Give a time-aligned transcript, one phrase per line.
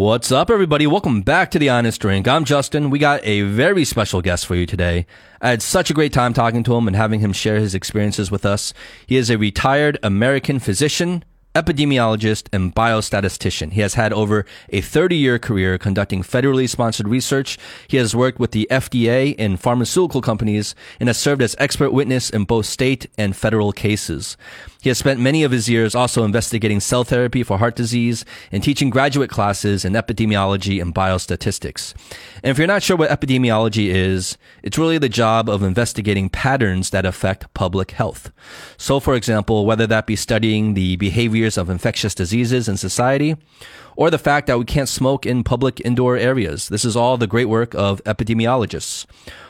[0.00, 0.86] What's up, everybody?
[0.86, 2.26] Welcome back to The Honest Drink.
[2.26, 2.88] I'm Justin.
[2.88, 5.04] We got a very special guest for you today.
[5.42, 8.30] I had such a great time talking to him and having him share his experiences
[8.30, 8.72] with us.
[9.06, 11.22] He is a retired American physician,
[11.54, 13.72] epidemiologist, and biostatistician.
[13.72, 17.58] He has had over a 30 year career conducting federally sponsored research.
[17.86, 22.30] He has worked with the FDA and pharmaceutical companies and has served as expert witness
[22.30, 24.38] in both state and federal cases.
[24.82, 28.62] He has spent many of his years also investigating cell therapy for heart disease and
[28.62, 31.94] teaching graduate classes in epidemiology and biostatistics.
[32.42, 36.90] And if you're not sure what epidemiology is, it's really the job of investigating patterns
[36.90, 38.32] that affect public health.
[38.78, 43.36] So, for example, whether that be studying the behaviors of infectious diseases in society,
[44.00, 46.70] or the fact that we can't smoke in public indoor areas.
[46.70, 49.04] This is all the great work of epidemiologists.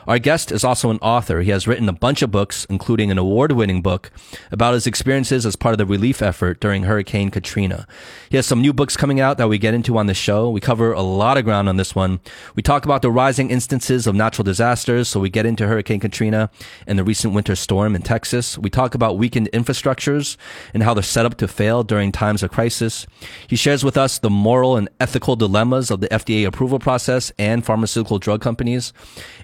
[0.07, 1.39] Our guest is also an author.
[1.41, 4.11] He has written a bunch of books, including an award winning book
[4.51, 7.87] about his experiences as part of the relief effort during Hurricane Katrina.
[8.29, 10.49] He has some new books coming out that we get into on the show.
[10.49, 12.19] We cover a lot of ground on this one.
[12.53, 16.49] We talk about the rising instances of natural disasters, so we get into Hurricane Katrina
[16.87, 18.57] and the recent winter storm in Texas.
[18.57, 20.35] We talk about weakened infrastructures
[20.73, 23.05] and how they're set up to fail during times of crisis.
[23.47, 27.65] He shares with us the moral and ethical dilemmas of the FDA approval process and
[27.65, 28.91] pharmaceutical drug companies.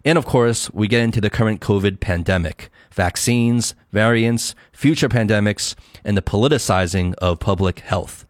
[0.03, 6.17] And of course, we get into the current COVID pandemic, vaccines, variants, future pandemics, and
[6.17, 8.25] the politicizing of public health.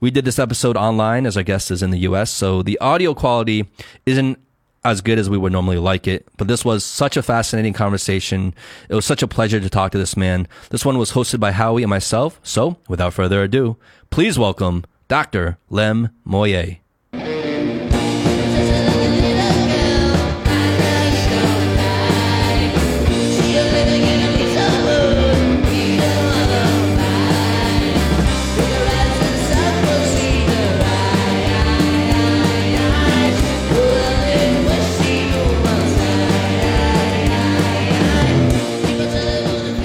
[0.00, 3.14] We did this episode online as our guest is in the US, so the audio
[3.14, 3.70] quality
[4.04, 4.38] isn't
[4.84, 6.26] as good as we would normally like it.
[6.36, 8.52] But this was such a fascinating conversation.
[8.88, 10.48] It was such a pleasure to talk to this man.
[10.70, 12.40] This one was hosted by Howie and myself.
[12.42, 13.76] So without further ado,
[14.10, 15.58] please welcome Dr.
[15.70, 16.78] Lem Moyé.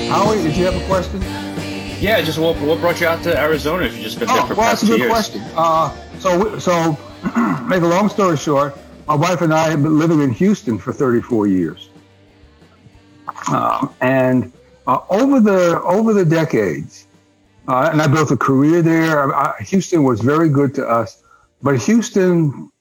[0.10, 1.37] Howie, did you have a question?
[2.00, 4.46] Yeah, just what, what brought you out to Arizona if you just been there Oh,
[4.46, 5.10] for well, past that's a good years?
[5.12, 5.42] question.
[5.56, 6.98] Uh, so, so,
[7.68, 8.78] make a long story short,
[9.08, 11.90] my wife and I have been living in Houston for 34 years,
[13.52, 14.52] Um and
[14.86, 17.08] uh, over the over the decades,
[17.68, 19.34] uh, and I built a career there.
[19.34, 21.24] I, I- Houston was very good to us,
[21.64, 22.72] but Houston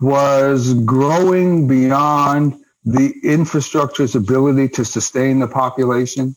[0.00, 6.34] was growing beyond the infrastructure's ability to sustain the population.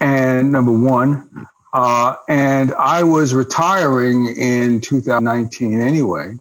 [0.00, 6.36] And number one, uh, and I was retiring in 2019 anyway.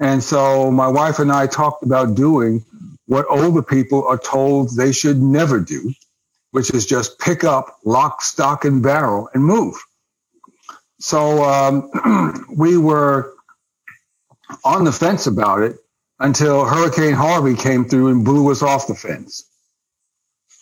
[0.00, 2.64] And so my wife and I talked about doing
[3.06, 5.92] what older people are told they should never do,
[6.52, 9.76] which is just pick up lock, stock, and barrel and move.
[11.00, 13.34] So um, we were
[14.64, 15.76] on the fence about it
[16.20, 19.44] until Hurricane Harvey came through and blew us off the fence.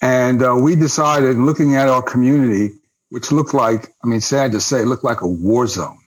[0.02, 2.74] And uh, we decided, looking at our community,
[3.10, 5.98] which looked like, I mean, sad to say, looked like a war zone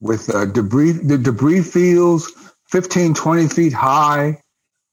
[0.00, 2.30] with uh, debris, the debris fields
[2.70, 4.40] 15, 20 feet high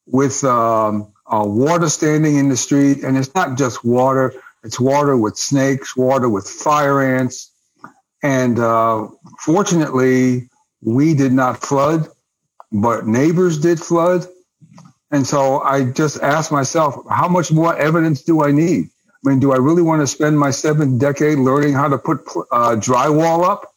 [0.07, 3.03] with um, uh, water standing in the street.
[3.03, 7.51] And it's not just water, it's water with snakes, water with fire ants.
[8.23, 9.07] And uh,
[9.39, 10.49] fortunately,
[10.81, 12.07] we did not flood,
[12.71, 14.27] but neighbors did flood.
[15.11, 18.89] And so I just asked myself, how much more evidence do I need?
[19.07, 22.21] I mean, do I really want to spend my seventh decade learning how to put
[22.51, 23.75] uh, drywall up?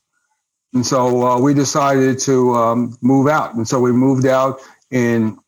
[0.72, 3.54] And so uh, we decided to um, move out.
[3.54, 5.38] And so we moved out in,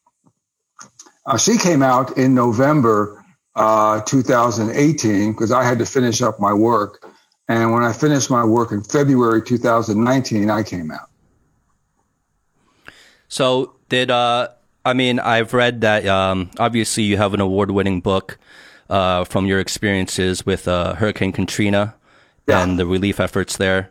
[1.24, 3.24] uh, she came out in November
[3.54, 7.04] uh, 2018 because I had to finish up my work.
[7.48, 11.08] And when I finished my work in February 2019, I came out.
[13.28, 14.48] So did uh
[14.86, 18.38] I mean I've read that um obviously you have an award winning book
[18.88, 21.94] uh from your experiences with uh Hurricane Katrina
[22.46, 22.62] Yeah.
[22.62, 23.90] and the relief efforts there.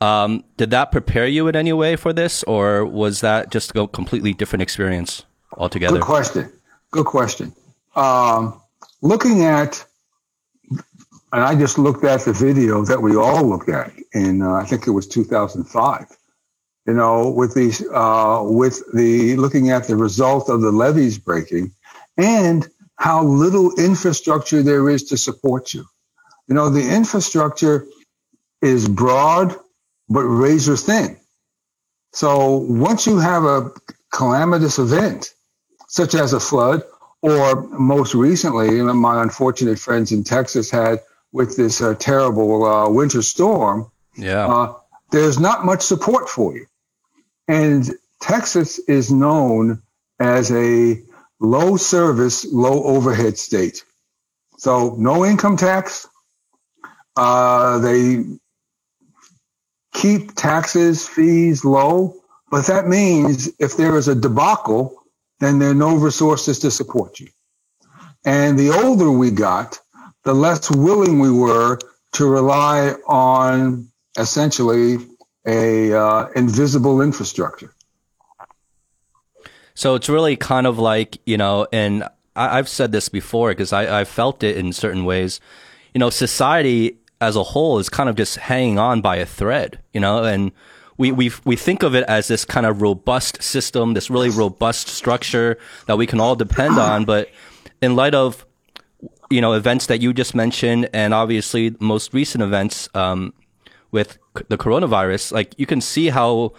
[0.00, 3.86] Um did that prepare you in any way for this or was that just a
[3.88, 5.24] completely different experience
[5.56, 5.98] altogether?
[5.98, 6.52] Good question.
[6.90, 7.52] Good question.
[7.96, 8.60] Um,
[9.02, 9.84] looking at,
[11.32, 14.64] and I just looked at the video that we all looked at in, uh, I
[14.64, 16.06] think it was 2005.
[16.88, 21.72] You know, with these, uh, with the looking at the result of the levees breaking,
[22.16, 25.84] and how little infrastructure there is to support you.
[26.46, 27.86] You know, the infrastructure
[28.62, 29.54] is broad
[30.08, 31.18] but razor thin.
[32.14, 33.70] So once you have a
[34.10, 35.34] calamitous event,
[35.88, 36.84] such as a flood,
[37.20, 41.00] or most recently, you know, my unfortunate friends in Texas had
[41.32, 44.46] with this uh, terrible uh, winter storm, yeah.
[44.46, 44.74] uh,
[45.10, 46.64] there's not much support for you.
[47.48, 47.90] And
[48.22, 49.82] Texas is known
[50.20, 51.02] as a
[51.40, 53.84] low service, low overhead state.
[54.58, 56.08] So no income tax.
[57.16, 58.24] Uh, they
[59.94, 62.16] keep taxes, fees low,
[62.50, 64.96] but that means if there is a debacle,
[65.40, 67.28] then there are no resources to support you.
[68.26, 69.80] And the older we got,
[70.24, 71.80] the less willing we were
[72.14, 74.98] to rely on essentially
[75.48, 77.72] a uh, invisible infrastructure.
[79.74, 82.04] So it's really kind of like, you know, and
[82.36, 85.40] I, have said this before because I, I felt it in certain ways.
[85.94, 89.80] You know, society as a whole is kind of just hanging on by a thread,
[89.94, 90.52] you know, and
[90.98, 94.88] we, we, we think of it as this kind of robust system, this really robust
[94.88, 97.04] structure that we can all depend on.
[97.04, 97.30] But
[97.80, 98.44] in light of,
[99.30, 103.32] you know, events that you just mentioned and obviously most recent events, um,
[103.90, 104.18] with
[104.48, 106.52] the coronavirus, like you can see how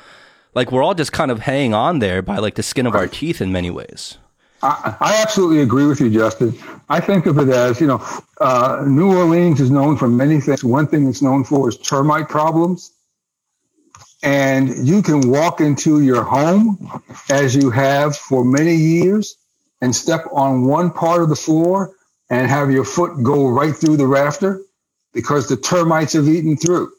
[0.55, 3.07] like we're all just kind of hanging on there by like the skin of our
[3.07, 4.17] teeth in many ways.
[4.61, 6.53] I, I absolutely agree with you, Justin.
[6.89, 8.05] I think of it as, you know,
[8.41, 10.63] uh, New Orleans is known for many things.
[10.63, 12.91] One thing it's known for is termite problems.
[14.21, 19.37] And you can walk into your home as you have for many years
[19.81, 21.95] and step on one part of the floor
[22.29, 24.61] and have your foot go right through the rafter
[25.13, 26.91] because the termites have eaten through.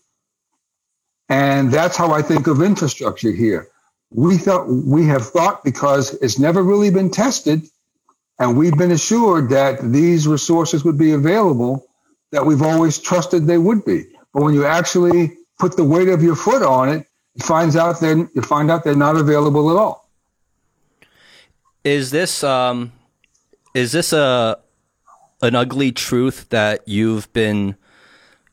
[1.31, 3.69] And that's how I think of infrastructure here.
[4.11, 7.63] We thought we have thought because it's never really been tested
[8.41, 11.87] and we've been assured that these resources would be available
[12.33, 14.07] that we've always trusted they would be.
[14.33, 17.07] But when you actually put the weight of your foot on it,
[17.37, 20.09] it finds out then you find out they're not available at all.
[21.85, 22.93] Is this um
[23.75, 24.59] is this a
[25.43, 27.77] an ugly truth that you've been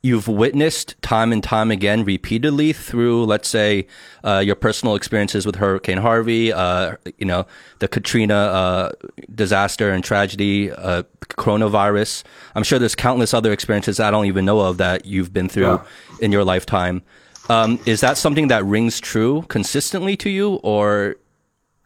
[0.07, 3.85] you've witnessed time and time again repeatedly through, let's say,
[4.23, 7.45] uh, your personal experiences with Hurricane Harvey, uh, you know,
[7.79, 8.91] the Katrina uh,
[9.35, 12.23] disaster and tragedy, uh, coronavirus.
[12.55, 15.75] I'm sure there's countless other experiences I don't even know of that you've been through
[15.75, 15.83] yeah.
[16.21, 17.03] in your lifetime.
[17.49, 21.17] Um, is that something that rings true consistently to you, or,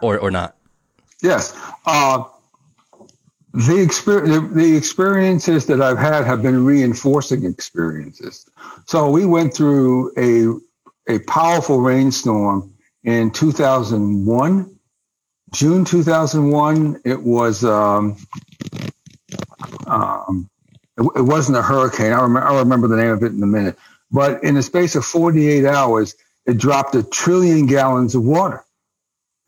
[0.02, 0.56] or, or not?
[1.22, 1.56] Yes.
[1.86, 2.24] Uh,
[3.54, 8.46] the, experience, the experiences that I've had have been reinforcing experiences.
[8.86, 14.76] So we went through a, a powerful rainstorm in 2001,
[15.54, 17.02] June 2001.
[17.04, 18.18] It was, um,
[19.86, 20.50] um,
[20.98, 22.14] it, it, wasn't a hurricane.
[22.14, 23.78] I remember, I remember the name of it in a minute.
[24.12, 26.16] But in the space of 48 hours,
[26.46, 28.64] it dropped a trillion gallons of water.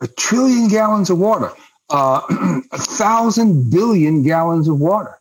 [0.02, 1.52] A trillion gallons of water
[1.90, 2.22] uh,
[2.72, 5.20] a thousand billion gallons of water.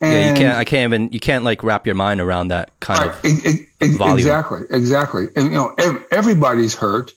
[0.00, 0.58] And yeah, you can't.
[0.58, 1.12] I can't even.
[1.12, 4.18] You can't like wrap your mind around that kind right, of it, it, volume.
[4.18, 5.28] Exactly, exactly.
[5.34, 5.74] And you know,
[6.10, 7.12] everybody's hurt,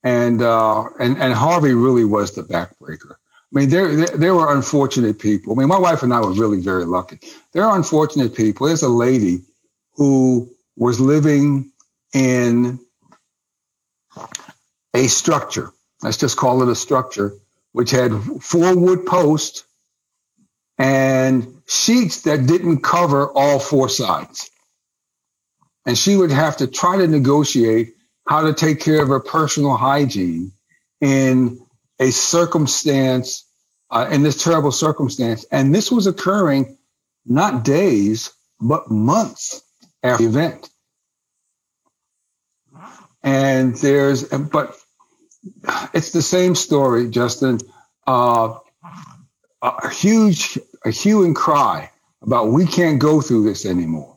[0.03, 3.11] and uh, and and Harvey really was the backbreaker.
[3.11, 5.53] I mean, there, there, there were unfortunate people.
[5.53, 7.19] I mean, my wife and I were really very lucky.
[7.53, 8.67] There are unfortunate people.
[8.67, 9.43] There's a lady
[9.95, 11.71] who was living
[12.13, 12.79] in
[14.93, 15.71] a structure.
[16.01, 17.33] Let's just call it a structure,
[17.71, 19.63] which had four wood posts
[20.77, 24.49] and sheets that didn't cover all four sides
[25.87, 27.95] and she would have to try to negotiate
[28.27, 30.51] how to take care of her personal hygiene
[30.99, 31.59] in
[31.97, 33.45] a circumstance,
[33.89, 35.45] uh, in this terrible circumstance.
[35.49, 36.77] And this was occurring
[37.25, 39.61] not days, but months
[40.03, 40.69] after the event.
[43.23, 44.75] And there's, but
[45.93, 47.59] it's the same story, Justin.
[48.05, 48.55] Uh,
[49.61, 51.91] a huge, a hue and cry
[52.21, 54.16] about we can't go through this anymore.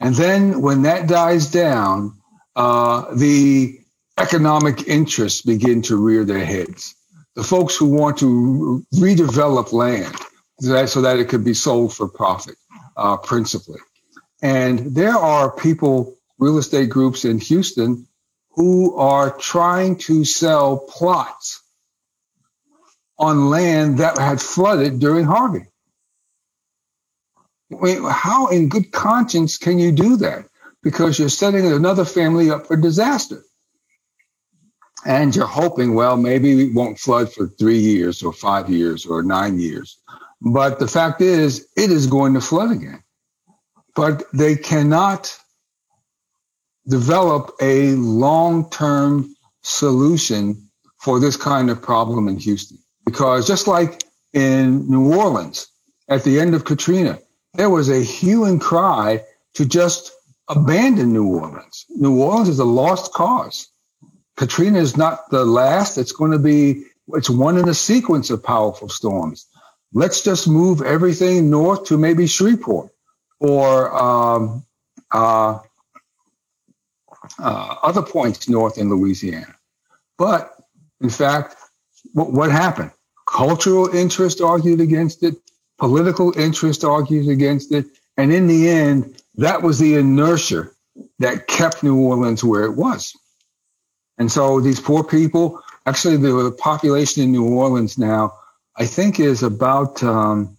[0.00, 2.14] And then when that dies down,
[2.56, 3.78] uh, the
[4.18, 6.94] economic interests begin to rear their heads.
[7.36, 10.14] The folks who want to redevelop land
[10.88, 12.56] so that it could be sold for profit,
[12.96, 13.80] uh, principally.
[14.42, 18.06] And there are people, real estate groups in Houston
[18.52, 21.62] who are trying to sell plots
[23.18, 25.66] on land that had flooded during Harvey.
[27.70, 30.46] How in good conscience can you do that?
[30.82, 33.42] Because you're setting another family up for disaster.
[35.04, 39.22] And you're hoping, well, maybe it won't flood for three years or five years or
[39.22, 39.98] nine years.
[40.42, 43.02] But the fact is, it is going to flood again.
[43.94, 45.36] But they cannot
[46.88, 52.78] develop a long term solution for this kind of problem in Houston.
[53.06, 55.68] Because just like in New Orleans
[56.08, 57.18] at the end of Katrina,
[57.54, 60.12] there was a hue and cry to just
[60.48, 61.86] abandon New Orleans.
[61.90, 63.68] New Orleans is a lost cause.
[64.36, 65.98] Katrina is not the last.
[65.98, 69.46] It's going to be, it's one in a sequence of powerful storms.
[69.92, 72.90] Let's just move everything north to maybe Shreveport
[73.40, 74.64] or um,
[75.10, 75.58] uh,
[77.38, 79.54] uh, other points north in Louisiana.
[80.16, 80.54] But
[81.00, 81.56] in fact,
[82.12, 82.92] what, what happened?
[83.26, 85.36] Cultural interest argued against it,
[85.80, 90.70] political interest argues against it, and in the end, that was the inertia
[91.18, 93.14] that kept New Orleans where it was.
[94.18, 98.34] And so these poor people, actually, the population in New Orleans now,
[98.76, 100.58] I think, is about um,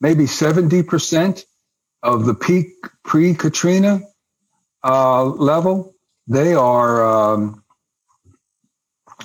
[0.00, 1.44] maybe 70%
[2.02, 2.72] of the peak
[3.04, 4.00] pre Katrina
[4.82, 5.94] uh, level.
[6.26, 7.62] They are um,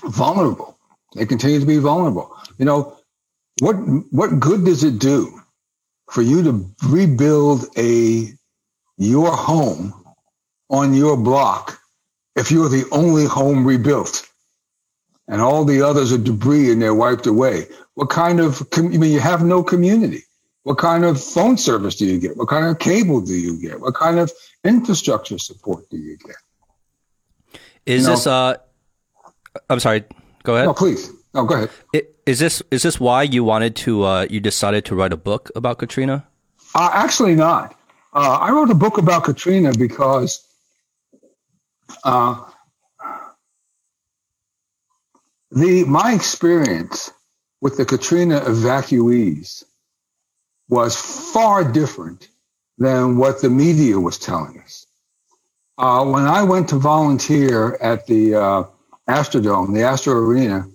[0.03, 0.77] vulnerable.
[1.15, 2.35] They continue to be vulnerable.
[2.59, 2.97] You know,
[3.59, 3.75] what
[4.11, 5.39] what good does it do
[6.11, 8.27] for you to rebuild a
[8.97, 9.93] your home
[10.69, 11.79] on your block
[12.35, 14.27] if you're the only home rebuilt
[15.27, 17.67] and all the others are debris and they're wiped away?
[17.93, 20.23] What kind of I mean you have no community.
[20.63, 22.35] What kind of phone service do you get?
[22.35, 23.79] What kind of cable do you get?
[23.79, 24.31] What kind of
[24.63, 26.35] infrastructure support do you get?
[27.85, 28.57] Is you know, this uh
[29.69, 30.03] I'm sorry.
[30.43, 30.67] Go ahead.
[30.67, 31.09] No, please.
[31.35, 31.69] No, go ahead.
[31.91, 35.17] It, is this is this why you wanted to uh, you decided to write a
[35.17, 36.25] book about Katrina?
[36.73, 37.77] Uh, actually, not.
[38.13, 40.47] Uh, I wrote a book about Katrina because
[42.05, 42.41] uh,
[45.51, 47.11] the my experience
[47.59, 49.65] with the Katrina evacuees
[50.69, 52.29] was far different
[52.77, 54.87] than what the media was telling us.
[55.77, 58.63] Uh, when I went to volunteer at the uh,
[59.09, 60.69] Astrodome, the Astro Arena,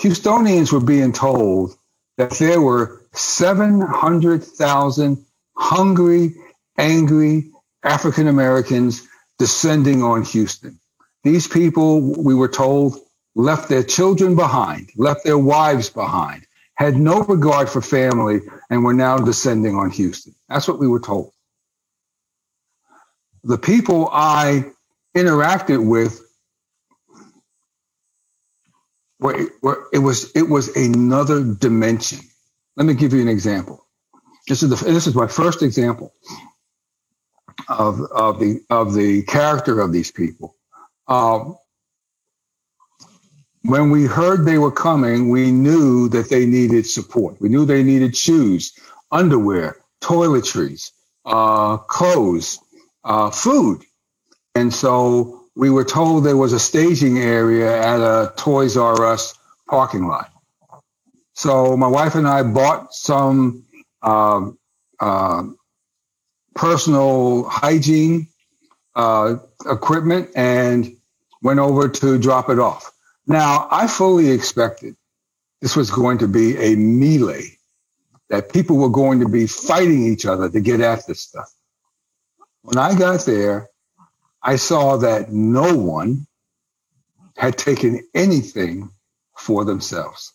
[0.00, 1.76] Houstonians were being told
[2.18, 5.24] that there were 700,000
[5.56, 6.34] hungry,
[6.78, 7.50] angry
[7.82, 9.06] African Americans
[9.38, 10.78] descending on Houston.
[11.24, 12.98] These people, we were told,
[13.34, 18.94] left their children behind, left their wives behind, had no regard for family, and were
[18.94, 20.34] now descending on Houston.
[20.48, 21.32] That's what we were told.
[23.44, 24.66] The people I
[25.16, 26.25] interacted with
[29.18, 32.20] where, where it was it was another dimension.
[32.76, 33.86] Let me give you an example.
[34.48, 36.14] This is the this is my first example
[37.68, 40.56] of of the of the character of these people.
[41.08, 41.56] Um,
[43.64, 47.40] when we heard they were coming, we knew that they needed support.
[47.40, 48.72] We knew they needed shoes,
[49.12, 50.92] underwear, toiletries,
[51.26, 52.58] uh, clothes,
[53.04, 53.82] uh, food,
[54.54, 59.34] and so we were told there was a staging area at a Toys R Us
[59.68, 60.30] parking lot.
[61.32, 63.64] So my wife and I bought some
[64.02, 64.50] uh,
[65.00, 65.42] uh,
[66.54, 68.28] personal hygiene
[68.94, 69.36] uh,
[69.68, 70.94] equipment and
[71.42, 72.92] went over to drop it off.
[73.26, 74.96] Now, I fully expected
[75.60, 77.58] this was going to be a melee,
[78.28, 81.50] that people were going to be fighting each other to get at this stuff.
[82.62, 83.68] When I got there,
[84.46, 86.28] I saw that no one
[87.36, 88.90] had taken anything
[89.36, 90.32] for themselves.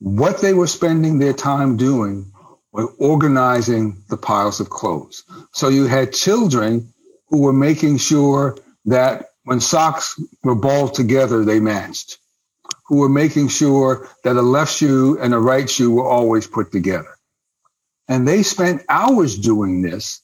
[0.00, 2.30] What they were spending their time doing
[2.72, 5.24] was organizing the piles of clothes.
[5.52, 6.92] So you had children
[7.30, 12.18] who were making sure that when socks were balled together, they matched,
[12.88, 16.70] who were making sure that a left shoe and a right shoe were always put
[16.70, 17.16] together.
[18.08, 20.20] And they spent hours doing this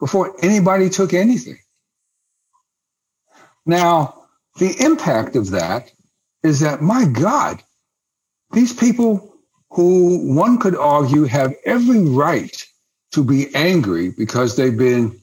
[0.00, 1.58] before anybody took anything.
[3.66, 4.24] Now,
[4.58, 5.92] the impact of that
[6.42, 7.62] is that, my God,
[8.52, 9.34] these people
[9.70, 12.66] who one could argue have every right
[13.12, 15.20] to be angry because they've been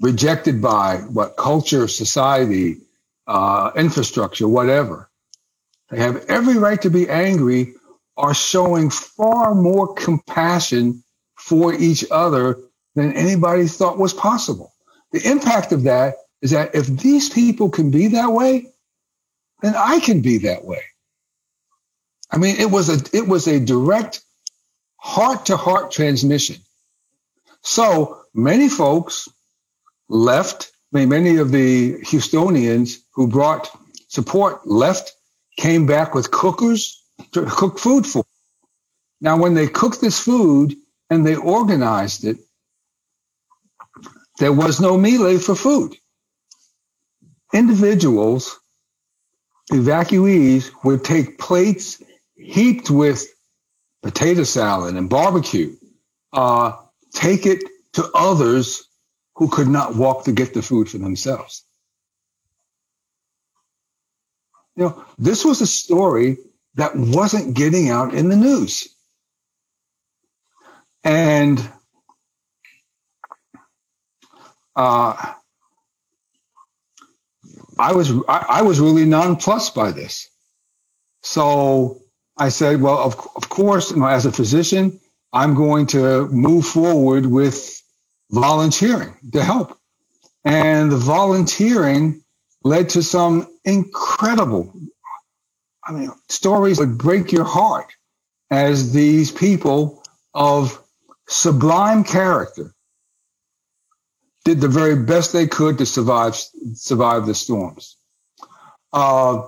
[0.00, 2.78] rejected by what culture, society,
[3.26, 5.10] uh, infrastructure, whatever.
[5.90, 7.74] They have every right to be angry
[8.16, 11.04] are showing far more compassion
[11.36, 12.58] for each other
[12.98, 14.72] than anybody thought was possible.
[15.12, 18.68] The impact of that is that if these people can be that way,
[19.62, 20.82] then I can be that way.
[22.30, 24.20] I mean, it was a it was a direct
[24.96, 26.56] heart to heart transmission.
[27.62, 29.28] So many folks
[30.08, 30.70] left.
[30.92, 33.70] I mean, many of the Houstonians who brought
[34.08, 35.12] support left,
[35.56, 37.02] came back with cookers
[37.32, 38.24] to cook food for.
[39.20, 40.76] Now, when they cooked this food
[41.10, 42.38] and they organized it,
[44.38, 45.96] there was no melee for food.
[47.52, 48.58] Individuals,
[49.72, 52.02] evacuees, would take plates
[52.36, 53.26] heaped with
[54.02, 55.76] potato salad and barbecue,
[56.32, 56.72] uh,
[57.12, 57.64] take it
[57.94, 58.84] to others
[59.36, 61.64] who could not walk to get the food for themselves.
[64.76, 66.38] You know, this was a story
[66.74, 68.88] that wasn't getting out in the news.
[71.04, 71.58] And
[74.78, 75.34] uh,
[77.78, 80.30] I was I, I, was really nonplussed by this.
[81.22, 82.02] So
[82.36, 85.00] I said, well, of, of course, you know, as a physician,
[85.32, 87.82] I'm going to move forward with
[88.30, 89.76] volunteering to help.
[90.44, 92.22] And the volunteering
[92.62, 94.72] led to some incredible,
[95.84, 97.92] I mean, stories would break your heart
[98.48, 100.80] as these people of
[101.26, 102.72] sublime character
[104.48, 106.34] did the very best they could to survive
[106.72, 107.98] survive the storms.
[108.94, 109.42] Uh,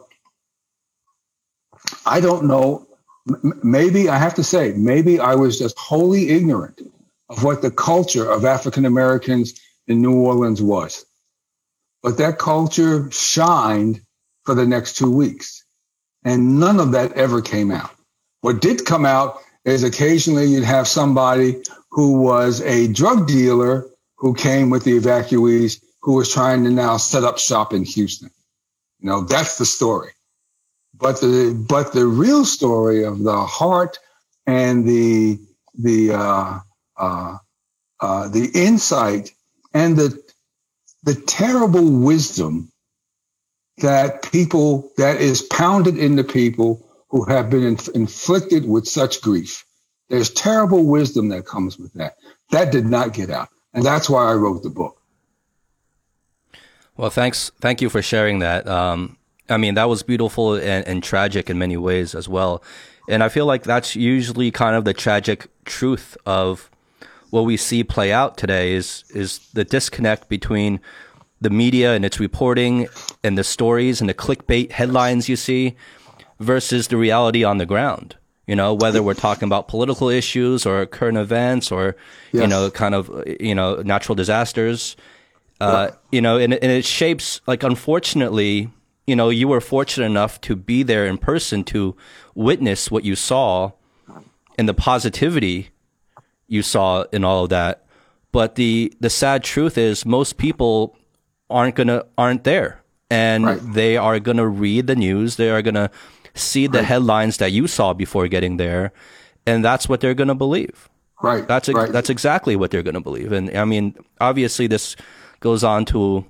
[2.04, 2.86] I don't know.
[3.26, 6.82] M- maybe I have to say, maybe I was just wholly ignorant
[7.30, 11.06] of what the culture of African Americans in New Orleans was.
[12.02, 14.02] But that culture shined
[14.44, 15.64] for the next two weeks.
[16.24, 17.90] And none of that ever came out.
[18.42, 23.86] What did come out is occasionally you'd have somebody who was a drug dealer
[24.20, 28.30] who came with the evacuees who was trying to now set up shop in Houston.
[29.00, 30.12] You know, that's the story.
[30.94, 33.98] But the, but the real story of the heart
[34.46, 35.38] and the,
[35.78, 36.60] the, uh,
[36.98, 37.38] uh,
[38.00, 39.32] uh, the insight
[39.74, 40.18] and the
[41.04, 42.70] the terrible wisdom
[43.78, 49.64] that people that is pounded into people who have been inf- inflicted with such grief.
[50.10, 52.16] There's terrible wisdom that comes with that.
[52.52, 55.00] That did not get out, and that's why I wrote the book.
[56.96, 58.66] Well, thanks, thank you for sharing that.
[58.68, 59.16] Um,
[59.48, 62.62] I mean, that was beautiful and, and tragic in many ways as well,
[63.08, 66.70] and I feel like that's usually kind of the tragic truth of
[67.30, 70.80] what we see play out today is is the disconnect between
[71.40, 72.86] the media and its reporting
[73.24, 75.76] and the stories and the clickbait headlines you see
[76.38, 78.16] versus the reality on the ground.
[78.50, 81.94] You know, whether we're talking about political issues or current events or,
[82.32, 82.42] yes.
[82.42, 83.08] you know, kind of,
[83.38, 84.96] you know, natural disasters.
[85.60, 88.68] Uh, you know, and, and it shapes, like, unfortunately,
[89.06, 91.94] you know, you were fortunate enough to be there in person to
[92.34, 93.70] witness what you saw
[94.58, 95.70] and the positivity
[96.48, 97.86] you saw in all of that.
[98.32, 100.96] But the the sad truth is most people
[101.48, 103.60] aren't gonna aren't there, and right.
[103.62, 105.36] they are gonna read the news.
[105.36, 105.90] They are gonna
[106.34, 106.86] see the right.
[106.86, 108.92] headlines that you saw before getting there,
[109.46, 110.88] and that's what they're gonna believe.
[111.22, 111.46] Right.
[111.46, 111.92] That's ex- right.
[111.92, 113.32] that's exactly what they're gonna believe.
[113.32, 114.96] And I mean, obviously, this
[115.40, 116.24] goes on to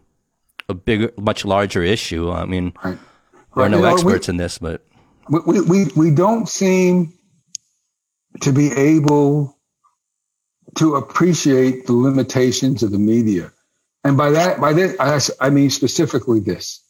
[0.68, 2.30] a bigger, much larger issue.
[2.30, 2.98] I mean, right.
[3.54, 4.84] we're no you know, experts we, in this, but
[5.28, 7.12] we, we we don't seem
[8.42, 9.56] to be able
[10.76, 13.52] to appreciate the limitations of the media.
[14.04, 16.82] And by that, by this, I, mean specifically this,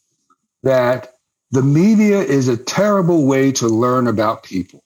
[0.63, 1.15] that
[1.51, 4.83] the media is a terrible way to learn about people.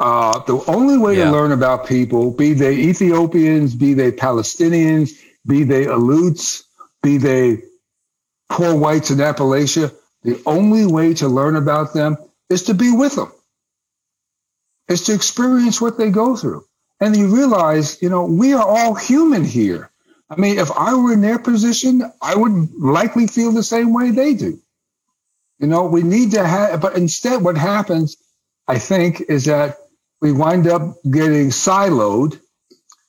[0.00, 1.24] Uh, the only way yeah.
[1.24, 5.10] to learn about people, be they Ethiopians, be they Palestinians,
[5.46, 6.64] be they Aleuts,
[7.02, 7.62] be they
[8.48, 9.92] poor whites in Appalachia,
[10.22, 12.16] the only way to learn about them
[12.48, 13.32] is to be with them,
[14.88, 16.64] is to experience what they go through.
[17.00, 19.90] And you realize, you know, we are all human here.
[20.30, 24.10] I mean, if I were in their position, I would likely feel the same way
[24.10, 24.60] they do.
[25.58, 28.16] You know, we need to have, but instead what happens,
[28.66, 29.76] I think, is that
[30.20, 32.38] we wind up getting siloed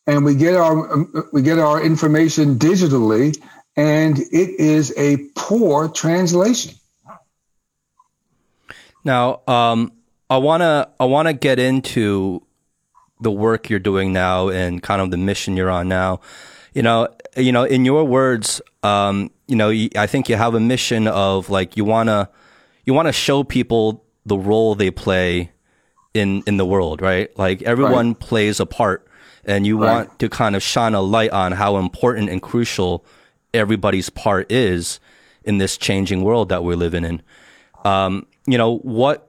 [0.10, 3.40] and we get our um, we get our information digitally
[3.76, 6.74] and it is a poor translation
[9.04, 9.92] now um,
[10.30, 12.42] i want to i want to get into
[13.22, 16.20] the work you're doing now and kind of the mission you're on now
[16.74, 20.60] you know you know in your words um, you know i think you have a
[20.60, 22.30] mission of like you want to
[22.86, 25.52] you want to show people the role they play
[26.14, 28.20] in in the world right like everyone right.
[28.20, 29.08] plays a part
[29.46, 29.94] and you right.
[29.94, 33.06] want to kind of shine a light on how important and crucial
[33.54, 35.00] everybody's part is
[35.44, 37.22] in this changing world that we're living in.
[37.86, 39.29] Um, you know, what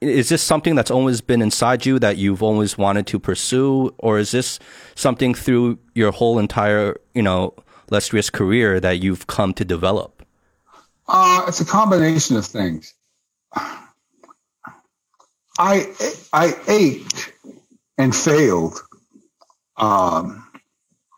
[0.00, 4.18] is this something that's always been inside you that you've always wanted to pursue, or
[4.18, 4.58] is this
[4.94, 7.54] something through your whole entire, you know,
[7.90, 10.22] illustrious career that you've come to develop?
[11.08, 12.94] Uh, it's a combination of things.
[15.58, 15.86] I
[16.32, 17.32] I ached
[17.96, 18.78] and failed
[19.76, 20.46] um,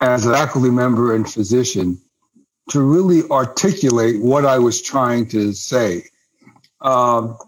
[0.01, 2.01] as a faculty member and physician
[2.71, 6.05] to really articulate what I was trying to say
[6.81, 7.39] um,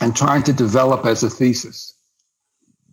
[0.00, 1.94] and trying to develop as a thesis.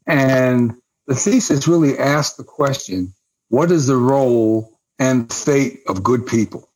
[0.07, 0.75] And
[1.07, 3.13] the thesis really asked the question
[3.49, 6.69] what is the role and fate of good people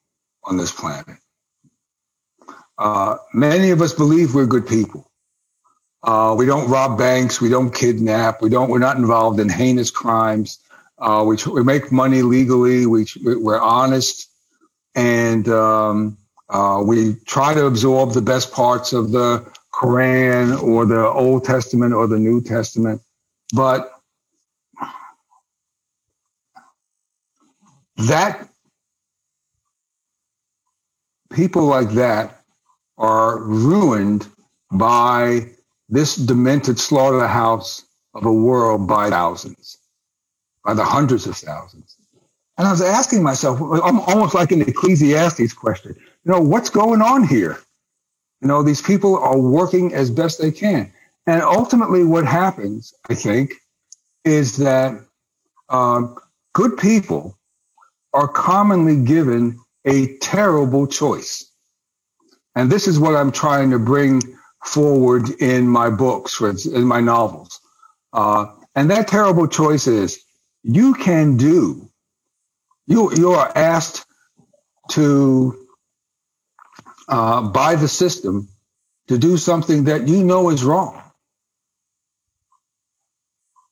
[0.44, 1.18] on this planet?
[2.78, 5.10] Uh, many of us believe we're good people.
[6.04, 7.42] Uh, we don't rob banks.
[7.42, 8.42] We don't kidnap.
[8.42, 8.70] We don't.
[8.70, 10.60] We're not involved in heinous crimes.
[11.00, 12.86] Uh, we, we make money legally.
[12.86, 14.30] We we're honest,
[14.94, 16.18] and um,
[16.50, 21.94] uh, we try to absorb the best parts of the Quran or the Old Testament
[21.94, 23.02] or the New Testament.
[23.54, 23.92] But
[27.98, 28.50] that
[31.32, 32.42] people like that
[32.98, 34.28] are ruined
[34.72, 35.50] by
[35.90, 37.84] this demented slaughterhouse
[38.14, 39.78] of a world by thousands,
[40.64, 41.98] by the hundreds of thousands.
[42.58, 47.28] And I was asking myself, almost like an Ecclesiastes question, you know, what's going on
[47.28, 47.60] here?
[48.46, 50.94] You know, these people are working as best they can.
[51.26, 53.56] And ultimately, what happens, I think,
[54.24, 55.02] is that
[55.70, 56.16] um,
[56.54, 57.40] good people
[58.14, 61.50] are commonly given a terrible choice.
[62.56, 64.22] And this is what I'm trying to bring
[64.64, 67.60] forward in my books, in my novels.
[68.14, 70.24] Uh, and that terrible choice is
[70.62, 71.90] you can do,
[72.86, 74.06] you, you are asked
[74.92, 75.65] to
[77.10, 78.50] uh, by the system
[79.08, 81.02] to do something that you know is wrong.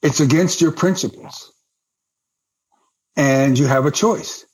[0.04, 1.52] It's against your principles.
[3.18, 4.46] And you have a choice.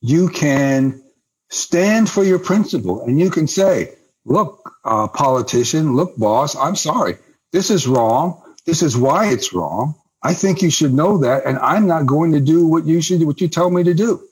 [0.00, 1.02] You can
[1.50, 7.16] stand for your principle and you can say, look, uh, politician, look, boss, I'm sorry.
[7.52, 8.42] This is wrong.
[8.66, 9.94] This is why it's wrong.
[10.22, 11.46] I think you should know that.
[11.46, 13.94] And I'm not going to do what you should, do, what you tell me to
[13.94, 14.22] do.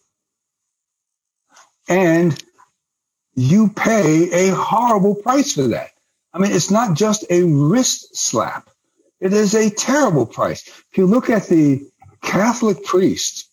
[1.88, 2.42] And
[3.34, 5.90] you pay a horrible price for that.
[6.32, 8.70] I mean, it's not just a wrist slap.
[9.20, 10.66] It is a terrible price.
[10.68, 11.86] If you look at the
[12.22, 13.48] Catholic priest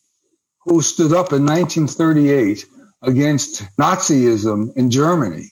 [0.65, 2.65] who stood up in 1938
[3.01, 5.51] against Nazism in Germany,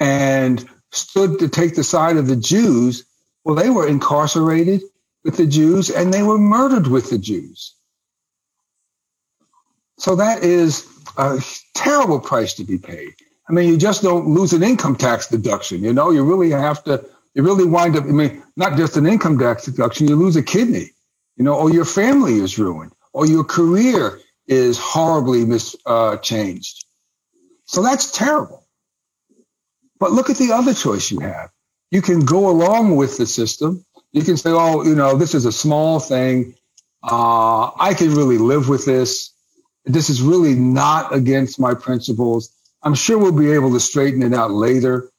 [0.00, 3.04] and stood to take the side of the Jews,
[3.44, 4.82] well, they were incarcerated
[5.24, 7.74] with the Jews and they were murdered with the Jews.
[9.98, 11.42] So that is a
[11.74, 13.14] terrible price to be paid.
[13.48, 15.82] I mean, you just don't lose an income tax deduction.
[15.82, 17.04] You know, you really have to,
[17.34, 20.42] you really wind up, I mean, not just an income tax deduction, you lose a
[20.42, 20.90] kidney,
[21.36, 26.84] you know, or your family is ruined, or your career is horribly mis, uh, changed.
[27.66, 28.66] So that's terrible.
[29.98, 31.50] But look at the other choice you have.
[31.90, 33.84] You can go along with the system.
[34.12, 36.54] You can say, oh, you know, this is a small thing.
[37.02, 39.32] Uh, I can really live with this.
[39.84, 42.50] This is really not against my principles.
[42.86, 45.10] I'm sure we'll be able to straighten it out later.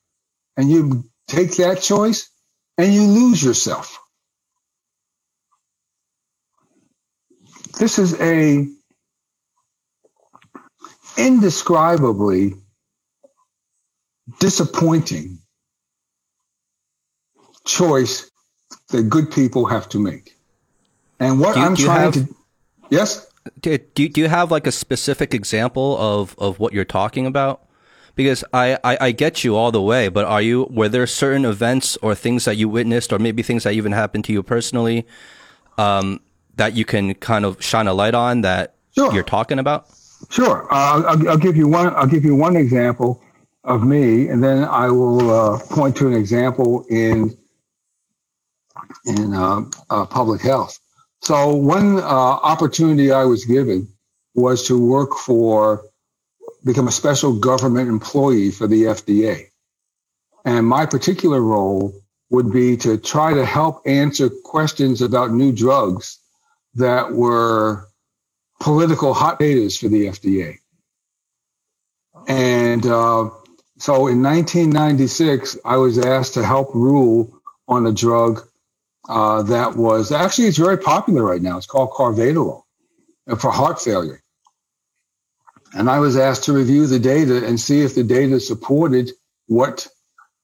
[0.55, 2.29] And you take that choice
[2.77, 3.99] and you lose yourself.
[7.77, 8.69] This is a
[11.17, 12.53] indescribably
[14.39, 15.39] disappointing
[17.65, 18.31] choice
[18.91, 20.37] that good people have to make.
[21.19, 22.35] And what you, I'm trying have, to,
[22.89, 23.26] yes.
[23.59, 27.63] Do, do you have like a specific example of, of what you're talking about?
[28.15, 31.45] Because I, I, I get you all the way, but are you, were there certain
[31.45, 35.05] events or things that you witnessed or maybe things that even happened to you personally,
[35.77, 36.19] um,
[36.55, 39.13] that you can kind of shine a light on that sure.
[39.13, 39.87] you're talking about?
[40.29, 40.63] Sure.
[40.73, 43.21] Uh, I'll, I'll, give you one, I'll give you one example
[43.63, 47.37] of me, and then I will uh, point to an example in
[49.05, 50.79] in uh, uh, public health.
[51.21, 53.87] So one uh, opportunity I was given
[54.35, 55.83] was to work for,
[56.63, 59.47] become a special government employee for the FDA.
[60.45, 61.93] And my particular role
[62.29, 66.19] would be to try to help answer questions about new drugs
[66.75, 67.87] that were
[68.59, 70.57] political hot potatoes for the FDA.
[72.27, 73.29] And uh,
[73.77, 78.47] so in 1996, I was asked to help rule on a drug
[79.07, 81.57] uh, that was actually it's very popular right now.
[81.57, 82.63] It's called Carvedilol
[83.39, 84.21] for heart failure.
[85.73, 89.11] And I was asked to review the data and see if the data supported
[89.47, 89.87] what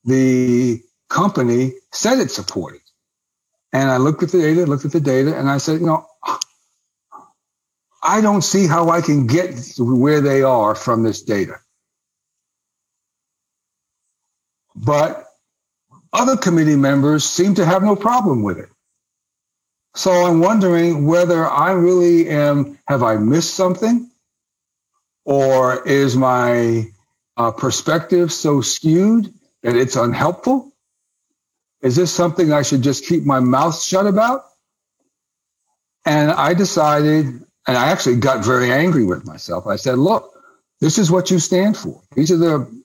[0.04, 2.82] the company said it supported.
[3.72, 6.06] And I looked at the data, looked at the data, and I said, you know,
[8.04, 11.60] I don't see how I can get where they are from this data.
[14.76, 15.26] But
[16.14, 18.70] other committee members seem to have no problem with it.
[19.96, 24.10] So I'm wondering whether I really am, have I missed something?
[25.26, 26.88] Or is my
[27.38, 30.72] uh, perspective so skewed that it's unhelpful?
[31.82, 34.46] Is this something I should just keep my mouth shut about?
[36.06, 39.68] And I decided, and I actually got very angry with myself.
[39.68, 40.34] I said, look,
[40.82, 42.02] this is what you stand for.
[42.16, 42.83] These are the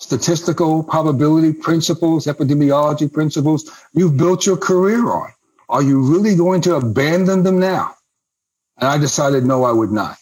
[0.00, 5.28] statistical probability principles, epidemiology principles you've built your career on.
[5.68, 7.94] Are you really going to abandon them now?
[8.78, 10.16] And I decided, no, I would not.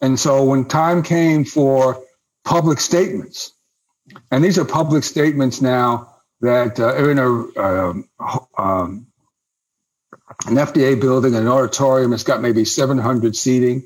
[0.00, 2.02] And so when time came for
[2.44, 3.52] public statements,
[4.30, 7.94] and these are public statements now that uh, are in a, uh,
[8.58, 9.06] um,
[10.46, 12.12] an FDA building, an auditorium.
[12.12, 13.84] It's got maybe 700 seating,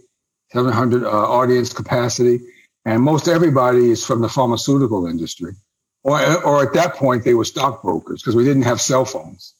[0.52, 2.40] 700 uh, audience capacity,
[2.88, 5.52] and most everybody is from the pharmaceutical industry.
[6.04, 9.54] Or, or at that point, they were stockbrokers because we didn't have cell phones,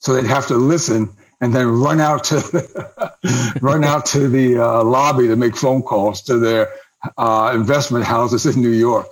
[0.00, 3.16] so they'd have to listen and then run out to
[3.62, 6.74] run out to the uh, lobby to make phone calls to their
[7.16, 9.08] uh, investment houses in New York.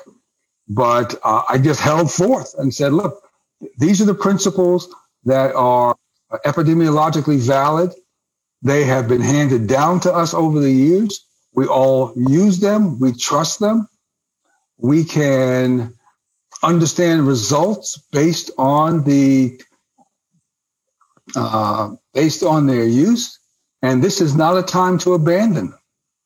[0.68, 3.22] But uh, I just held forth and said, look,
[3.78, 5.96] these are the principles that are
[6.44, 7.92] epidemiologically valid.
[8.62, 11.26] They have been handed down to us over the years.
[11.54, 12.98] We all use them.
[12.98, 13.88] We trust them.
[14.78, 15.94] We can
[16.62, 19.60] understand results based on the
[21.34, 23.38] uh, based on their use.
[23.82, 25.78] And this is not a time to abandon them.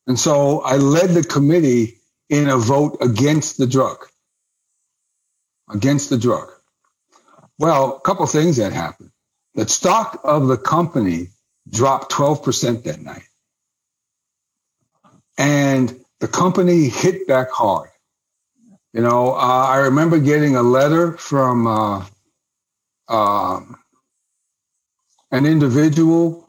[0.07, 4.07] And so I led the committee in a vote against the drug.
[5.69, 6.49] Against the drug.
[7.59, 9.11] Well, a couple things that happened.
[9.55, 11.29] The stock of the company
[11.69, 13.25] dropped 12% that night.
[15.39, 17.91] And the company hit back hard.
[18.93, 22.07] You know, uh, I remember getting a letter from uh,
[23.09, 23.61] uh,
[25.33, 26.49] an individual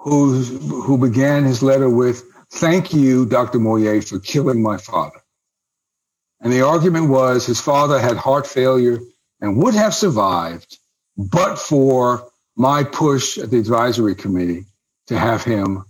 [0.00, 3.58] who who began his letter with, "Thank you, Dr.
[3.58, 5.20] Moyé, for killing my father."
[6.40, 9.00] And the argument was his father had heart failure
[9.40, 10.78] and would have survived,
[11.18, 14.66] but for my push at the advisory committee
[15.08, 15.84] to have him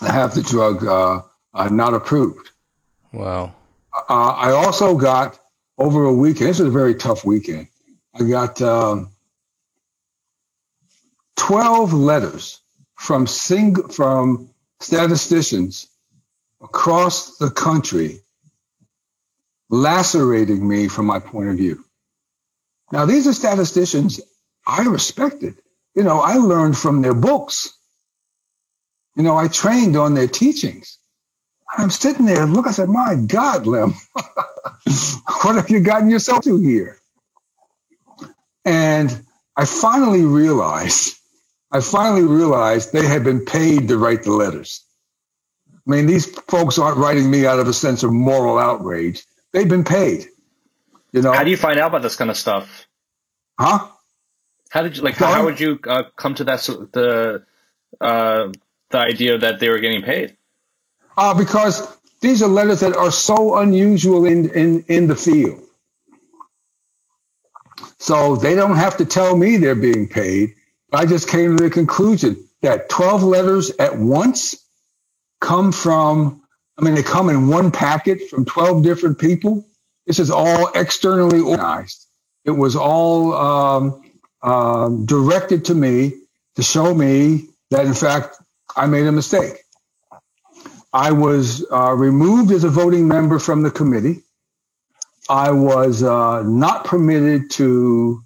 [0.00, 1.22] have the drug uh,
[1.54, 2.50] uh, not approved.
[3.12, 3.54] Wow.
[4.08, 5.38] Uh, I also got
[5.78, 6.50] over a weekend.
[6.50, 7.68] This was a very tough weekend.
[8.14, 9.10] I got um,
[11.36, 12.60] 12 letters
[12.94, 15.88] from sing- from statisticians
[16.60, 18.20] across the country
[19.68, 21.84] lacerating me from my point of view.
[22.92, 24.20] Now, these are statisticians
[24.66, 25.56] I respected.
[25.94, 27.75] You know, I learned from their books.
[29.16, 30.98] You know, I trained on their teachings.
[31.76, 36.58] I'm sitting there, look, I said, my God, Lem, what have you gotten yourself to
[36.58, 36.98] here?
[38.64, 39.24] And
[39.56, 41.16] I finally realized,
[41.72, 44.84] I finally realized they had been paid to write the letters.
[45.74, 49.24] I mean, these folks aren't writing me out of a sense of moral outrage.
[49.52, 50.26] They've been paid.
[51.12, 51.32] You know.
[51.32, 52.86] How do you find out about this kind of stuff?
[53.58, 53.88] Huh?
[54.68, 55.14] How did you like?
[55.14, 56.60] How, how would you uh, come to that
[56.92, 57.44] the
[58.00, 58.48] uh,
[58.90, 60.36] the idea that they were getting paid?
[61.16, 65.62] Uh, because these are letters that are so unusual in, in, in the field.
[67.98, 70.54] So they don't have to tell me they're being paid.
[70.92, 74.56] I just came to the conclusion that 12 letters at once
[75.40, 76.42] come from,
[76.78, 79.66] I mean, they come in one packet from 12 different people.
[80.06, 82.06] This is all externally organized.
[82.44, 84.02] It was all um,
[84.42, 86.14] um, directed to me
[86.56, 88.36] to show me that, in fact,
[88.76, 89.54] I made a mistake.
[90.92, 94.22] I was uh, removed as a voting member from the committee.
[95.28, 98.22] I was uh, not permitted to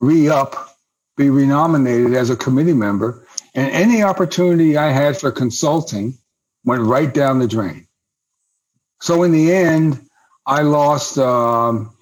[0.00, 0.76] re up,
[1.16, 6.18] be renominated as a committee member, and any opportunity I had for consulting
[6.64, 7.86] went right down the drain.
[9.00, 10.00] So in the end,
[10.46, 11.18] I lost.
[11.18, 11.96] Um,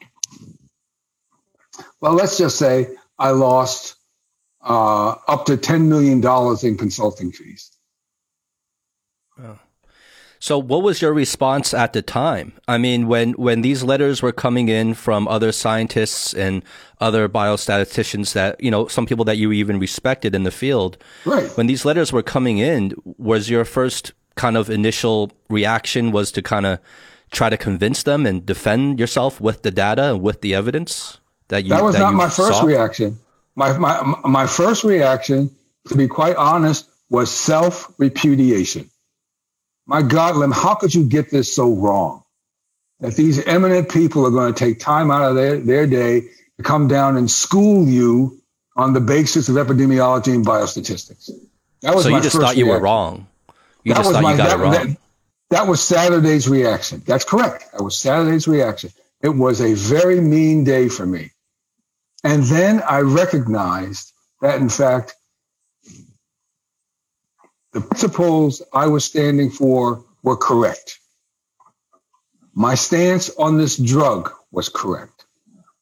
[2.00, 3.96] well, let's just say I lost
[4.62, 6.22] uh, up to $10 million
[6.62, 7.70] in consulting fees.
[9.38, 9.58] Oh.
[10.42, 12.54] So, what was your response at the time?
[12.66, 16.62] I mean, when, when these letters were coming in from other scientists and
[16.98, 20.96] other biostatisticians that, you know, some people that you even respected in the field,
[21.26, 21.50] right.
[21.58, 26.40] when these letters were coming in, was your first kind of initial reaction was to
[26.40, 26.78] kind of
[27.30, 31.18] try to convince them and defend yourself with the data and with the evidence
[31.48, 32.64] that you That was that not my first saw?
[32.64, 33.18] reaction.
[33.56, 35.50] My, my, my first reaction,
[35.88, 38.88] to be quite honest, was self repudiation.
[39.86, 42.22] My God, Lem, how could you get this so wrong?
[43.00, 46.20] That these eminent people are going to take time out of their, their day
[46.58, 48.40] to come down and school you
[48.76, 51.30] on the basis of epidemiology and biostatistics.
[51.82, 53.26] That was So my you just first thought you were wrong.
[53.84, 54.72] You That just thought my- you got that- it wrong.
[54.72, 54.96] that-
[55.50, 57.02] that was Saturday's reaction.
[57.04, 57.72] That's correct.
[57.72, 58.90] That was Saturday's reaction.
[59.22, 61.32] It was a very mean day for me.
[62.24, 65.14] And then I recognized that, in fact,
[67.72, 70.98] the principles I was standing for were correct.
[72.54, 75.24] My stance on this drug was correct.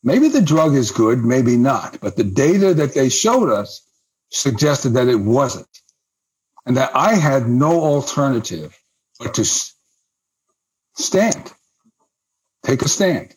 [0.02, 3.82] Maybe the drug is good, maybe not, but the data that they showed us
[4.30, 5.66] suggested that it wasn't.
[6.66, 8.78] And that I had no alternative
[9.18, 9.44] but to
[10.94, 11.52] stand,
[12.64, 13.34] take a stand.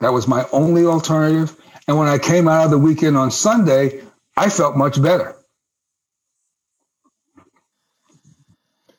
[0.00, 1.56] That was my only alternative.
[1.88, 4.02] And when I came out of the weekend on Sunday,
[4.36, 5.36] I felt much better.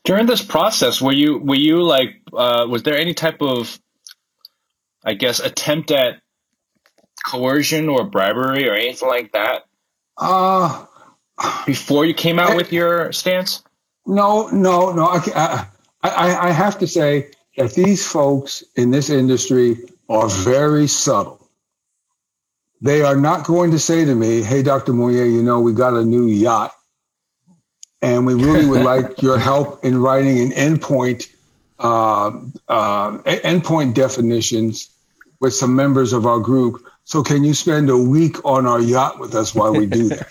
[0.05, 3.79] During this process, were you were you like uh, was there any type of
[5.05, 6.21] I guess attempt at
[7.25, 9.63] coercion or bribery or anything like that
[10.17, 10.85] Uh,
[11.65, 13.63] before you came out with your stance?
[14.07, 15.05] no, no, no.
[15.07, 15.67] I,
[16.03, 19.77] I, I have to say that these folks in this industry
[20.09, 21.42] are very subtle.
[22.83, 24.91] They are not going to say to me, Hey, Dr.
[24.91, 26.75] Moyé, you know, we got a new yacht
[28.01, 31.33] and we really would like your help in writing an endpoint,
[31.79, 32.27] uh,
[32.67, 34.89] uh, endpoint definitions
[35.39, 36.85] with some members of our group.
[37.05, 40.27] So can you spend a week on our yacht with us while we do that?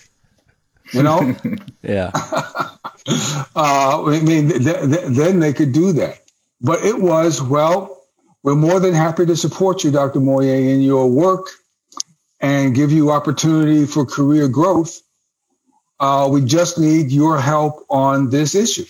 [0.93, 1.35] You know?
[1.83, 2.11] yeah.
[3.57, 6.21] Uh, I mean, th- th- then they could do that.
[6.61, 8.01] But it was, well,
[8.45, 10.21] we're more than happy to support you, Dr.
[10.21, 11.49] Moyé, in your work
[12.43, 15.01] and give you opportunity for career growth.
[16.01, 18.85] Uh, we just need your help on this issue.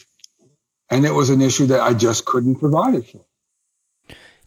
[0.91, 3.25] And it was an issue that I just couldn't provide it for.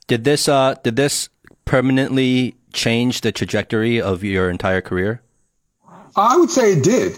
[0.08, 1.30] Did this uh did this
[1.66, 5.22] permanently change the trajectory of your entire career?
[6.16, 7.18] I would say it did,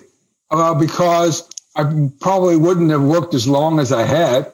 [0.50, 4.54] uh, because I probably wouldn't have worked as long as I had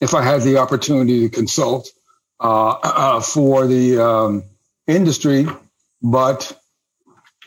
[0.00, 1.90] if I had the opportunity to consult
[2.40, 4.44] uh, uh, for the um,
[4.86, 5.46] industry.
[6.02, 6.52] But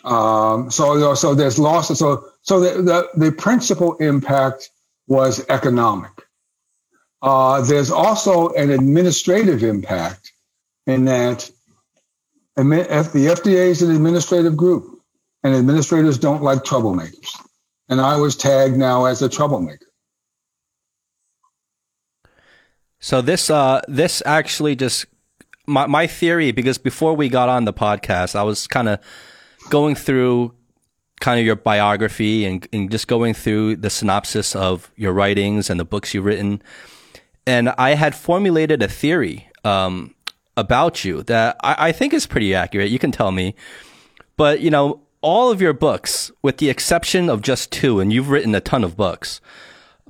[0.04, 2.00] um, so so there's losses.
[2.00, 4.70] So so the the, the principal impact
[5.08, 6.12] was economic.
[7.22, 10.32] Uh, there's also an administrative impact
[10.86, 11.50] in that
[12.56, 15.02] the FDA is an administrative group
[15.44, 17.30] and administrators don't like troublemakers.
[17.90, 19.86] And I was tagged now as a troublemaker.
[23.00, 25.06] So this uh this actually just
[25.68, 29.00] my my theory because before we got on the podcast, I was kind of
[29.70, 30.54] going through
[31.20, 35.80] kind of your biography and, and just going through the synopsis of your writings and
[35.80, 36.62] the books you've written.
[37.46, 40.14] And I had formulated a theory um,
[40.56, 42.90] about you that I, I think is pretty accurate.
[42.90, 43.56] You can tell me.
[44.36, 48.30] But, you know, all of your books, with the exception of just two, and you've
[48.30, 49.42] written a ton of books,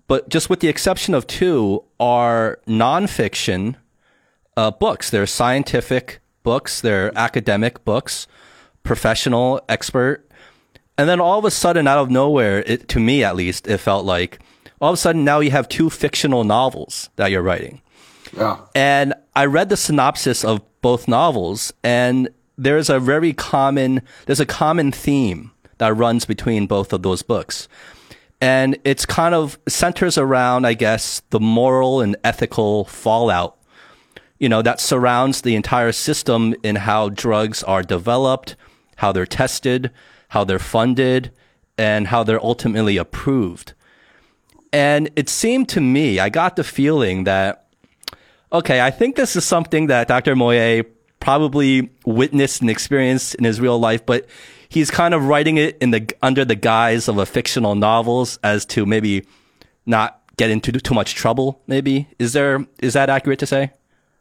[0.07, 3.75] but just with the exception of two, are nonfiction
[4.57, 5.09] uh, books.
[5.09, 8.27] They're scientific books, they're academic books,
[8.83, 10.29] professional, expert.
[10.97, 13.77] And then all of a sudden, out of nowhere, it, to me at least, it
[13.77, 14.39] felt like
[14.81, 17.81] all of a sudden now you have two fictional novels that you're writing.
[18.35, 18.57] Yeah.
[18.75, 24.45] And I read the synopsis of both novels, and there's a very common there's a
[24.45, 27.67] common theme that runs between both of those books.
[28.39, 33.56] And it's kind of centers around, I guess, the moral and ethical fallout,
[34.39, 38.55] you know, that surrounds the entire system in how drugs are developed,
[38.97, 39.91] how they're tested,
[40.29, 41.31] how they're funded,
[41.77, 43.73] and how they're ultimately approved.
[44.73, 47.67] And it seemed to me, I got the feeling that
[48.51, 50.35] okay, I think this is something that Dr.
[50.35, 50.85] Moyé
[51.19, 54.25] probably witnessed and experienced in his real life, but
[54.69, 58.65] he's kind of writing it in the under the guise of a fictional novels as
[58.67, 59.25] to maybe
[59.85, 61.61] not get into too much trouble.
[61.67, 63.71] Maybe is there is that accurate to say?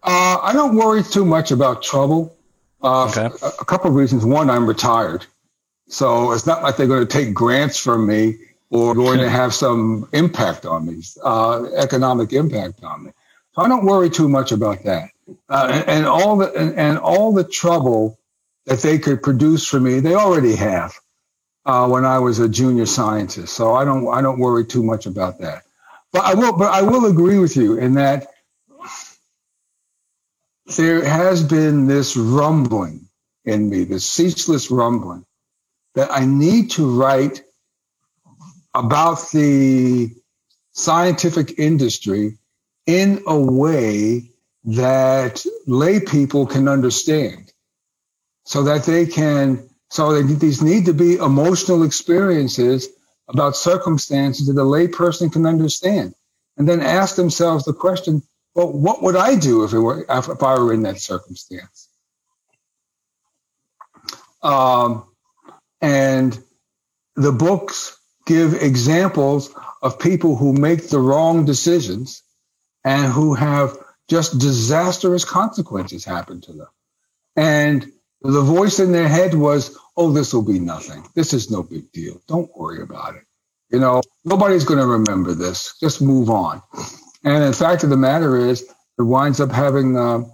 [0.07, 2.33] Uh, I don't worry too much about trouble.
[2.81, 3.29] Uh, okay.
[3.43, 4.25] a, a couple of reasons.
[4.25, 5.27] One, I'm retired,
[5.89, 8.37] so it's not like they're going to take grants from me
[8.71, 13.11] or going to have some impact on me, uh, economic impact on me.
[13.55, 15.11] So I don't worry too much about that.
[15.49, 18.17] Uh, and, and, all the and, and, all the trouble
[18.67, 20.95] that they could produce for me, they already have
[21.65, 23.53] uh, when I was a junior scientist.
[23.55, 25.65] So I don't I don't worry too much about that.
[26.13, 28.29] But I will but I will agree with you in that
[30.77, 33.09] there has been this rumbling
[33.45, 35.25] in me, this ceaseless rumbling
[35.95, 37.43] that I need to write
[38.75, 40.15] about the
[40.73, 42.39] scientific industry
[42.87, 44.31] in a way
[44.65, 47.53] that lay people can understand
[48.45, 52.89] so that they can so these need to be emotional experiences
[53.29, 56.15] about circumstances that a lay person can understand
[56.57, 58.23] and then ask themselves the question
[58.57, 61.89] well what would i do if, it were, if i were in that circumstance
[64.43, 65.05] um,
[65.83, 66.39] and
[67.17, 72.23] the books give examples of people who make the wrong decisions
[72.85, 73.79] and who have
[74.09, 76.69] just disastrous consequences happen to them.
[77.37, 77.87] And
[78.23, 81.07] the voice in their head was, oh, this will be nothing.
[81.15, 82.21] This is no big deal.
[82.29, 83.25] Don't worry about it.
[83.71, 85.75] You know, nobody's going to remember this.
[85.81, 86.63] Just move on.
[87.25, 90.25] And in fact of the matter is, it winds up having uh,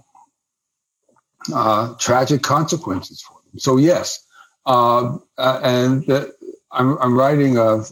[1.53, 3.59] uh, tragic consequences for them.
[3.59, 4.25] So, yes.
[4.65, 6.09] Uh, and
[6.71, 7.83] I'm, I'm writing a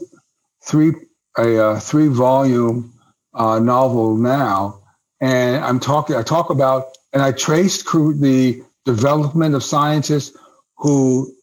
[0.63, 0.93] three
[1.37, 2.93] a, a three volume
[3.33, 4.81] uh, novel now,
[5.21, 6.15] and I'm talking.
[6.15, 10.35] I talk about and I traced the development of scientists
[10.77, 11.33] who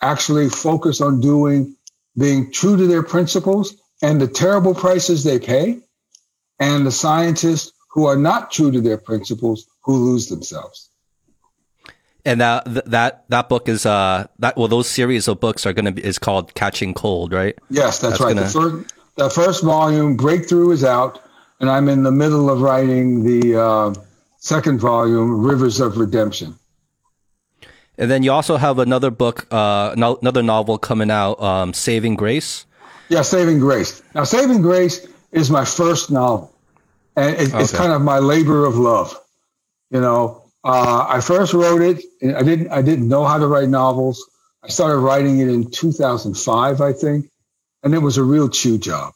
[0.00, 1.76] actually focus on doing
[2.18, 5.80] being true to their principles and the terrible prices they pay,
[6.60, 10.90] and the scientists who are not true to their principles who lose themselves
[12.24, 15.92] and that that that book is uh that well those series of books are gonna
[15.92, 17.58] be is called Catching Cold, right?
[17.70, 18.34] Yes, that's, that's right.
[18.34, 18.46] Gonna...
[18.46, 21.22] The, first, the first volume, Breakthrough, is out,
[21.60, 23.94] and I'm in the middle of writing the uh,
[24.38, 26.56] second volume, Rivers of Redemption.
[27.98, 32.14] And then you also have another book, uh, no, another novel coming out, um, Saving
[32.14, 32.64] Grace.
[33.10, 34.02] Yeah, Saving Grace.
[34.14, 36.49] Now, Saving Grace is my first novel,
[37.20, 37.62] and it, okay.
[37.62, 39.18] it's kind of my labor of love.
[39.90, 42.02] You know, uh, I first wrote it.
[42.22, 42.68] I didn't.
[42.68, 44.28] I didn't know how to write novels.
[44.62, 47.30] I started writing it in 2005, I think,
[47.82, 49.14] and it was a real chew job.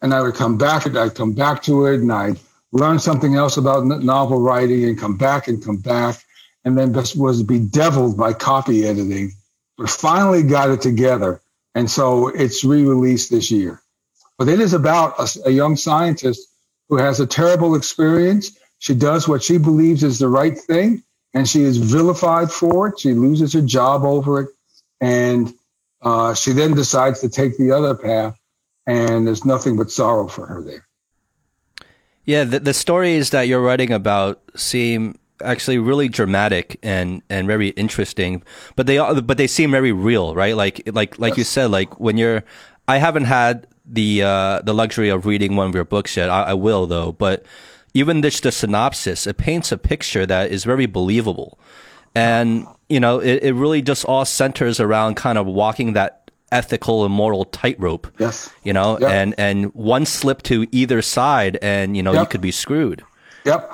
[0.00, 0.86] And I would come back.
[0.86, 2.38] I'd come back to it, and I'd
[2.72, 6.22] learn something else about novel writing, and come back and come back,
[6.64, 9.32] and then just was bedeviled by copy editing.
[9.78, 11.40] But finally got it together,
[11.74, 13.80] and so it's re-released this year.
[14.38, 16.46] But it is about a, a young scientist
[16.88, 21.02] who has a terrible experience she does what she believes is the right thing,
[21.34, 23.00] and she is vilified for it.
[23.00, 24.48] She loses her job over it,
[25.00, 25.52] and
[26.02, 28.38] uh, she then decides to take the other path,
[28.86, 30.86] and there's nothing but sorrow for her there.
[32.24, 37.68] Yeah, the, the stories that you're writing about seem actually really dramatic and and very
[37.70, 38.42] interesting,
[38.74, 40.56] but they but they seem very real, right?
[40.56, 41.38] Like like like yes.
[41.38, 42.44] you said, like when you're,
[42.88, 46.30] I haven't had the uh, the luxury of reading one of your books yet.
[46.30, 47.44] I, I will though, but
[47.94, 51.58] even just the synopsis, it paints a picture that is very believable.
[52.14, 57.04] And, you know, it, it really just all centers around kind of walking that ethical
[57.04, 58.06] and moral tightrope.
[58.18, 58.50] Yes.
[58.64, 59.10] You know, yep.
[59.10, 62.22] and, and one slip to either side and, you know, yep.
[62.22, 63.02] you could be screwed.
[63.44, 63.72] Yep.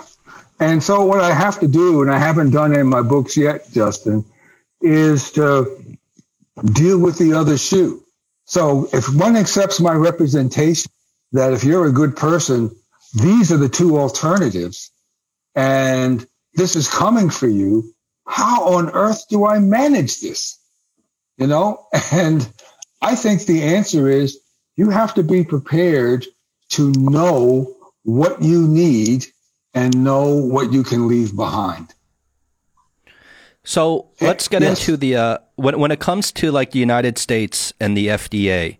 [0.61, 3.37] And so what I have to do, and I haven't done it in my books
[3.37, 4.25] yet, Justin,
[4.81, 5.97] is to
[6.65, 8.05] deal with the other shoe.
[8.45, 10.91] So if one accepts my representation
[11.33, 12.71] that if you're a good person,
[13.15, 14.91] these are the two alternatives
[15.55, 17.95] and this is coming for you.
[18.27, 20.59] How on earth do I manage this?
[21.37, 22.47] You know, and
[23.01, 24.39] I think the answer is
[24.77, 26.27] you have to be prepared
[26.71, 29.27] to know what you need
[29.75, 31.93] and know what you can leave behind.
[33.65, 34.81] So let's get yes.
[34.81, 38.79] into the uh, when when it comes to like the United States and the FDA.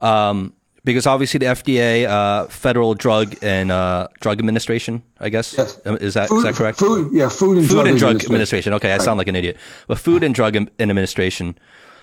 [0.00, 5.78] Um, because obviously the FDA, uh, Federal Drug and uh, Drug Administration, I guess yes.
[5.84, 6.78] Um, is that food, is that correct?
[6.78, 8.32] Food, yeah, Food and, food Drug, and Drug Administration.
[8.32, 8.74] Administration.
[8.74, 9.00] Okay, right.
[9.00, 9.58] I sound like an idiot,
[9.88, 11.58] but Food and Drug Administration.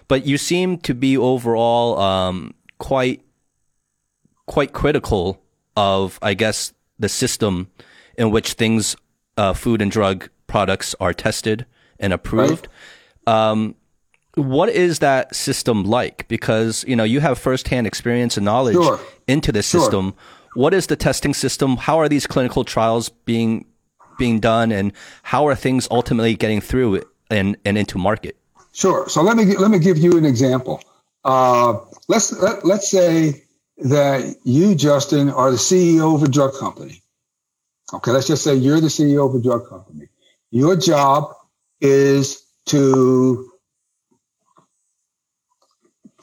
[0.07, 3.23] But you seem to be overall um, quite
[4.45, 5.41] quite critical
[5.75, 7.69] of, I guess, the system
[8.17, 8.95] in which things,
[9.37, 11.65] uh, food and drug products are tested
[11.99, 12.67] and approved.
[13.25, 13.51] Right.
[13.51, 13.75] Um,
[14.35, 16.27] what is that system like?
[16.27, 18.99] Because you know you have firsthand experience and knowledge sure.
[19.27, 20.13] into the system.
[20.53, 21.77] What is the testing system?
[21.77, 23.65] How are these clinical trials being
[24.17, 24.93] being done, and
[25.23, 28.37] how are things ultimately getting through and and into market?
[28.73, 29.09] Sure.
[29.09, 30.81] So let me let me give you an example.
[31.25, 33.43] Uh, let's let, let's say
[33.77, 37.01] that you, Justin, are the CEO of a drug company.
[37.93, 40.09] Okay, let's just say you're the CEO of a drug company.
[40.51, 41.33] Your job
[41.81, 43.51] is to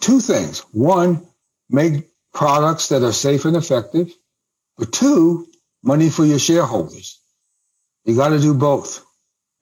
[0.01, 0.61] two things.
[0.73, 1.27] One,
[1.69, 4.13] make products that are safe and effective.
[4.79, 5.47] But two,
[5.83, 7.21] money for your shareholders.
[8.05, 9.05] You got to do both.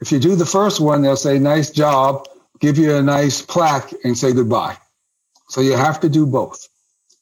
[0.00, 2.26] If you do the first one, they'll say, nice job,
[2.60, 4.76] give you a nice plaque and say goodbye.
[5.48, 6.68] So you have to do both.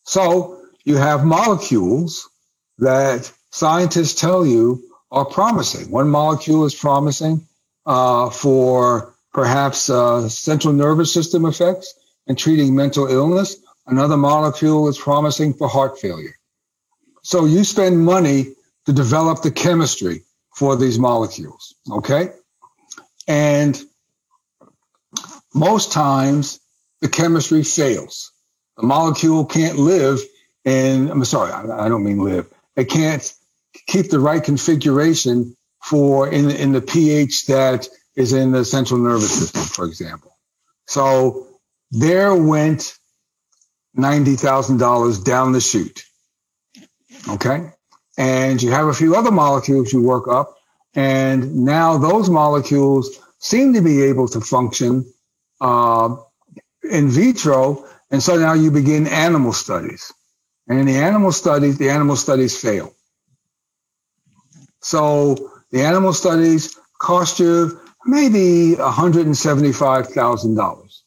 [0.04, 2.28] So you have molecules
[2.78, 5.90] that scientists tell you are promising.
[5.90, 7.46] One molecule is promising
[7.86, 11.94] uh, for perhaps uh, central nervous system effects
[12.26, 13.56] and treating mental illness.
[13.86, 16.34] Another molecule is promising for heart failure.
[17.22, 18.54] So you spend money
[18.86, 20.24] to develop the chemistry
[20.54, 21.74] for these molecules.
[21.90, 22.30] Okay.
[23.26, 23.80] And
[25.54, 26.60] most times
[27.00, 28.32] the chemistry fails.
[28.76, 30.20] The molecule can't live
[30.64, 32.48] in, I'm sorry, I don't mean live.
[32.76, 33.34] It can't
[33.86, 39.32] keep the right configuration for in, in the pH that is in the central nervous
[39.32, 40.36] system, for example.
[40.86, 41.48] So
[41.90, 42.94] there went
[43.96, 46.04] $90,000 down the chute.
[47.28, 47.70] Okay.
[48.18, 50.56] And you have a few other molecules you work up
[50.94, 55.12] and now those molecules seem to be able to function
[55.60, 56.16] uh,
[56.82, 57.86] in vitro.
[58.10, 60.12] And so now you begin animal studies.
[60.68, 62.92] And in the animal studies, the animal studies fail.
[64.82, 71.00] So the animal studies cost you maybe $175,000.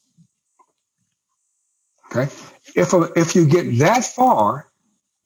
[2.06, 2.28] Okay.
[2.74, 4.68] If, if you get that far,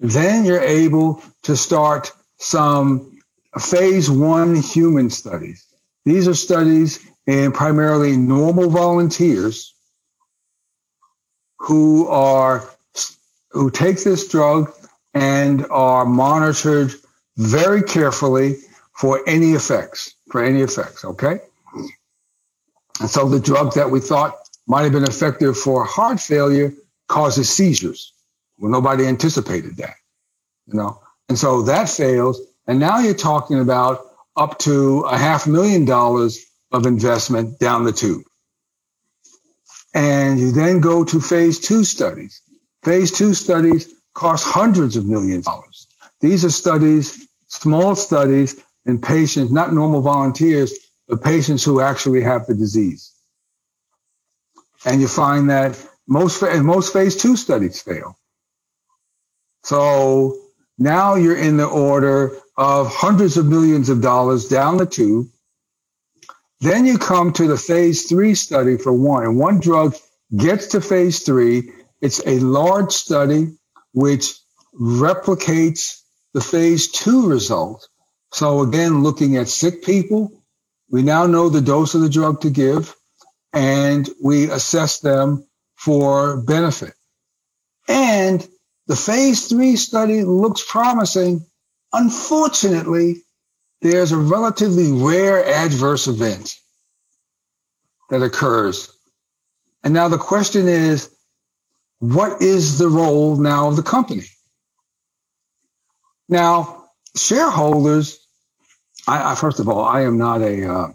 [0.00, 3.18] then you're able to start some
[3.58, 5.66] phase one human studies.
[6.04, 9.74] These are studies in primarily normal volunteers
[11.58, 12.64] who are
[13.50, 14.72] who take this drug
[15.14, 16.92] and are monitored
[17.36, 18.56] very carefully
[18.98, 21.38] for any effects, for any effects, okay?
[23.00, 24.34] And so the drug that we thought
[24.66, 26.72] might have been effective for heart failure
[27.06, 28.12] causes seizures.
[28.58, 29.94] Well, nobody anticipated that,
[30.66, 31.00] you know?
[31.28, 32.40] And so that fails.
[32.66, 34.04] And now you're talking about
[34.36, 38.24] up to a half million dollars of investment down the tube.
[39.94, 42.42] And you then go to phase two studies.
[42.82, 45.86] Phase two studies cost hundreds of millions of dollars.
[46.20, 50.74] These are studies, small studies in patients, not normal volunteers,
[51.08, 53.14] but patients who actually have the disease.
[54.86, 55.78] And you find that
[56.08, 58.18] most, and most phase two studies fail.
[59.64, 60.38] So
[60.78, 65.28] now you're in the order of hundreds of millions of dollars down the tube.
[66.60, 69.96] Then you come to the phase three study for one, and one drug
[70.36, 71.72] gets to phase three.
[72.02, 73.56] It's a large study
[73.92, 74.34] which
[74.80, 76.02] replicates
[76.34, 77.88] the phase two result.
[78.32, 80.42] So again, looking at sick people,
[80.90, 82.94] we now know the dose of the drug to give
[83.52, 86.94] and we assess them for benefit.
[87.88, 88.46] And
[88.86, 91.46] the phase three study looks promising.
[91.92, 93.22] Unfortunately,
[93.80, 96.54] there's a relatively rare adverse event
[98.10, 98.92] that occurs.
[99.82, 101.10] And now the question is,
[102.00, 104.24] what is the role now of the company?
[106.28, 106.77] Now,
[107.18, 108.20] shareholders,
[109.08, 110.88] I, I first of all, I am not a, uh,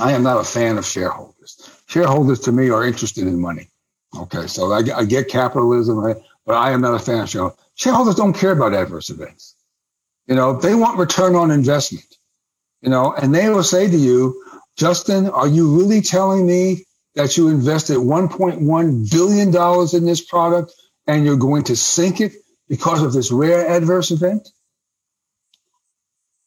[0.00, 1.70] I am not a fan of shareholders.
[1.88, 3.68] Shareholders to me are interested in money.
[4.18, 6.02] Okay, so I, I get capitalism,
[6.46, 7.58] but I am not a fan of shareholders.
[7.76, 9.56] Shareholders don't care about adverse events.
[10.26, 12.06] You know, they want return on investment.
[12.82, 14.42] You know, and they will say to you,
[14.76, 19.48] Justin, are you really telling me that you invested $1.1 billion
[19.96, 20.72] in this product
[21.06, 22.32] and you're going to sink it
[22.68, 24.48] because of this rare adverse event?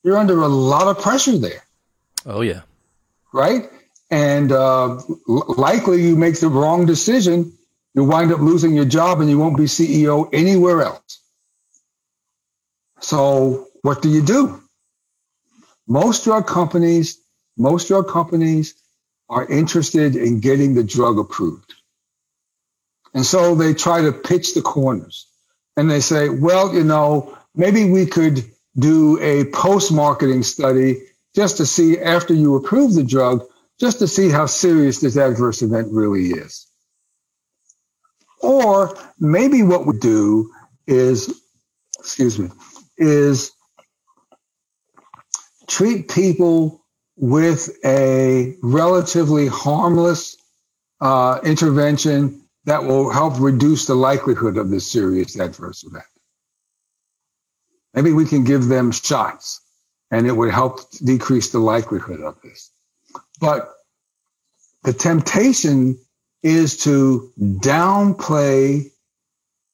[0.07, 1.65] You're under a lot of pressure there.
[2.25, 2.61] Oh, yeah.
[3.33, 3.69] Right?
[4.09, 7.51] And uh, likely you make the wrong decision.
[7.93, 11.19] You'll wind up losing your job and you won't be CEO anywhere else.
[13.01, 14.63] So what do you do?
[15.89, 17.19] Most drug companies,
[17.57, 18.75] most drug companies
[19.27, 21.73] are interested in getting the drug approved.
[23.13, 25.27] And so they try to pitch the corners
[25.75, 31.01] and they say, well, you know, maybe we could do a post marketing study
[31.35, 33.43] just to see after you approve the drug,
[33.79, 36.67] just to see how serious this adverse event really is.
[38.41, 40.51] Or maybe what we do
[40.85, 41.41] is,
[41.99, 42.49] excuse me,
[42.97, 43.51] is
[45.67, 46.83] treat people
[47.15, 50.37] with a relatively harmless
[51.01, 56.05] uh, intervention that will help reduce the likelihood of this serious adverse event.
[57.97, 59.59] Maybe we can give them shots
[60.11, 62.69] and it would help decrease the likelihood of this.
[63.41, 63.73] But
[64.83, 65.97] the temptation
[66.43, 68.91] is to downplay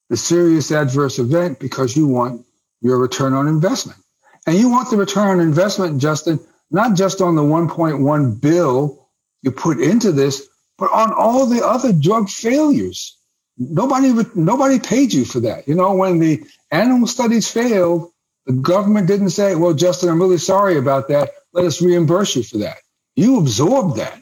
[0.09, 2.45] the serious adverse event because you want
[2.80, 3.99] your return on investment.
[4.47, 6.39] And you want the return on investment, Justin,
[6.71, 9.09] not just on the 1.1 bill
[9.41, 10.47] you put into this,
[10.78, 13.17] but on all the other drug failures.
[13.57, 15.67] Nobody, nobody paid you for that.
[15.67, 18.12] You know, when the animal studies failed,
[18.46, 21.32] the government didn't say, well, Justin, I'm really sorry about that.
[21.54, 22.78] Let us reimburse you for that.
[23.16, 24.22] You absorbed that.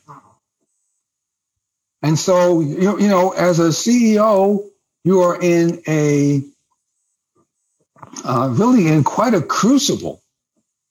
[2.03, 4.67] And so, you, you know, as a CEO,
[5.03, 6.43] you are in a
[8.25, 10.21] uh, really in quite a crucible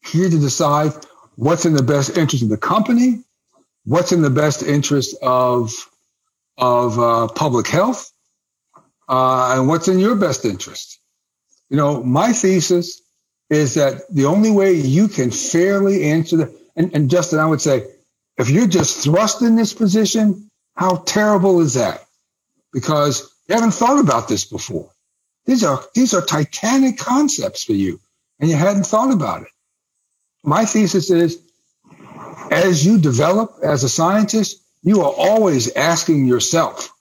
[0.07, 0.93] here to decide
[1.37, 3.23] what's in the best interest of the company,
[3.85, 5.73] what's in the best interest of
[6.59, 8.13] of uh, public health,
[9.09, 10.99] uh, and what's in your best interest.
[11.71, 13.03] You know, my thesis
[13.51, 17.61] is that the only way you can fairly answer the and, and Justin, I would
[17.63, 17.87] say,
[18.39, 22.05] if you're just thrust in this position, how terrible is that?
[22.73, 24.91] Because you haven't thought about this before.
[25.47, 28.01] These are these are titanic concepts for you,
[28.41, 29.49] and you hadn't thought about it.
[30.45, 31.41] My thesis is
[32.51, 36.93] as you develop as a scientist, you are always asking yourself,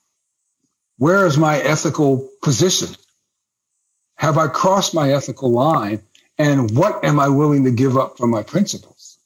[0.98, 2.90] where is my ethical position?
[4.16, 6.02] Have I crossed my ethical line?
[6.40, 9.18] And what am I willing to give up for my principles?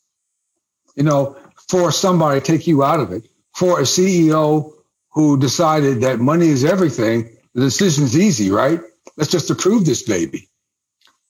[0.97, 1.37] You know,
[1.69, 4.73] for somebody, to take you out of it, for a CEO
[5.13, 8.81] who decided that money is everything, the decision's easy, right?
[9.17, 10.49] Let's just approve this baby.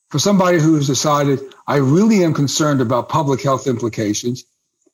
[0.09, 4.45] For somebody who's decided, I really am concerned about public health implications,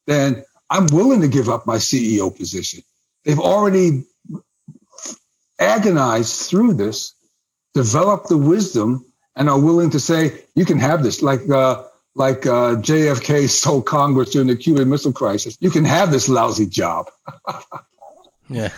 [0.09, 2.82] then I'm willing to give up my CEO position.
[3.24, 4.07] They've already
[5.57, 7.14] agonized through this,
[7.74, 9.05] developed the wisdom,
[9.37, 11.22] and are willing to say, you can have this.
[11.22, 16.11] Like, uh, like uh, JFK told Congress during the Cuban Missile Crisis, you can have
[16.11, 17.11] this lousy job.
[18.49, 18.70] yeah.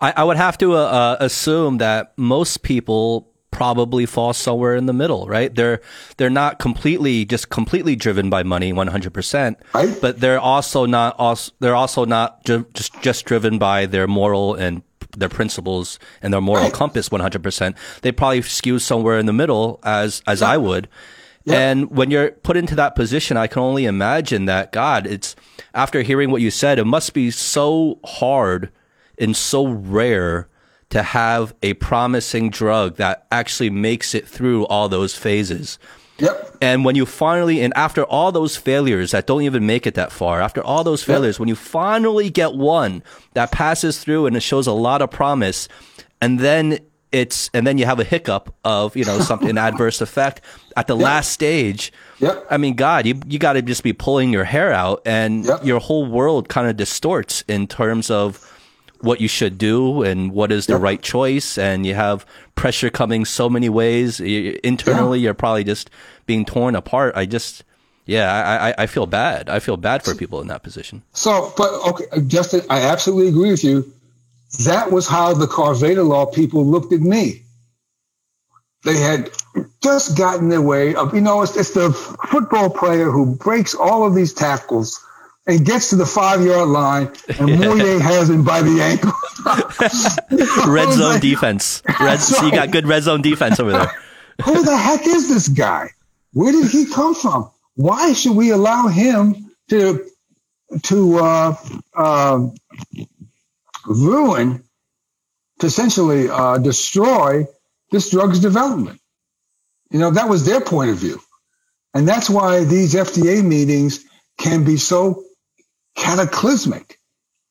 [0.00, 4.86] I, I, would have to uh, uh, assume that most people probably fall somewhere in
[4.86, 5.54] the middle, right?
[5.54, 5.80] They're
[6.16, 9.98] they're not completely just completely driven by money 100%, right?
[10.00, 14.54] but they're also not also they're also not ju- just just driven by their moral
[14.54, 14.82] and
[15.16, 16.72] their principles and their moral right.
[16.72, 17.74] compass 100%.
[18.02, 20.50] They probably skew somewhere in the middle as as yeah.
[20.50, 20.88] I would.
[21.44, 21.58] Yeah.
[21.58, 25.34] And when you're put into that position, I can only imagine that God, it's
[25.74, 28.70] after hearing what you said, it must be so hard
[29.18, 30.48] and so rare
[30.90, 35.78] to have a promising drug that actually makes it through all those phases.
[36.20, 36.56] Yep.
[36.60, 40.12] And when you finally, and after all those failures that don't even make it that
[40.12, 41.40] far, after all those failures, yep.
[41.40, 43.02] when you finally get one
[43.32, 45.68] that passes through and it shows a lot of promise,
[46.20, 46.78] and then
[47.12, 50.42] it's, and then you have a hiccup of, you know, something, adverse effect
[50.76, 51.04] at the yep.
[51.04, 51.92] last stage.
[52.18, 52.46] Yep.
[52.50, 55.80] I mean, God, you, you got to just be pulling your hair out and your
[55.80, 58.46] whole world kind of distorts in terms of,
[59.00, 60.82] what you should do and what is the yep.
[60.82, 64.20] right choice and you have pressure coming so many ways.
[64.20, 65.24] Internally yeah.
[65.24, 65.90] you're probably just
[66.26, 67.14] being torn apart.
[67.16, 67.64] I just
[68.06, 69.48] yeah I, I feel bad.
[69.48, 71.02] I feel bad for people in that position.
[71.12, 73.92] So but okay justin i absolutely agree with you.
[74.64, 77.44] That was how the carvedilol people looked at me.
[78.82, 79.30] They had
[79.82, 84.06] just gotten their way of you know it's, it's the football player who breaks all
[84.06, 85.04] of these tackles
[85.50, 89.12] and gets to the five yard line, and Moyé has him by the ankle.
[90.72, 91.82] red zone like, defense.
[92.00, 93.92] Red, so you got good red zone defense over there.
[94.44, 95.90] Who the heck is this guy?
[96.32, 97.50] Where did he come from?
[97.74, 100.06] Why should we allow him to
[100.84, 101.56] to uh,
[101.94, 102.46] uh,
[103.86, 104.62] ruin,
[105.58, 107.46] to essentially uh, destroy
[107.90, 109.00] this drug's development?
[109.90, 111.20] You know, that was their point of view.
[111.92, 114.04] And that's why these FDA meetings
[114.38, 115.24] can be so
[116.00, 116.98] cataclysmic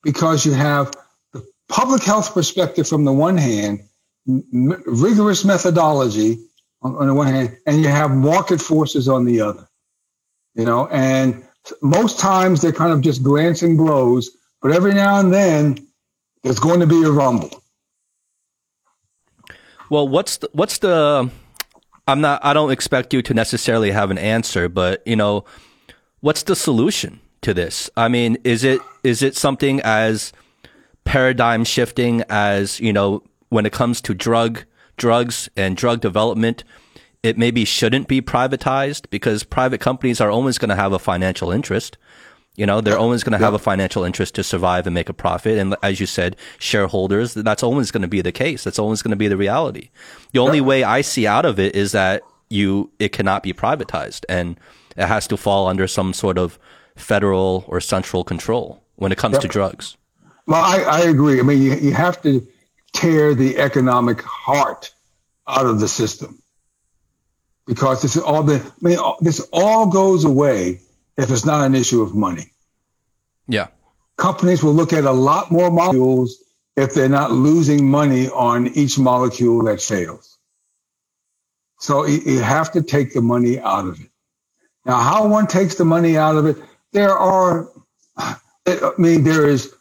[0.04, 0.92] because you have
[1.34, 3.82] the public health perspective from the one hand,
[4.28, 6.40] m- rigorous methodology
[6.82, 9.68] on, on the one hand, and you have market forces on the other.
[10.56, 11.46] You know, and
[11.82, 14.32] most times they're kind of just glancing blows,
[14.62, 15.88] but every now and then
[16.44, 17.64] there's going to be a rumble.
[19.90, 21.30] Well, what's the, what's the
[22.08, 25.46] I'm not I don't expect you to necessarily have an answer, but you know,
[26.22, 27.90] what's the solution to this?
[27.96, 30.34] I mean, is it is it something as
[31.04, 34.64] paradigm shifting as you know when it comes to drug
[34.98, 36.64] drugs and drug development?
[37.22, 41.52] It maybe shouldn't be privatized because private companies are always going to have a financial
[41.52, 41.98] interest.
[42.56, 45.14] You know, they're always going to have a financial interest to survive and make a
[45.14, 45.58] profit.
[45.58, 48.64] And as you said, shareholders, that's always going to be the case.
[48.64, 49.90] That's always going to be the reality.
[50.34, 54.26] The only way I see out of it is that you, it cannot be privatized
[54.28, 54.60] and
[54.98, 56.60] it has to fall under some sort of
[57.00, 59.42] federal or central control when it comes yep.
[59.42, 59.98] to drugs.
[60.46, 61.40] Well, I, I agree.
[61.40, 62.48] I mean, you, you have to
[62.94, 64.92] tear the economic heart
[65.48, 66.42] out of the system
[67.66, 70.82] because this is all the, I mean, this all goes away
[71.18, 72.52] if it's not an issue of money.
[73.48, 73.68] Yeah.
[74.18, 76.38] Companies will look at a lot more molecules
[76.76, 80.38] if they're not losing money on each molecule that fails.
[81.80, 84.10] So you have to take the money out of it.
[84.86, 86.58] Now, how one takes the money out of it,
[86.92, 87.70] there are,
[88.18, 88.36] I
[88.98, 89.74] mean, there is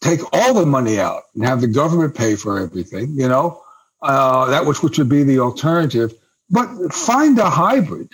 [0.00, 3.60] take all the money out and have the government pay for everything, you know,
[4.02, 6.14] uh, that which, which would be the alternative,
[6.50, 8.12] but find a hybrid.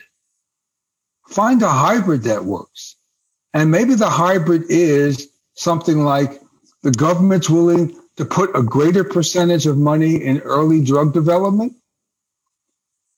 [1.28, 2.96] Find a hybrid that works.
[3.54, 6.40] And maybe the hybrid is something like
[6.82, 11.74] the government's willing to put a greater percentage of money in early drug development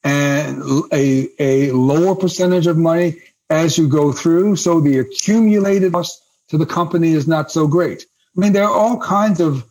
[0.02, 0.62] and
[0.92, 3.16] a, a lower percentage of money
[3.50, 4.56] as you go through.
[4.56, 8.06] So the accumulated cost to the company is not so great.
[8.36, 9.64] I mean, there are all kinds of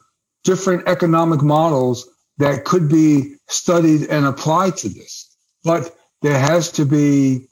[0.43, 6.85] different economic models that could be studied and applied to this, but there has to
[6.85, 7.47] be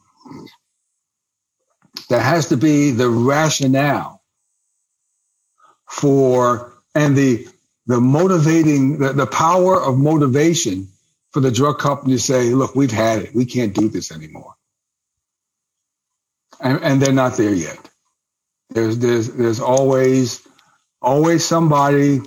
[2.10, 4.22] there has to be the rationale
[5.90, 7.48] for and the
[7.88, 10.88] the motivating the, the power of motivation
[11.32, 13.36] for the drug company to say, look, we've had it.
[13.36, 14.56] We can't do this anymore.
[16.62, 17.80] And, and they're not there yet.
[18.72, 20.42] There's there's there's always
[21.02, 22.22] always somebody,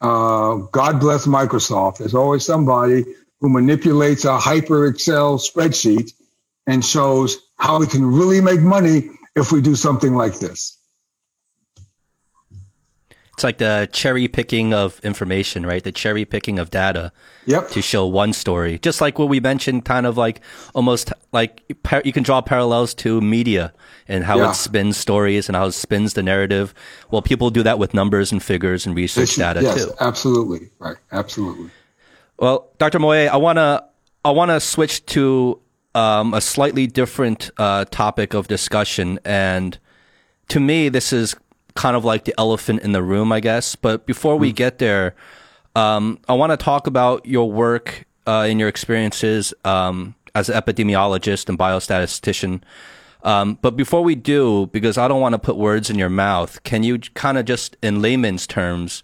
[0.00, 3.04] uh, God bless Microsoft, there's always somebody
[3.40, 6.12] who manipulates a hyper Excel spreadsheet
[6.66, 10.75] and shows how we can really make money if we do something like this.
[13.36, 15.84] It's like the cherry picking of information, right?
[15.84, 17.12] The cherry picking of data
[17.44, 17.68] yep.
[17.68, 18.78] to show one story.
[18.78, 20.40] Just like what we mentioned, kind of like
[20.74, 21.62] almost like
[22.02, 23.74] you can draw parallels to media
[24.08, 24.52] and how yeah.
[24.52, 26.72] it spins stories and how it spins the narrative.
[27.10, 29.92] Well, people do that with numbers and figures and research data yes, too.
[30.00, 30.70] Absolutely.
[30.78, 30.96] Right.
[31.12, 31.68] Absolutely.
[32.38, 32.98] Well, Dr.
[33.00, 33.84] Moyé, I want to,
[34.24, 35.60] I want to switch to
[35.94, 39.20] um, a slightly different uh, topic of discussion.
[39.26, 39.78] And
[40.48, 41.36] to me, this is
[41.76, 43.76] kind of like the elephant in the room, I guess.
[43.76, 44.56] But before we hmm.
[44.56, 45.14] get there,
[45.76, 50.60] um, I want to talk about your work uh, and your experiences um, as an
[50.60, 52.62] epidemiologist and biostatistician.
[53.22, 56.62] Um, but before we do, because I don't want to put words in your mouth,
[56.62, 59.02] can you kind of just, in layman's terms,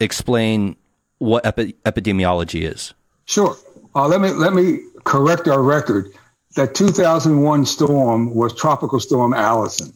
[0.00, 0.76] explain
[1.18, 2.94] what epi- epidemiology is?
[3.26, 3.56] Sure.
[3.94, 6.12] Uh, let me let me correct our record
[6.56, 9.92] that 2001 storm was Tropical Storm Allison.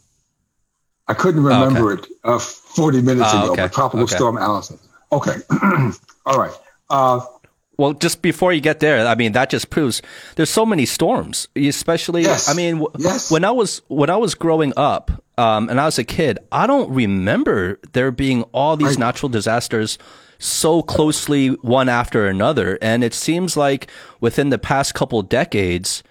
[1.08, 2.02] I couldn't remember okay.
[2.02, 3.68] it uh, 40 minutes uh, ago, okay.
[3.68, 4.14] Tropical okay.
[4.14, 4.78] Storm Allison.
[5.10, 5.36] Okay.
[6.26, 6.52] All right.
[6.90, 7.20] Uh,
[7.78, 10.02] well, just before you get there, I mean that just proves
[10.34, 12.22] there's so many storms, especially.
[12.22, 12.48] Yes.
[12.48, 13.30] I mean, w- yes.
[13.30, 16.66] when I was when I was growing up, um, and I was a kid, I
[16.66, 19.96] don't remember there being all these natural disasters
[20.38, 23.88] so closely one after another, and it seems like
[24.20, 26.02] within the past couple decades,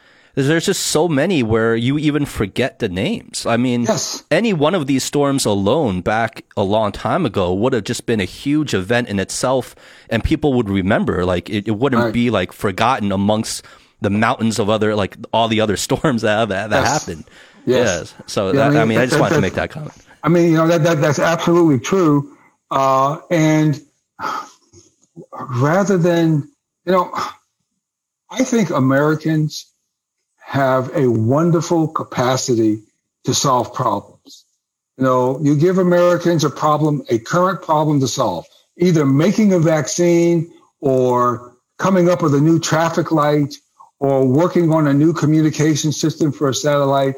[0.46, 3.48] there's just so many where you even forget the names.
[3.48, 4.24] I mean, yes.
[4.30, 8.20] any one of these storms alone back a long time ago would have just been
[8.20, 9.76] a huge event in itself
[10.12, 11.26] and people would remember.
[11.26, 12.14] Like it, it wouldn't right.
[12.14, 13.66] be like forgotten amongst
[14.02, 17.00] the mountains of other, like all the other storms that, that, that yes.
[17.00, 17.26] happened.
[17.66, 18.14] Yes.
[18.16, 18.32] yes.
[18.32, 19.96] So yeah, that, I mean, I, mean, I just wanted to make that comment.
[20.22, 22.38] I mean, you know, that, that that's absolutely true.
[22.70, 23.82] Uh, and
[25.50, 26.48] rather than,
[26.86, 27.12] you know,
[28.30, 29.74] I think Americans
[30.48, 32.82] have a wonderful capacity
[33.26, 34.46] to solve problems.
[34.98, 38.46] You know, you give Americans a problem, a current problem to solve,
[38.78, 43.56] either making a vaccine or coming up with a new traffic light
[44.00, 47.16] or working on a new communication system for a satellite.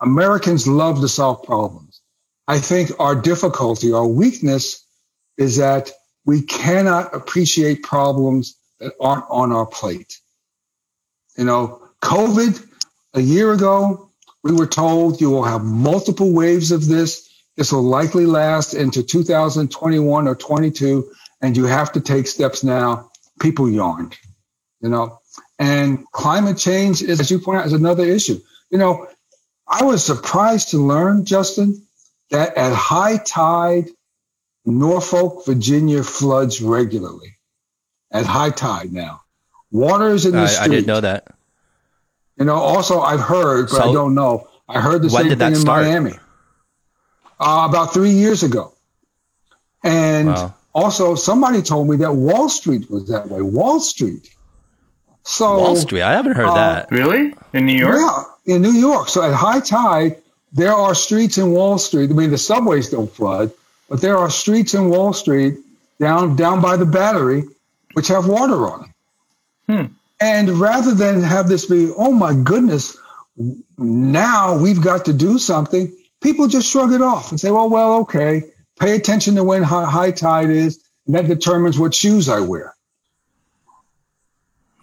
[0.00, 2.00] Americans love to solve problems.
[2.48, 4.82] I think our difficulty, our weakness
[5.36, 5.90] is that
[6.24, 10.18] we cannot appreciate problems that aren't on our plate.
[11.36, 12.68] You know, COVID
[13.14, 14.10] a year ago,
[14.42, 17.28] we were told you will have multiple waves of this.
[17.56, 21.10] This will likely last into 2021 or 22,
[21.42, 23.10] and you have to take steps now.
[23.40, 24.16] People yawned,
[24.80, 25.18] you know.
[25.58, 28.40] And climate change is, as you point out, is another issue.
[28.70, 29.08] You know,
[29.66, 31.86] I was surprised to learn, Justin,
[32.30, 33.88] that at high tide,
[34.64, 37.36] Norfolk, Virginia floods regularly.
[38.12, 39.20] At high tide now.
[39.70, 40.64] Water's in the I, street.
[40.64, 41.34] I didn't know that.
[42.40, 44.48] You know, also I've heard, but I don't know.
[44.66, 45.84] I heard the same did that thing in start?
[45.84, 46.14] Miami.
[47.38, 48.72] Uh, about three years ago.
[49.84, 50.54] And Wow.
[50.74, 53.42] also somebody told me that Wall Street was that way.
[53.42, 54.28] Wall Street.
[55.22, 56.02] So Wall Street.
[56.02, 56.90] I haven't heard uh, that.
[56.90, 57.34] Really?
[57.52, 57.96] In New York?
[57.98, 59.08] Yeah, in New York.
[59.10, 60.16] So at high tide,
[60.52, 62.10] there are streets in Wall Street.
[62.10, 63.52] I mean, the subways don't flood,
[63.88, 65.58] but there are streets in Wall Street
[65.98, 67.44] down down by the Battery,
[67.92, 68.92] which have water on
[69.66, 69.96] them.
[70.20, 72.96] And rather than have this be, oh my goodness,
[73.78, 78.00] now we've got to do something, people just shrug it off and say, well, well,
[78.00, 78.44] okay,
[78.78, 82.74] pay attention to when high, high tide is, and that determines what shoes I wear.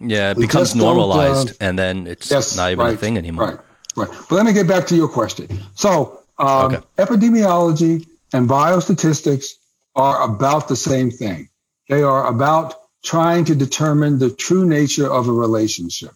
[0.00, 3.16] Yeah, it We becomes normalized, uh, and then it's Yes, not even right, a thing
[3.16, 3.46] anymore.
[3.46, 4.08] Right, right.
[4.28, 5.48] But let me get back to your question.
[5.74, 6.84] So, um, Okay.
[6.98, 9.54] epidemiology and biostatistics
[9.96, 11.48] are about the same thing.
[11.88, 12.74] They are about
[13.08, 16.12] trying to determine the true nature of a relationship.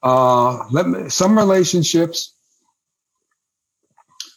[0.00, 2.32] Uh, let me, some relationships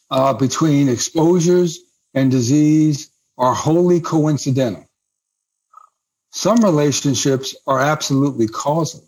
[0.10, 1.78] uh, between exposures
[2.16, 4.90] and disease are wholly coincidental.
[6.32, 9.08] Some relationships are absolutely causal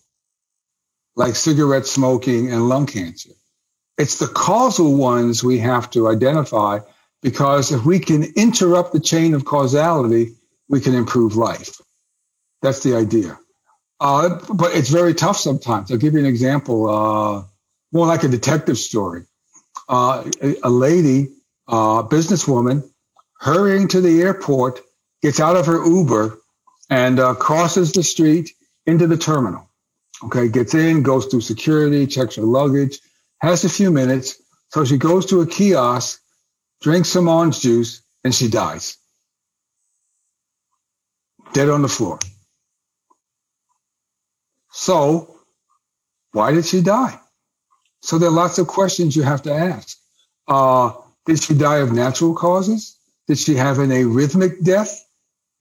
[1.15, 3.31] like cigarette smoking and lung cancer.
[3.97, 6.81] It's the causal ones we have to identify
[7.23, 10.35] because if we can interrupt the chain of causality,
[10.67, 11.81] we can improve life.
[12.61, 13.37] That's the idea.
[13.99, 15.91] Uh, but it's very tough sometimes.
[15.91, 17.43] I'll give you an example, uh,
[17.91, 19.25] more like a detective story.
[19.87, 21.29] Uh, a, a lady,
[21.67, 22.89] uh, businesswoman,
[23.39, 24.81] hurrying to the airport,
[25.21, 26.37] gets out of her Uber
[26.89, 28.51] and uh, crosses the street
[28.85, 29.69] into the terminal.
[30.25, 32.99] Okay, gets in, goes through security, checks her luggage,
[33.39, 34.41] has a few minutes.
[34.69, 36.21] So she goes to a kiosk,
[36.81, 38.97] drinks some orange juice, and she dies.
[41.53, 42.19] Dead on the floor.
[44.79, 45.35] So,
[46.31, 47.19] why did she die?
[48.01, 49.97] So there are lots of questions you have to ask.
[50.47, 50.93] Uh,
[51.25, 52.97] did she die of natural causes?
[53.27, 55.05] Did she have an arrhythmic death?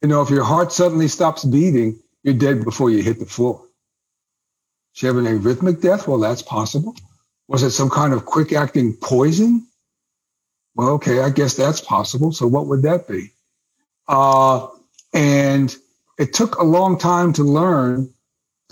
[0.03, 3.67] You know, if your heart suddenly stops beating, you're dead before you hit the floor.
[4.93, 6.07] She have an arrhythmic death?
[6.07, 6.95] Well, that's possible.
[7.49, 9.67] Was it some kind of quick acting poison?
[10.77, 12.31] Well, okay, I guess that's possible.
[12.31, 13.33] So what would that be?
[14.07, 14.69] Uh,
[15.13, 15.75] and
[16.21, 18.15] it took a long time to learn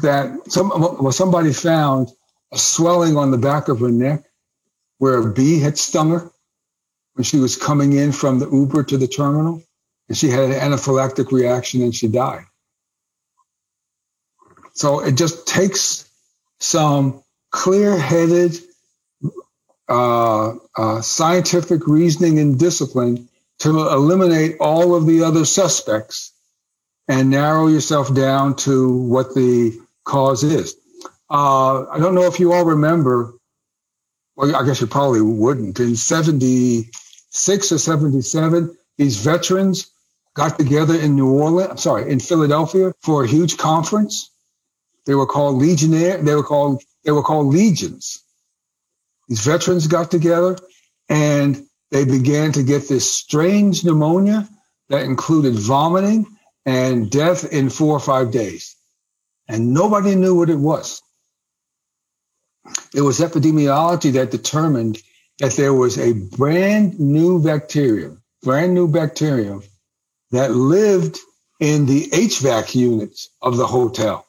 [0.03, 2.09] that some, well, somebody found
[2.53, 4.25] a swelling on the back of her neck
[4.99, 6.31] where a bee had stung her
[7.15, 9.63] when she was coming in from the Uber to the terminal.
[10.09, 12.45] And she had an anaphylactic reaction and she died.
[14.75, 16.09] So it just takes
[16.61, 18.59] some clear headed,
[19.89, 23.29] uh, uh, scientific reasoning and discipline
[23.61, 26.33] to eliminate all of the other suspects
[27.09, 30.77] and narrow yourself down to what the cause is.
[31.29, 33.35] Uh, I don't know if you all remember,
[34.37, 35.79] well, I guess you probably wouldn't.
[35.81, 39.91] In 76 or 77, these veterans
[40.35, 44.31] got together in New Orleans, I'm sorry, in Philadelphia for a huge conference.
[45.07, 46.19] They were called Legionnaire.
[46.19, 48.23] They were called, they were called legions.
[49.29, 50.57] These veterans got together
[51.09, 54.49] and they began to get this strange pneumonia
[54.89, 56.27] that included vomiting
[56.65, 58.76] and death in four or five days.
[59.49, 61.03] And nobody knew what it was.
[62.95, 64.99] It was epidemiology that determined
[65.39, 69.63] that there was a brand new bacterium, brand new bacterium
[70.31, 71.19] that lived
[71.61, 74.27] in the HVAC units of the hotel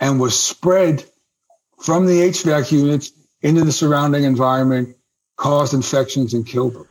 [0.00, 1.04] and was spread
[1.80, 4.96] from the HVAC units into the surrounding environment,
[5.36, 6.88] caused infections and killed them.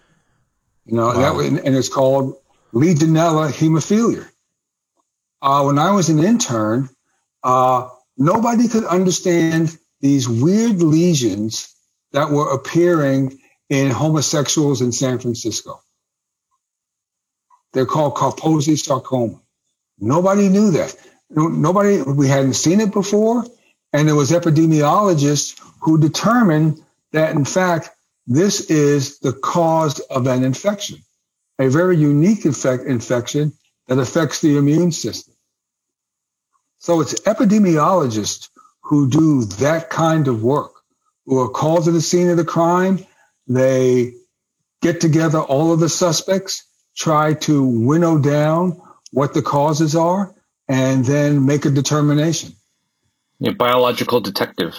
[0.86, 2.36] You know, and that was, and it's called
[2.74, 4.28] Legionella pneumophila.
[5.44, 6.90] Uh, when I was an intern,
[7.44, 11.76] uh, nobody could understand these weird lesions
[12.14, 13.38] that were appearing
[13.70, 15.82] in homosexuals in San Francisco.
[17.74, 19.42] They're called Kaposi sarcoma.
[20.00, 20.96] Nobody knew that.
[21.30, 23.44] Nobody, we hadn't seen it before.
[23.92, 26.82] And there was epidemiologists who determined
[27.12, 27.90] that, in fact,
[28.28, 31.00] this is the cause of an infection,
[31.60, 33.52] a very unique infec- infection
[33.88, 35.33] that affects the immune system.
[36.84, 38.50] So it's epidemiologists
[38.82, 40.74] who do that kind of work,
[41.26, 43.00] who are called to the scene of the crime.
[43.48, 44.16] They
[44.82, 48.82] get together all of the suspects, try to winnow down
[49.12, 50.36] what the causes are,
[50.68, 52.52] and then make a determination.
[53.42, 54.76] A biological detective.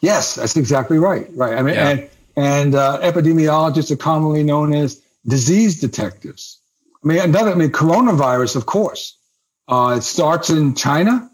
[0.00, 1.26] Yes, that's exactly right.
[1.34, 1.58] Right.
[1.58, 1.88] I mean, yeah.
[1.88, 6.60] and, and uh, epidemiologists are commonly known as disease detectives.
[7.02, 9.16] I mean, another, I mean, coronavirus, of course.
[9.66, 11.29] Uh, it starts in China,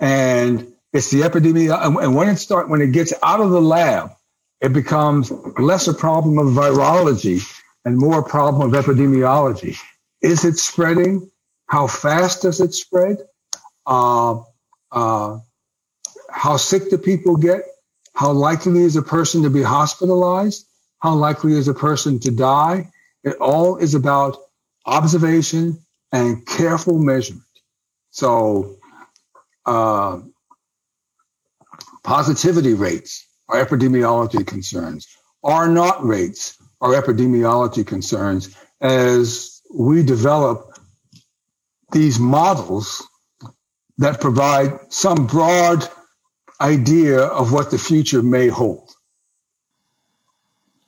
[0.00, 1.70] and it's the epidemic.
[1.70, 4.12] And when it start, when it gets out of the lab,
[4.60, 7.42] it becomes less a problem of virology
[7.84, 9.78] and more a problem of epidemiology.
[10.22, 11.30] Is it spreading?
[11.68, 13.18] How fast does it spread?
[13.86, 14.40] Uh,
[14.92, 15.40] uh,
[16.30, 17.62] how sick do people get?
[18.14, 20.66] How likely is a person to be hospitalized?
[21.00, 22.90] How likely is a person to die?
[23.24, 24.38] It all is about
[24.86, 25.78] observation
[26.12, 27.44] and careful measurement.
[28.10, 28.76] So,
[29.66, 30.20] uh,
[32.02, 35.06] positivity rates are epidemiology concerns.
[35.42, 40.78] R naught rates are epidemiology concerns as we develop
[41.92, 43.06] these models
[43.98, 45.88] that provide some broad
[46.60, 48.90] idea of what the future may hold.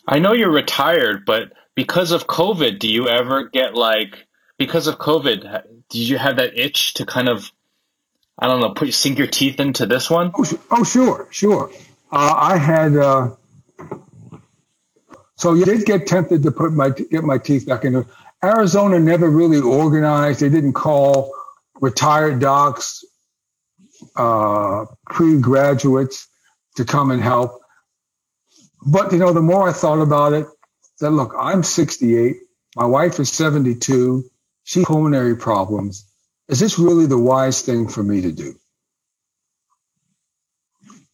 [0.08, 4.26] I know you're retired, but because of COVID, do you ever get like,
[4.58, 7.50] because of COVID, did you have that itch to kind of,
[8.38, 10.30] I don't know, put sink your teeth into this one?
[10.34, 11.70] Oh, oh sure, sure.
[12.12, 13.30] Uh, I had, uh,
[15.36, 18.06] so you did get tempted to put my get my teeth back into.
[18.44, 20.40] Arizona never really organized.
[20.40, 21.32] They didn't call
[21.80, 23.04] retired docs,
[24.14, 26.28] uh, pre-graduates
[26.76, 27.60] to come and help.
[28.86, 30.46] But you know, the more I thought about it,
[31.00, 32.36] that look, I'm 68.
[32.76, 34.24] My wife is 72.
[34.64, 36.06] She pulmonary problems.
[36.48, 38.54] Is this really the wise thing for me to do?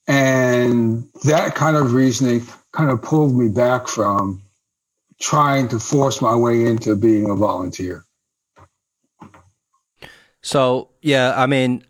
[0.07, 4.43] And that kind of reasoning kind of pulled me back from
[5.21, 8.05] trying to force my way into being a volunteer.
[10.43, 11.85] So, yeah, I mean,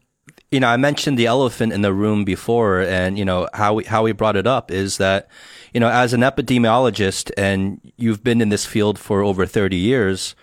[0.51, 3.85] you know, I mentioned the elephant in the room before, and you know how we
[3.85, 5.29] how we brought it up is that,
[5.73, 10.35] you know, as an epidemiologist, and you've been in this field for over thirty years,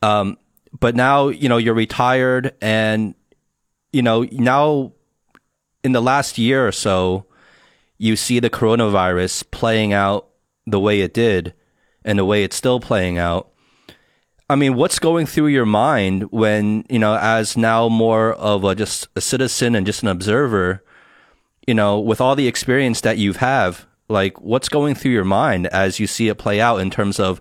[0.00, 0.38] um,
[0.78, 3.14] but now you know you're retired, and
[3.92, 4.92] you know now
[5.82, 7.26] in the last year or so,
[7.98, 10.28] you see the coronavirus playing out
[10.66, 11.54] the way it did,
[12.04, 13.50] and the way it's still playing out.
[14.48, 18.74] I mean, what's going through your mind when, you know, as now more of a
[18.74, 20.84] just a citizen and just an observer,
[21.66, 25.66] you know, with all the experience that you have, like what's going through your mind
[25.68, 27.40] as you see it play out in terms of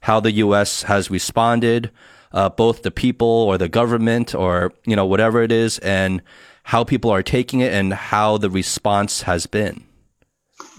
[0.00, 0.82] how the U.S.
[0.82, 1.90] has responded,
[2.32, 6.22] uh, both the people or the government or, you know, whatever it is, and
[6.64, 9.84] how people are taking it and how the response has been?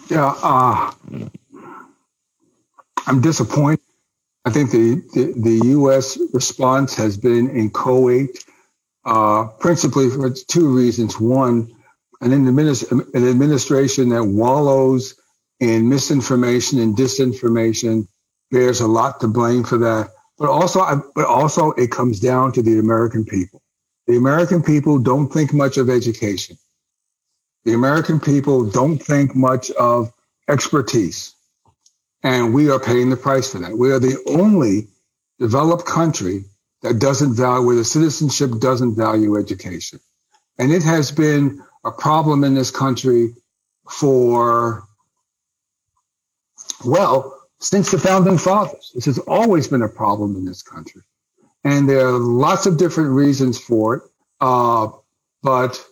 [0.09, 0.91] Yeah, uh,
[3.07, 3.79] I'm disappointed
[4.45, 6.17] I think the, the, the U.S.
[6.33, 8.43] response has been inchoate,
[9.05, 11.19] uh, principally for two reasons.
[11.19, 11.73] One,
[12.19, 15.15] an, administ- an administration that wallows
[15.61, 18.07] in misinformation and disinformation
[18.51, 20.09] bears a lot to blame for that.
[20.43, 23.61] But also, but also, it comes down to the American people.
[24.07, 26.57] The American people don't think much of education.
[27.63, 30.11] The American people don't think much of
[30.49, 31.33] expertise.
[32.23, 33.77] And we are paying the price for that.
[33.77, 34.89] We are the only
[35.39, 36.43] developed country
[36.81, 40.01] that doesn't value, where the citizenship doesn't value education.
[40.59, 43.33] And it has been a problem in this country
[43.89, 44.83] for,
[46.83, 48.91] well, since the founding fathers.
[48.95, 51.03] This has always been a problem in this country.
[51.63, 54.03] And there are lots of different reasons for it.
[54.41, 54.89] Uh,
[55.43, 55.83] but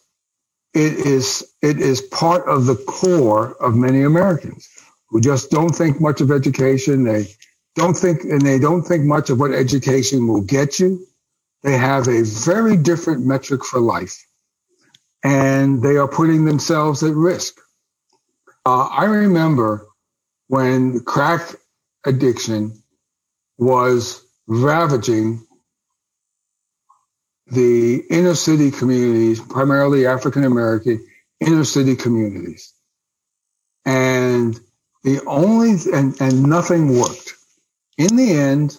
[0.74, 4.70] it is, it is part of the core of many Americans
[5.10, 7.06] who just don't think much of education.
[7.06, 7.28] They
[7.76, 11.06] don't think, and they don't think much of what education will get you.
[11.64, 14.26] They have a very different metric for life,
[15.24, 17.56] and they are putting themselves at risk.
[18.66, 19.88] Uh, I remember
[20.48, 21.56] when crack
[22.06, 22.82] addiction
[23.58, 25.46] was ravaging
[27.48, 31.06] the inner city communities, primarily African American
[31.40, 32.74] inner city communities.
[33.86, 34.60] And
[35.04, 37.34] the only, and, and nothing worked.
[37.98, 38.78] In the end,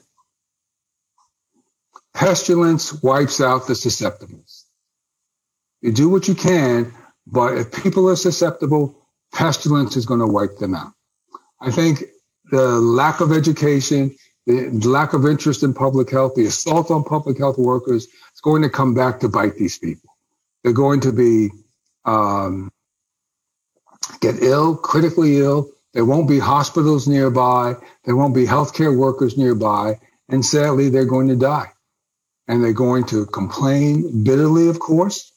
[2.15, 4.65] pestilence wipes out the susceptibles.
[5.81, 6.95] You do what you can,
[7.27, 8.97] but if people are susceptible,
[9.35, 10.93] pestilence is going to wipe them out.
[11.61, 12.05] I think
[12.53, 14.15] the lack of education,
[14.47, 18.63] the lack of interest in public health, the assault on public health workers is going
[18.63, 20.11] to come back to bite these people.
[20.63, 21.51] They're going to be
[22.05, 22.71] um,
[24.21, 27.77] get ill, critically ill, there won't be hospitals nearby.
[28.05, 30.01] There won't be healthcare workers nearby.
[30.29, 31.71] And sadly, they're going to die.
[32.49, 35.33] And they're going to complain bitterly, of course,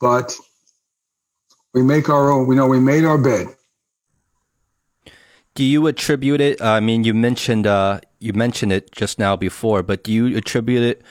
[0.00, 0.36] but
[1.72, 3.48] we make our own, we know we made our bed
[5.60, 6.62] do you attribute it?
[6.62, 10.82] I mean, you mentioned uh, you mentioned it just now before, but do you attribute
[10.82, 11.02] it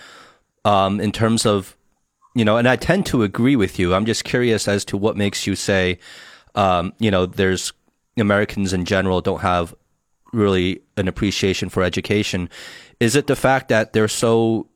[0.65, 1.77] um, in terms of
[2.33, 2.57] you know?
[2.57, 3.93] And I tend to agree with you.
[3.93, 5.99] I'm just curious as to what makes you say,
[6.55, 7.73] um, you know, there's
[8.17, 9.75] Americans in general don't have
[10.33, 12.49] really an appreciation for education.
[12.99, 14.67] Is it the fact that they're so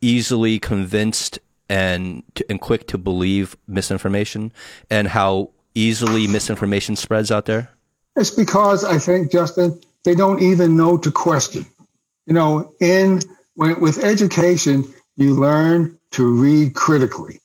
[0.00, 4.52] easily convinced and and quick to believe misinformation,
[4.88, 7.70] and how easily misinformation spreads out there?
[8.18, 11.66] It's because I think, Justin, they don't even know to question.
[12.26, 13.20] You know, in
[13.56, 17.40] when, with education, you learn to read critically.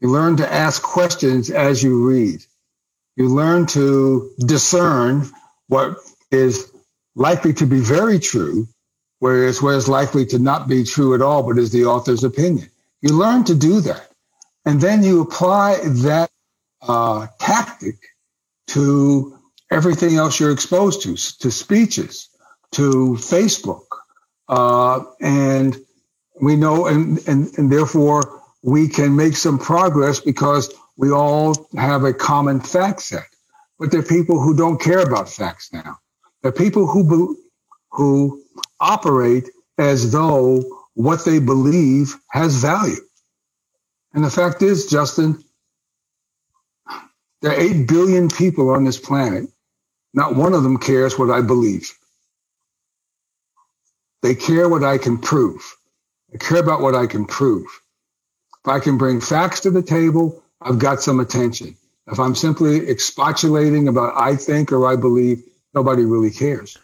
[0.00, 2.44] You learn to ask questions as you read.
[3.16, 5.26] You learn to discern
[5.68, 5.98] what
[6.30, 6.72] is
[7.14, 8.68] likely to be very true,
[9.20, 12.70] whereas what is likely to not be true at all, but is the author's opinion.
[13.02, 14.08] You learn to do that.
[14.66, 16.30] And then you apply that
[16.82, 17.96] uh, tactic
[18.68, 19.38] to
[19.72, 22.30] everything else you're exposed to, to speeches,
[22.72, 23.86] to Facebook.
[24.48, 25.76] Uh, and
[26.40, 32.04] we know, and, and, and therefore we can make some progress because we all have
[32.04, 33.24] a common fact set.
[33.78, 35.98] But there are people who don't care about facts now.
[36.42, 37.38] There are people who,
[37.92, 38.42] who
[38.80, 40.64] operate as though
[40.94, 42.96] what they believe has value.
[44.14, 45.42] And the fact is, Justin,
[47.42, 49.48] there are 8 billion people on this planet.
[50.14, 51.90] Not one of them cares what I believe.
[54.22, 55.76] They care what I can prove.
[56.30, 57.66] They care about what I can prove.
[58.64, 61.76] If I can bring facts to the table, I've got some attention.
[62.06, 65.42] If I'm simply expostulating about I think or I believe,
[65.74, 66.78] nobody really cares.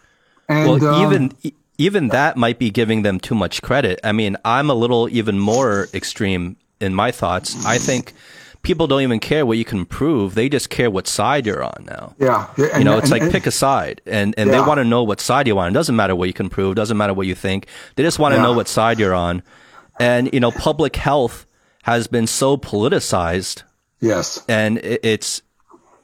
[0.49, 4.01] And well, even um, even that might be giving them too much credit.
[4.03, 7.65] I mean, I'm a little even more extreme in my thoughts.
[7.65, 8.13] I think
[8.69, 11.87] people don't even care what you can prove; they just care what side you're on
[11.87, 12.15] now.
[12.19, 14.61] Yeah, and, you know, it's and, like and, pick a side, and and yeah.
[14.61, 15.69] they want to know what side you're on.
[15.71, 17.67] It doesn't matter what you can prove; doesn't matter what you think.
[17.97, 18.43] They just want to yeah.
[18.43, 19.43] know what side you're on.
[19.99, 21.47] And you know, public health
[21.83, 23.63] has been so politicized.
[24.01, 25.41] Yes, and it, it's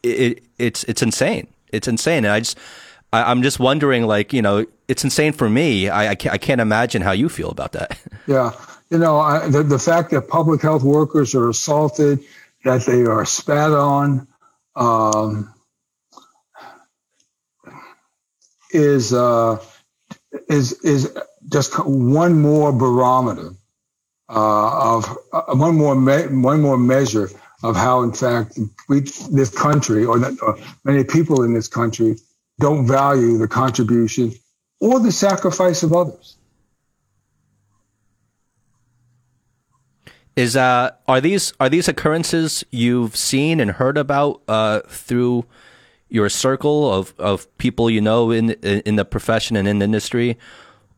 [0.03, 1.47] it, it's it's insane.
[1.71, 2.59] It's insane, and I just
[3.13, 5.91] I, am just wondering, like you know, it's insane for me.
[5.91, 7.99] I I can't, I can't imagine how you feel about that.
[8.27, 8.53] Yeah,
[8.89, 12.25] you know, I, the the fact that public health workers are assaulted,
[12.65, 14.29] that they are spat on,
[14.77, 15.55] um,
[18.73, 19.61] is uh,
[20.49, 21.17] is is
[21.53, 23.53] just one more barometer
[24.31, 27.31] uh, of uh, one more me- one more measure
[27.65, 28.59] of how, in fact,
[28.89, 29.01] we
[29.33, 32.17] this country or, or many people in this country
[32.61, 34.33] don't value the contribution
[34.81, 36.34] or the sacrifice of others.
[40.37, 45.45] Is uh are these are these occurrences you've seen and heard about uh, through
[46.09, 50.37] your circle of, of people you know in in the profession and in the industry,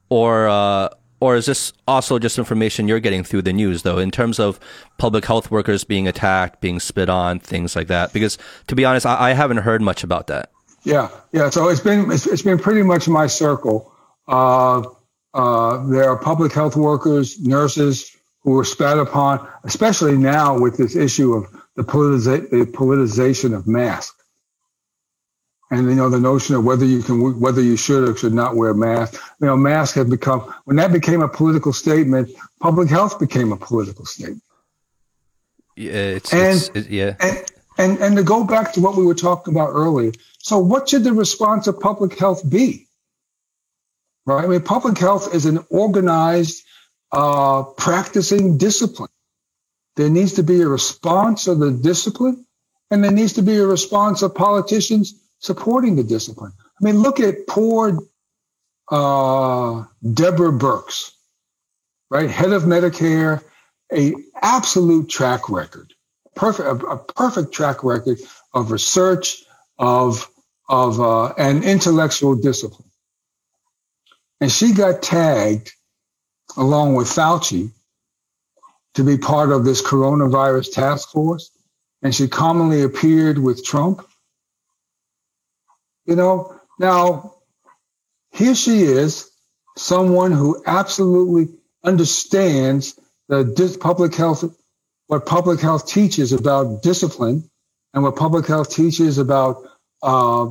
[0.09, 0.89] or uh,
[1.20, 4.59] or is this also just information you're getting through the news though in terms of
[4.97, 8.14] public health workers being attacked, being spit on, things like that?
[8.14, 10.51] Because to be honest, I, I haven't heard much about that.
[10.82, 11.51] Yeah, yeah.
[11.51, 13.93] So it's been it's, it's been pretty much my circle.
[14.26, 14.82] Uh,
[15.34, 18.15] uh, there are public health workers, nurses
[18.47, 23.66] who were spat upon, especially now with this issue of the, politiza- the politicization of
[23.66, 24.14] masks,
[25.73, 28.55] and you know the notion of whether you can whether you should or should not
[28.55, 29.20] wear a mask.
[29.40, 33.56] You know, masks have become when that became a political statement, public health became a
[33.56, 34.44] political statement.
[35.74, 37.16] Yeah, it's, and, it's, yeah.
[37.18, 37.44] And,
[37.78, 41.02] and and to go back to what we were talking about earlier, so what should
[41.02, 42.86] the response of public health be?
[44.24, 44.44] Right?
[44.44, 46.62] I mean, public health is an organized,
[47.12, 49.11] uh, practicing discipline.
[49.97, 52.47] There needs to be a response of the discipline,
[52.91, 56.53] and there needs to be a response of politicians supporting the discipline.
[56.59, 57.99] I mean, look at poor
[58.91, 61.12] uh, Deborah Birx,
[62.11, 62.31] right?
[62.31, 63.43] Head of Medicare,
[63.93, 65.95] a absolute track record,
[66.35, 68.19] perfect, a, a perfect track record
[68.55, 69.45] of research,
[69.78, 70.28] of
[70.69, 72.91] of uh, an intellectual discipline.
[74.41, 75.73] And she got tagged
[76.57, 77.70] along with Fauci
[78.95, 81.51] to be part of this coronavirus task force.
[82.03, 84.07] And she commonly appeared with Trump.
[86.07, 87.35] You know, now
[88.33, 89.31] here she is,
[89.77, 91.55] someone who absolutely
[91.85, 94.45] understands the public health,
[95.07, 97.49] what public health teaches about discipline
[97.93, 99.65] and what public health teaches about
[100.03, 100.51] uh,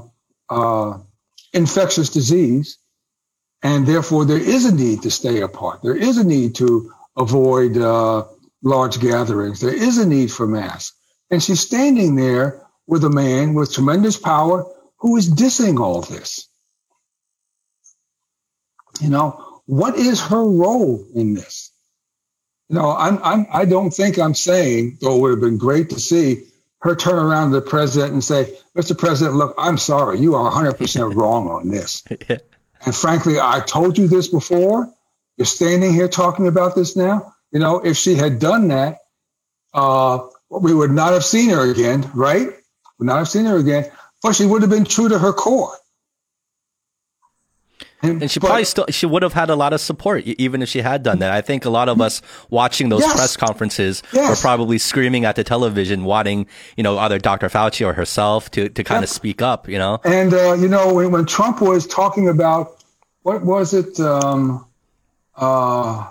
[0.50, 0.98] uh,
[1.54, 2.78] infectious disease,
[3.66, 5.82] and therefore there is a need to stay apart.
[5.82, 8.26] There is a need to avoid uh,
[8.62, 9.60] large gatherings.
[9.60, 10.96] There is a need for masks.
[11.32, 16.48] And she's standing there with a man with tremendous power who is dissing all this.
[19.02, 21.72] You know, what is her role in this?
[22.70, 25.90] You know, I'm, I'm, I don't think I'm saying, though it would have been great
[25.90, 26.44] to see
[26.82, 28.96] her turn around to the president and say, Mr.
[28.96, 32.04] President, look, I'm sorry, you are 100% wrong on this.
[32.86, 34.92] And frankly, I told you this before.
[35.38, 37.34] You're standing here talking about this now.
[37.52, 39.00] You know, if she had done that,
[39.74, 42.50] uh, we would not have seen her again, right?
[43.00, 43.92] Would not have seen her again,
[44.22, 45.76] but she would have been true to her core.
[48.10, 50.70] And she but, probably still she would have had a lot of support even if
[50.70, 51.32] she had done that.
[51.32, 54.30] I think a lot of us watching those yes, press conferences yes.
[54.30, 57.50] were probably screaming at the television, wanting you know either Dr.
[57.50, 59.68] Fauci or herself to to kind of speak up.
[59.68, 62.84] You know, and uh, you know when, when Trump was talking about
[63.24, 64.66] what was it, um,
[65.36, 66.08] uh,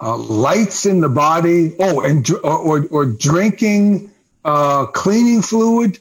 [0.00, 4.10] uh, lights in the body, oh, and or or drinking
[4.44, 5.98] uh, cleaning fluid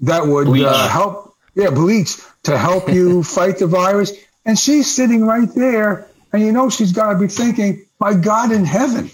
[0.00, 4.12] that would uh, help, yeah, bleach to help you fight the virus.
[4.44, 8.52] And she's sitting right there, and you know she's got to be thinking, "My God
[8.52, 9.10] in heaven,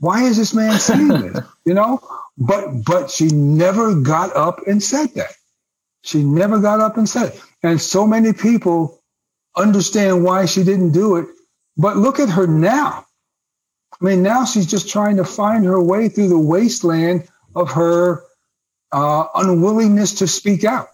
[0.00, 2.00] why is this man saying this?" You know,
[2.38, 5.32] but but she never got up and said that.
[6.02, 7.42] She never got up and said it.
[7.64, 9.02] And so many people
[9.56, 11.26] understand why she didn't do it.
[11.76, 13.04] But look at her now.
[14.00, 18.22] I mean, now she's just trying to find her way through the wasteland of her
[18.92, 20.88] uh, unwillingness to speak out.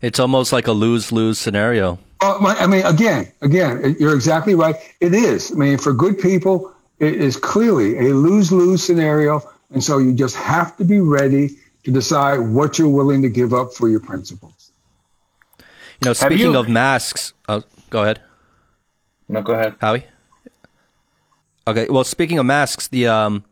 [0.00, 1.98] It's almost like a lose lose scenario.
[2.22, 4.76] Uh, I mean, again, again, you're exactly right.
[5.00, 5.52] It is.
[5.52, 9.42] I mean, for good people, it is clearly a lose lose scenario.
[9.72, 11.50] And so you just have to be ready
[11.84, 14.72] to decide what you're willing to give up for your principles.
[15.58, 18.20] You know, speaking you, of masks, oh, go ahead.
[19.28, 19.74] No, go ahead.
[19.80, 20.04] Howie?
[21.66, 21.86] Okay.
[21.88, 23.44] Well, speaking of masks, the um,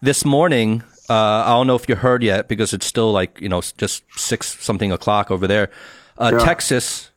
[0.00, 3.48] this morning, uh, I don't know if you heard yet because it's still like you
[3.48, 5.70] know just six something o'clock over there.
[6.16, 6.44] Uh, yeah.
[6.44, 7.10] Texas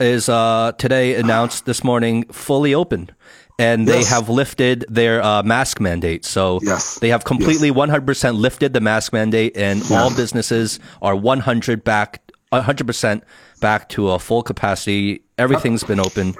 [0.00, 3.10] is uh, today announced this morning fully open,
[3.58, 3.94] and yes.
[3.94, 6.24] they have lifted their uh, mask mandate.
[6.24, 6.98] So yes.
[7.00, 10.00] they have completely one hundred percent lifted the mask mandate, and yeah.
[10.00, 13.24] all businesses are one hundred back, one hundred percent
[13.60, 15.22] back to a full capacity.
[15.36, 16.34] Everything's been open.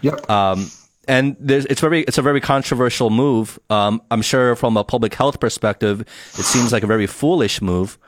[0.00, 0.28] Yep.
[0.30, 0.70] Um,
[1.08, 3.58] and it's very it's a very controversial move.
[3.70, 7.98] Um, I'm sure from a public health perspective, it seems like a very foolish move.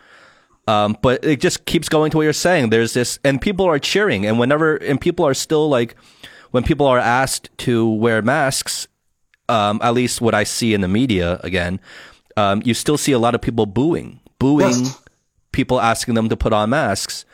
[0.68, 2.70] Um, but it just keeps going to what you're saying.
[2.70, 5.96] There's this, and people are cheering, and whenever and people are still like,
[6.50, 8.86] when people are asked to wear masks,
[9.48, 11.80] um, at least what I see in the media again,
[12.36, 15.02] um, you still see a lot of people booing, booing yes.
[15.52, 17.24] people asking them to put on masks,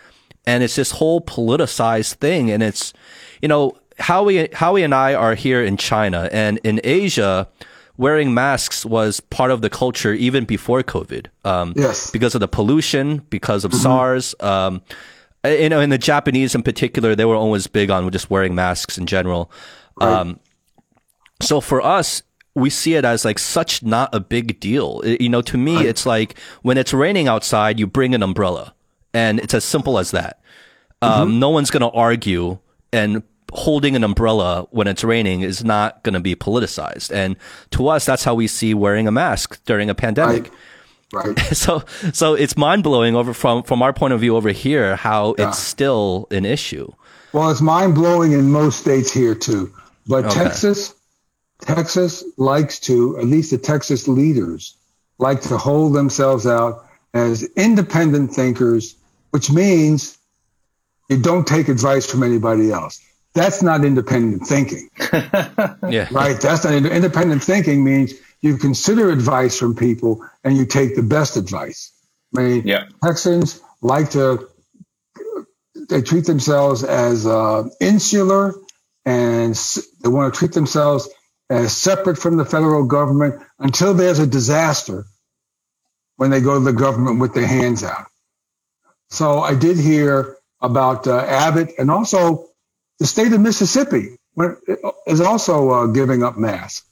[0.47, 2.95] and it's this whole politicized thing, and it's,
[3.43, 7.49] you know Howie, Howie and I are here in China and in Asia,
[7.97, 11.27] wearing masks was part of the culture even before COVID.
[11.45, 12.11] Um, yes.
[12.11, 13.83] Because of the pollution, because of mm-hmm.
[13.83, 14.35] SARS.
[14.41, 14.83] Um,
[15.45, 18.99] you know, in the Japanese in particular, they were always big on just wearing masks
[18.99, 19.51] in general.
[19.97, 20.13] Right.
[20.13, 20.41] Um,
[21.41, 22.23] so for us,
[22.55, 25.03] we see it as like such not a big deal.
[25.03, 25.87] It, you know, to me, right.
[25.87, 28.75] it's like when it's raining outside, you bring an umbrella
[29.13, 30.41] and it's as simple as that.
[31.03, 31.39] Um, mm-hmm.
[31.39, 32.59] No one's going to argue
[32.93, 33.23] and
[33.57, 37.13] holding an umbrella when it's raining is not going to be politicized.
[37.13, 37.37] And
[37.71, 40.53] to us, that's how we see wearing a mask during a pandemic.
[41.13, 41.27] Right.
[41.27, 41.39] right.
[41.55, 45.35] So, so it's mind blowing over from, from our point of view over here, how
[45.39, 45.49] yeah.
[45.49, 46.93] it's still an issue.
[47.33, 49.73] Well, it's mind blowing in most states here too.
[50.07, 50.35] But okay.
[50.35, 50.95] Texas,
[51.61, 54.77] Texas likes to, at least the Texas leaders
[55.19, 56.85] like to hold themselves out
[57.15, 58.97] as independent thinkers,
[59.31, 60.19] which means
[61.09, 63.01] you don't take advice from anybody else.
[63.37, 64.89] That's not independent thinking.
[65.13, 66.09] yeah.
[66.11, 66.41] Right?
[66.41, 71.37] That's not independent thinking means you consider advice from people and you take the best
[71.37, 71.93] advice.
[72.35, 72.89] I mean, yeah.
[73.05, 74.49] Texans like to
[75.91, 78.55] they treat themselves as uh, insular
[79.05, 79.55] and
[80.03, 81.07] they want to treat themselves
[81.51, 85.05] as separate from the federal government until there's a disaster
[86.17, 88.07] when they go to the government with their hands out.
[89.11, 92.47] So I did hear about uh, Abbott and also
[92.99, 94.17] the state of Mississippi
[95.07, 96.87] is also uh, giving up masks.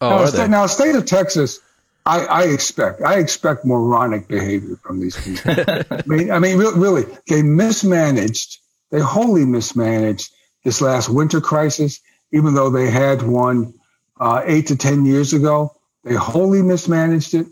[0.00, 1.60] Oh, now, are state, now, state of Texas,
[2.04, 5.50] I, I, expect I expect moronic behavior from these people.
[5.90, 8.58] I mean, I mean, really, they mismanaged,
[8.90, 10.30] they wholly mismanaged
[10.64, 12.00] this last winter crisis.
[12.32, 13.74] Even though they had one
[14.20, 15.74] uh, eight to ten years ago,
[16.04, 17.46] they wholly mismanaged it,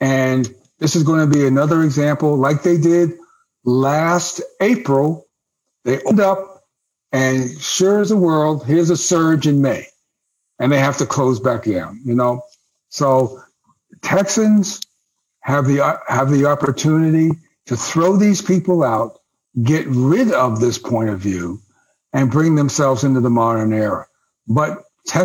[0.00, 0.48] and
[0.78, 3.18] this is going to be another example, like they did
[3.64, 5.26] last April.
[5.84, 6.47] They opened up
[7.12, 9.86] and sure as the world, here's a surge in May,
[10.60, 12.00] and they have to close back down.
[12.04, 12.42] You know,
[12.90, 13.42] so
[14.02, 14.80] Texans
[15.42, 17.30] have the have the opportunity
[17.66, 19.18] to throw these people out,
[19.62, 21.60] get rid of this point of view,
[22.12, 24.06] and bring themselves into the modern era.
[24.48, 24.84] But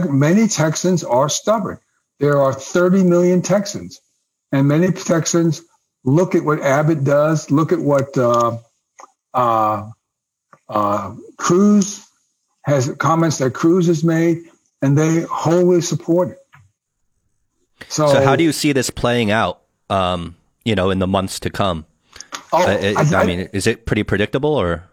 [0.09, 1.79] many Texans are stubborn.
[2.19, 4.01] There are 30 million Texans,
[4.51, 5.61] and many Texans
[6.05, 8.57] look at what Abbott does, look at what uh,
[9.33, 9.91] uh,
[10.73, 12.05] uh, Cruz
[12.63, 14.43] has comments that Cruz has made,
[14.81, 16.39] and they wholly support it.
[17.89, 19.61] So, so how do you see this playing out?
[19.89, 20.35] Um,
[20.65, 21.85] you know, in the months to come.
[22.51, 24.83] Oh, uh, I, I, mean, is it pretty predictable, or?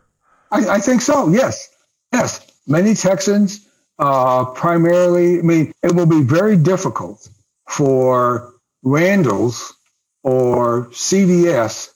[0.50, 1.28] I, I think so.
[1.28, 1.68] Yes,
[2.12, 2.46] yes.
[2.66, 3.66] Many Texans,
[3.98, 5.38] uh, primarily.
[5.38, 7.28] I mean, it will be very difficult
[7.68, 8.52] for
[8.82, 9.74] Randall's
[10.22, 11.90] or CVS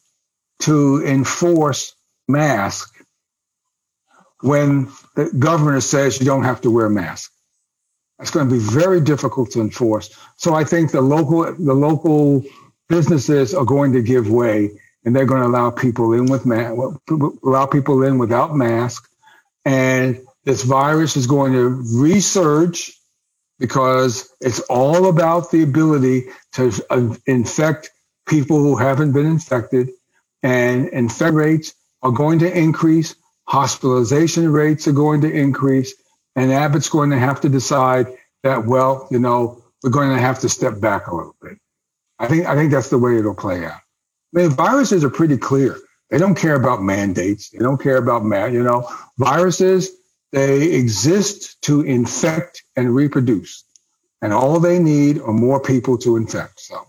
[0.60, 1.94] to enforce
[2.28, 2.93] mask
[4.44, 7.32] when the governor says you don't have to wear a mask.
[8.20, 10.16] It's going to be very difficult to enforce.
[10.36, 12.44] So I think the local the local
[12.88, 14.70] businesses are going to give way,
[15.04, 16.72] and they're going to allow people in with ma-
[17.44, 19.08] allow people in without masks,
[19.64, 22.92] and this virus is going to resurge
[23.60, 26.72] because it's all about the ability to
[27.26, 27.90] infect
[28.28, 29.90] people who haven't been infected,
[30.42, 33.16] and infect rates are going to increase.
[33.46, 35.94] Hospitalization rates are going to increase
[36.36, 38.06] and Abbott's going to have to decide
[38.42, 41.58] that, well, you know, we're going to have to step back a little bit.
[42.18, 43.80] I think, I think that's the way it'll play out.
[44.34, 45.78] I mean, viruses are pretty clear.
[46.10, 47.50] They don't care about mandates.
[47.50, 48.88] They don't care about, man, you know,
[49.18, 49.90] viruses,
[50.32, 53.64] they exist to infect and reproduce.
[54.20, 56.60] And all they need are more people to infect.
[56.60, 56.86] So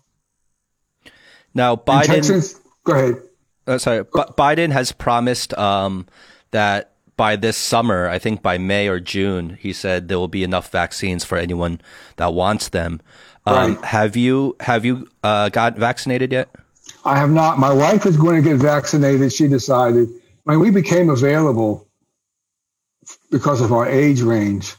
[1.53, 3.21] now Biden, Texans, go ahead.
[3.67, 6.07] Uh, sorry, B- Biden has promised um,
[6.55, 10.43] that by this summer, I think by May or June, he said there will be
[10.43, 11.81] enough vaccines for anyone
[12.15, 13.01] that wants them.
[13.45, 13.85] Um, right.
[13.85, 16.49] Have you have you uh, got vaccinated yet?
[17.03, 17.59] I have not.
[17.59, 19.33] My wife is going to get vaccinated.
[19.33, 20.09] She decided
[20.45, 21.87] when we became available
[23.31, 24.75] because of our age range.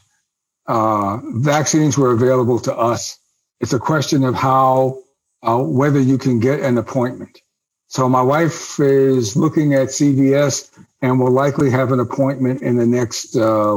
[0.65, 3.19] Uh, vaccines were available to us.
[3.61, 4.97] It's a question of how
[5.43, 7.39] uh, whether you can get an appointment.
[7.87, 12.87] So my wife is looking at CVS and will likely have an appointment in the
[12.87, 13.75] next, uh,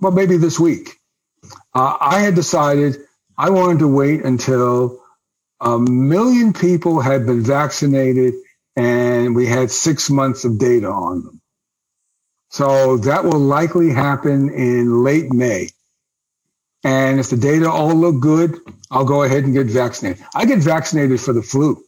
[0.00, 0.90] well, maybe this week.
[1.74, 2.96] Uh, I had decided
[3.38, 5.02] I wanted to wait until
[5.60, 8.34] a million people had been vaccinated
[8.76, 11.42] and we had six months of data on them.
[12.50, 15.70] So that will likely happen in late May.
[16.84, 18.58] And if the data all look good,
[18.90, 20.24] I'll go ahead and get vaccinated.
[20.34, 21.82] I get vaccinated for the flu.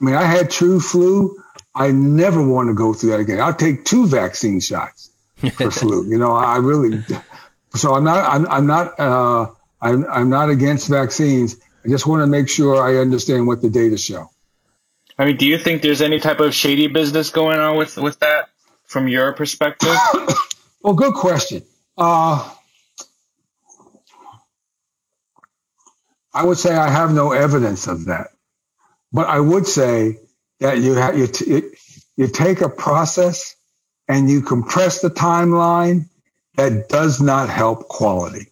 [0.00, 1.36] I mean, I had true flu.
[1.74, 3.40] I never want to go through that again.
[3.40, 5.10] I'll take two vaccine shots
[5.54, 6.08] for flu.
[6.08, 7.02] You know, I really.
[7.74, 8.28] So I'm not.
[8.28, 9.00] I'm, I'm not.
[9.00, 9.50] Uh,
[9.80, 11.56] I'm, I'm not against vaccines.
[11.84, 14.30] I just want to make sure I understand what the data show.
[15.18, 18.18] I mean, do you think there's any type of shady business going on with with
[18.20, 18.50] that
[18.84, 19.96] from your perspective?
[20.82, 21.62] well, good question.
[21.96, 22.48] Uh,
[26.34, 28.28] I would say I have no evidence of that,
[29.12, 30.18] but I would say
[30.62, 31.62] that you have, you, t-
[32.16, 33.56] you take a process
[34.08, 36.08] and you compress the timeline
[36.56, 38.46] that does not help quality.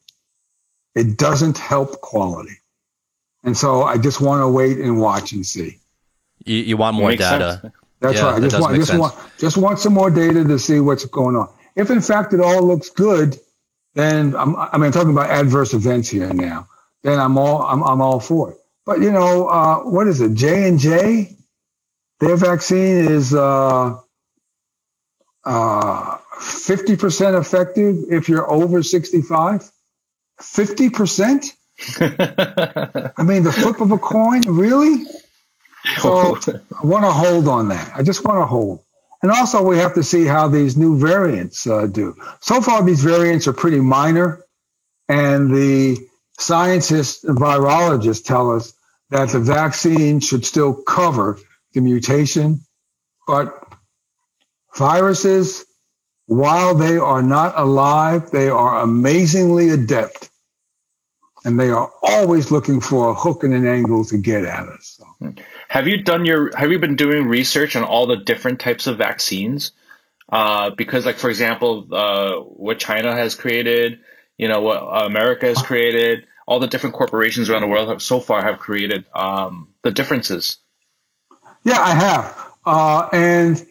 [0.94, 2.56] It doesn't help quality.
[3.44, 5.78] And so I just want to wait and watch and see.
[6.44, 7.60] You, you want more data.
[7.62, 7.74] Sense.
[8.00, 8.34] That's yeah, right.
[8.34, 11.48] I just want, just want, just want some more data to see what's going on.
[11.76, 13.38] If in fact it all looks good,
[13.94, 16.66] then I'm, I mean, I'm talking about adverse events here now.
[17.02, 18.56] Then I'm all, I'm, I'm all for it.
[18.84, 20.34] But you know, uh, what is it?
[20.34, 21.36] J and J
[22.20, 23.98] their vaccine is uh,
[25.44, 29.70] uh, 50% effective if you're over 65.
[30.40, 31.52] 50%?
[33.16, 35.04] I mean, the flip of a coin, really?
[35.96, 37.90] So I want to hold on that.
[37.96, 38.84] I just want to hold.
[39.22, 42.16] And also, we have to see how these new variants uh, do.
[42.40, 44.44] So far, these variants are pretty minor,
[45.08, 45.98] and the
[46.38, 48.72] scientists and virologists tell us
[49.10, 51.38] that the vaccine should still cover
[51.72, 52.60] the mutation.
[53.26, 53.52] But
[54.76, 55.64] viruses,
[56.26, 60.30] while they are not alive, they are amazingly adept.
[61.44, 64.98] And they are always looking for a hook and an angle to get at us.
[64.98, 65.34] So.
[65.68, 68.98] Have you done your, have you been doing research on all the different types of
[68.98, 69.72] vaccines?
[70.30, 74.00] Uh, because like, for example, uh, what China has created,
[74.36, 78.20] you know, what America has created, all the different corporations around the world have so
[78.20, 80.58] far have created, um, the differences.
[81.64, 82.48] Yeah, I have.
[82.66, 83.66] Uh, and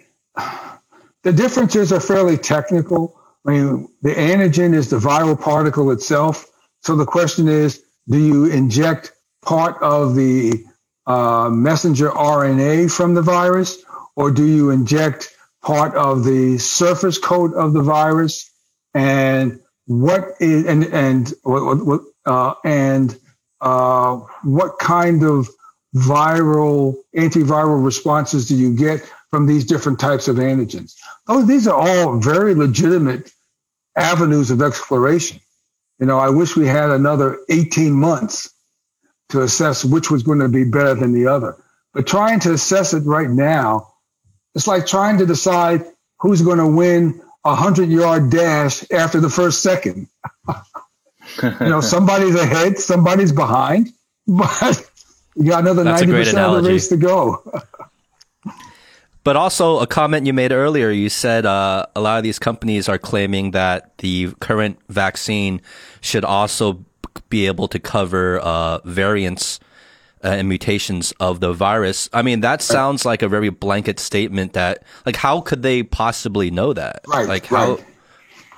[1.23, 3.19] the differences are fairly technical.
[3.47, 6.47] I mean, the antigen is the viral particle itself.
[6.81, 9.13] So the question is, do you inject
[9.43, 10.63] part of the
[11.07, 13.83] uh, messenger RNA from the virus,
[14.15, 15.29] or do you inject
[15.63, 18.49] part of the surface coat of the virus?
[18.95, 21.33] And what is and and
[22.25, 23.17] uh, and
[23.61, 25.49] uh, what kind of
[25.95, 29.01] viral antiviral responses do you get
[29.31, 30.95] from these different types of antigens?
[31.27, 33.31] Oh, these are all very legitimate
[33.95, 35.39] avenues of exploration.
[35.99, 38.53] You know, I wish we had another 18 months
[39.29, 41.57] to assess which was going to be better than the other.
[41.93, 43.93] But trying to assess it right now,
[44.55, 45.85] it's like trying to decide
[46.19, 50.07] who's going to win a hundred yard dash after the first second.
[51.43, 53.89] you know, somebody's ahead, somebody's behind,
[54.27, 54.88] but
[55.39, 57.41] you got another ninety percent of the race to go.
[59.23, 62.89] but also a comment you made earlier, you said uh, a lot of these companies
[62.89, 65.61] are claiming that the current vaccine
[66.01, 66.83] should also
[67.29, 69.61] be able to cover uh, variants
[70.23, 72.09] uh, and mutations of the virus.
[72.11, 74.53] I mean, that sounds like a very blanket statement.
[74.53, 77.01] That like, how could they possibly know that?
[77.07, 77.29] Right.
[77.29, 77.75] Like how?
[77.75, 77.85] Right.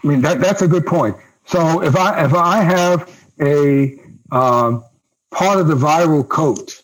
[0.04, 1.16] I mean, that that's a good point.
[1.46, 3.08] So if I if I have
[3.40, 4.00] a
[4.32, 4.84] um,
[5.32, 6.82] part of the viral coat,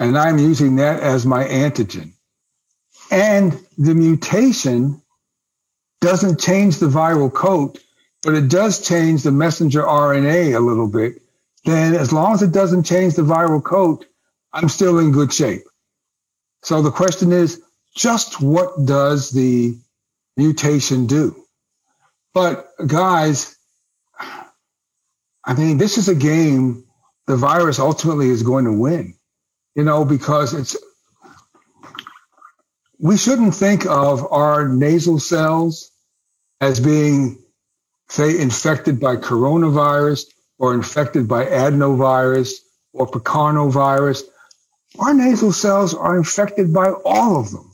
[0.00, 2.12] and I'm using that as my antigen,
[3.10, 5.02] and the mutation
[6.00, 7.78] doesn't change the viral coat,
[8.22, 11.22] but it does change the messenger RNA a little bit,
[11.64, 14.06] then as long as it doesn't change the viral coat,
[14.52, 15.62] I'm still in good shape.
[16.62, 17.62] So the question is,
[17.96, 19.76] just what does the
[20.36, 21.44] mutation do?
[22.34, 23.56] But guys,
[25.44, 26.84] I mean, this is a game
[27.28, 29.14] the virus ultimately is going to win,
[29.74, 30.76] you know, because it's,
[32.98, 35.92] we shouldn't think of our nasal cells
[36.60, 37.38] as being,
[38.08, 40.24] say, infected by coronavirus
[40.58, 42.54] or infected by adenovirus
[42.94, 44.22] or picornavirus.
[44.98, 47.70] Our nasal cells are infected by all of them.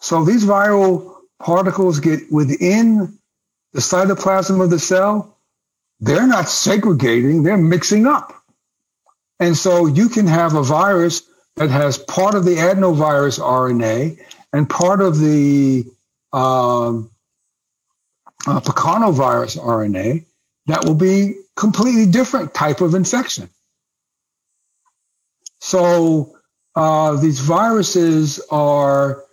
[0.00, 3.18] So these viral particles get within
[3.74, 5.36] the cytoplasm of the cell.
[6.00, 8.34] They're not segregating, they're mixing up.
[9.38, 11.22] And so you can have a virus
[11.56, 14.18] that has part of the adenovirus RNA
[14.52, 15.84] and part of the
[16.32, 17.10] um,
[18.46, 20.24] uh, RNA
[20.66, 23.50] that will be completely different type of infection.
[25.60, 26.36] So
[26.74, 29.24] uh, these viruses are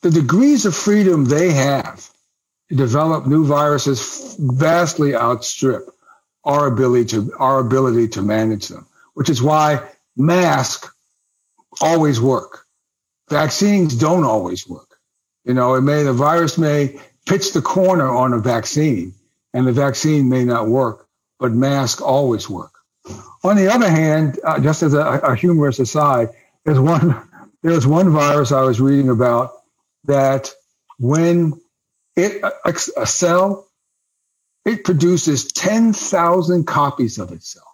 [0.00, 2.10] the degrees of freedom they have
[2.74, 5.88] develop new viruses vastly outstrip
[6.44, 9.82] our ability to our ability to manage them, which is why
[10.16, 10.90] masks
[11.80, 12.66] always work.
[13.30, 14.98] Vaccines don't always work.
[15.44, 19.14] You know, it may the virus may pitch the corner on a vaccine,
[19.52, 22.72] and the vaccine may not work, but masks always work.
[23.42, 26.30] On the other hand, uh, just as a, a, humorous aside,
[26.64, 27.28] there's one
[27.62, 29.52] there's one virus I was reading about
[30.04, 30.52] that
[30.98, 31.60] when
[32.16, 33.68] it a, a cell
[34.64, 37.68] it produces 10,000 copies of itself.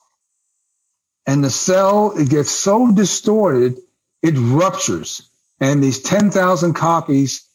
[1.26, 3.78] And the cell, it gets so distorted,
[4.22, 5.28] it ruptures.
[5.60, 7.46] And these 10,000 copies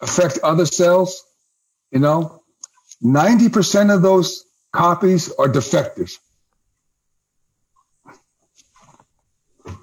[0.00, 1.24] affect other cells,
[1.90, 2.42] you know,
[3.02, 6.16] 90% of those copies are defective.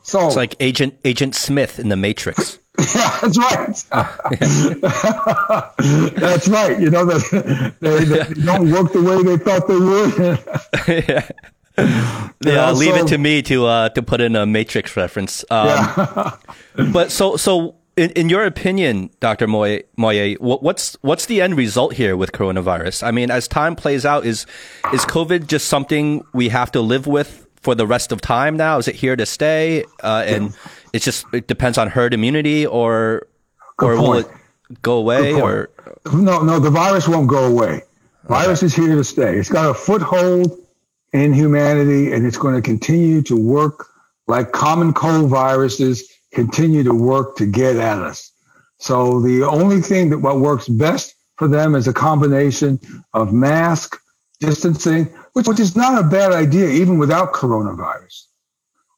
[0.03, 2.59] So it's like Agent Agent Smith in the Matrix.
[2.79, 3.83] Yeah, that's right.
[6.15, 6.79] that's right.
[6.79, 7.17] You know, they,
[7.79, 10.17] they, they, don't work the way they thought they would.
[11.09, 11.27] yeah.
[12.41, 15.43] Yeah, leave it to me to uh, to put in a Matrix reference.
[15.49, 16.37] Um, yeah.
[16.91, 19.47] but so so in, in your opinion, Dr.
[19.47, 23.05] Moyé, Moyé, what's what's the end result here with coronavirus?
[23.05, 24.45] I mean, as time plays out, is
[24.93, 28.77] is COVID just something we have to live with for the rest of time now?
[28.77, 29.83] Is it here to stay?
[30.01, 30.53] Uh, and
[30.97, 33.27] it's just it depends on herd immunity, or
[33.77, 34.09] Good or point.
[34.09, 35.33] will it go away?
[35.33, 35.69] Or
[36.11, 37.83] no, no, the virus won't go away.
[38.25, 38.65] Virus okay.
[38.65, 39.37] is here to stay.
[39.37, 40.59] It's got a foothold
[41.13, 43.87] in humanity, and it's going to continue to work
[44.27, 46.03] like common cold viruses
[46.33, 48.31] continue to work to get at us.
[48.79, 52.79] So the only thing that what works best for them is a combination
[53.13, 53.99] of mask,
[54.39, 58.26] distancing, which, which is not a bad idea even without coronavirus.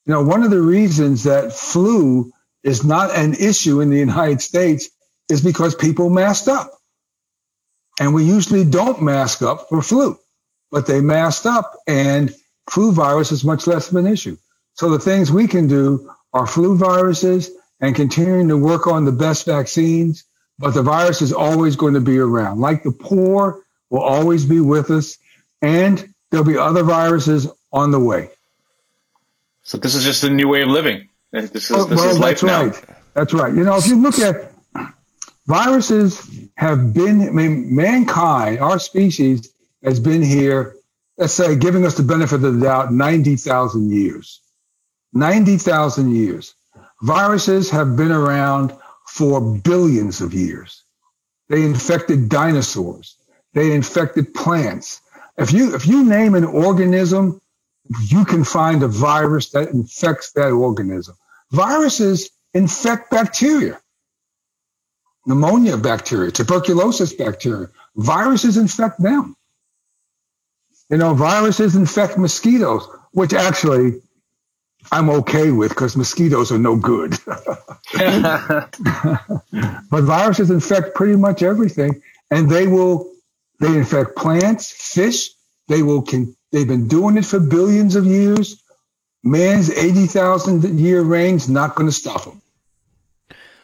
[0.10, 2.32] You know, one of the reasons that flu
[2.64, 4.90] is not an issue in the United States
[5.30, 6.72] is because people masked up.
[8.00, 10.18] And we usually don't mask up for flu,
[10.72, 12.34] but they masked up and
[12.72, 14.36] flu virus is much less of an issue.
[14.74, 19.12] So the things we can do are flu viruses and continuing to work on the
[19.12, 20.24] best vaccines,
[20.58, 22.60] but the virus is always going to be around.
[22.60, 23.62] Like the poor
[23.92, 25.20] will always be with us,
[25.62, 28.32] and there'll be other viruses on the way.
[29.70, 31.10] So this is just a new way of living.
[31.32, 32.66] This is, this oh, well, is life that's now.
[32.66, 32.86] right.
[33.14, 33.54] That's right.
[33.54, 34.52] You know, if you look at
[35.46, 36.28] viruses,
[36.58, 37.22] have been.
[37.22, 40.76] I mean, mankind, our species, has been here.
[41.20, 44.42] Let's say, giving us the benefit of the doubt, ninety thousand years.
[45.14, 46.56] Ninety thousand years.
[47.04, 48.74] Viruses have been around
[49.06, 50.84] for billions of years.
[51.48, 53.18] They infected dinosaurs.
[53.54, 55.00] They infected plants.
[55.38, 57.40] If you if you name an organism,
[58.04, 61.16] you can find a virus that infects that organism.
[61.52, 63.80] Viruses infect bacteria,
[65.26, 67.70] pneumonia bacteria, tuberculosis bacteria.
[67.96, 69.36] Viruses infect them.
[70.90, 74.02] You know, viruses infect mosquitoes, which actually
[74.92, 77.18] I'm okay with because mosquitoes are no good.
[77.94, 78.72] but
[79.92, 82.02] viruses infect pretty much everything,
[82.32, 83.12] and they will
[83.60, 85.32] they infect plants, fish.
[85.68, 86.02] They will.
[86.04, 88.62] Con- they've been doing it for billions of years.
[89.24, 92.42] Man's eighty thousand year reigns not going to stop them.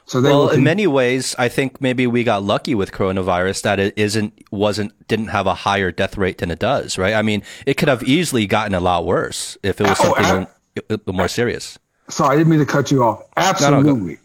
[0.08, 3.80] So they well, in many ways, I think maybe we got lucky with coronavirus that
[3.80, 7.16] it isn't wasn't didn't have a higher death rate than it does, right?
[7.16, 10.48] I mean, it could have easily gotten a lot worse if it was oh, something
[10.92, 11.80] ab- more serious.
[12.10, 13.24] Sorry, I didn't mean to cut you off.
[13.36, 13.92] Absolutely.
[13.94, 14.18] No, no,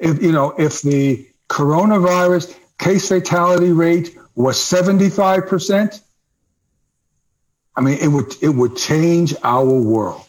[0.00, 6.00] if you know, if the coronavirus case fatality rate was 75%,
[7.78, 10.22] I mean, it would it would change our world.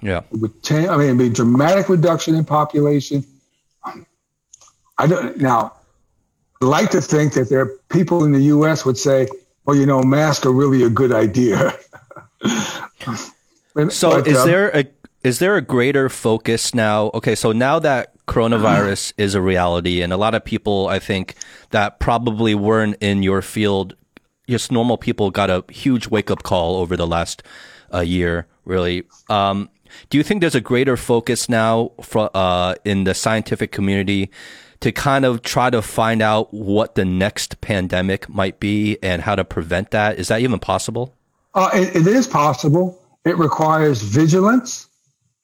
[0.00, 0.22] Yeah.
[0.32, 0.88] It would change.
[0.88, 3.24] I mean, it'd be a dramatic reduction in population.
[4.98, 5.74] I don't now.
[6.60, 8.84] Like to think that there are people in the U.S.
[8.84, 9.28] would say,
[9.64, 11.72] "Well, you know, masks are really a good idea."
[13.88, 14.84] so, but, is um, there a
[15.24, 17.10] is there a greater focus now?
[17.14, 21.34] Okay, so now that coronavirus is a reality, and a lot of people, I think,
[21.70, 23.94] that probably weren't in your field,
[24.48, 27.42] just normal people, got a huge wake up call over the last
[27.92, 28.46] uh, year.
[28.64, 29.68] Really, um,
[30.10, 34.30] do you think there's a greater focus now for, uh, in the scientific community
[34.80, 39.34] to kind of try to find out what the next pandemic might be and how
[39.34, 40.18] to prevent that?
[40.18, 41.14] Is that even possible?
[41.54, 42.98] Uh, it, it is possible.
[43.24, 44.88] It requires vigilance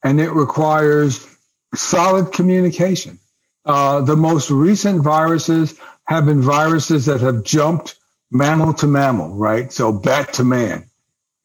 [0.03, 1.27] and it requires
[1.75, 3.19] solid communication.
[3.65, 7.95] Uh, the most recent viruses have been viruses that have jumped
[8.31, 9.73] mammal to mammal, right?
[9.73, 10.87] So bat to man.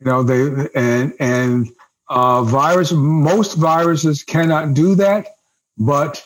[0.02, 1.70] You know, they and and
[2.10, 2.92] uh, virus.
[2.92, 5.28] Most viruses cannot do that,
[5.78, 6.24] but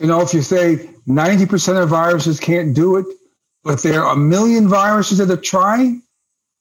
[0.00, 3.06] you know, if you say ninety percent of viruses can't do it,
[3.64, 6.02] but there are a million viruses that are trying,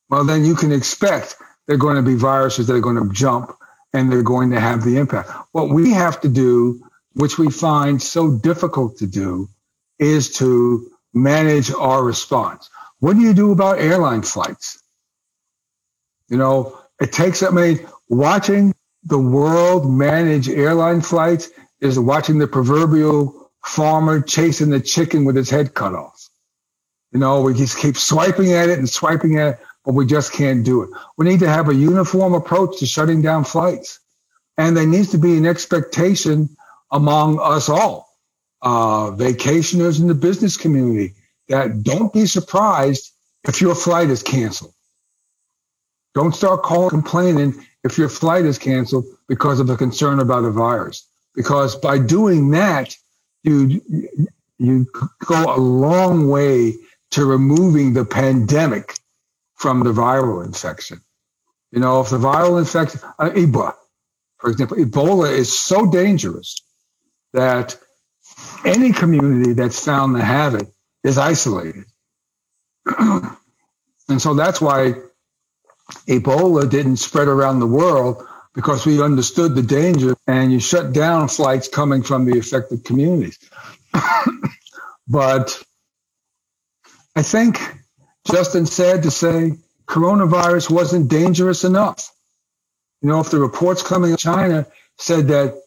[0.10, 1.38] well, then you can expect
[1.68, 3.56] they're going to be viruses that are going to jump
[3.94, 5.30] and they're going to have the impact.
[5.53, 6.84] What we have to do,
[7.16, 9.49] which we find so difficult to do,
[9.99, 12.69] is to manage our response.
[12.99, 14.81] What do you do about airline flights?
[16.29, 18.73] You know, it takes, I mean, watching
[19.03, 21.49] the world manage airline flights
[21.81, 26.29] is watching the proverbial farmer chasing the chicken with his head cut off.
[27.13, 30.33] You know, we just keep swiping at it and swiping at it but we just
[30.33, 30.91] can't do it.
[31.17, 33.99] We need to have a uniform approach to shutting down flights.
[34.57, 36.49] And there needs to be an expectation
[36.91, 38.09] among us all,
[38.61, 41.15] uh, vacationers in the business community,
[41.49, 43.11] that don't be surprised
[43.47, 44.73] if your flight is canceled.
[46.13, 50.51] Don't start calling complaining if your flight is canceled because of a concern about a
[50.51, 51.07] virus.
[51.35, 52.95] Because by doing that,
[53.43, 53.81] you
[54.59, 54.88] you
[55.25, 56.75] go a long way
[57.11, 58.95] to removing the pandemic
[59.55, 61.01] from the viral infection.
[61.71, 63.75] You know, if the viral infection, uh, Ebola,
[64.39, 66.61] for example, Ebola is so dangerous
[67.33, 67.77] that
[68.65, 70.67] any community that's found to have it
[71.03, 71.85] is isolated.
[72.99, 73.38] and
[74.19, 74.95] so that's why
[76.07, 81.27] Ebola didn't spread around the world because we understood the danger and you shut down
[81.27, 83.39] flights coming from the affected communities.
[85.07, 85.63] but
[87.15, 87.59] I think
[88.31, 89.53] Justin said to say
[89.88, 92.11] coronavirus wasn't dangerous enough.
[93.01, 94.67] You know, if the reports coming of China
[94.99, 95.61] said that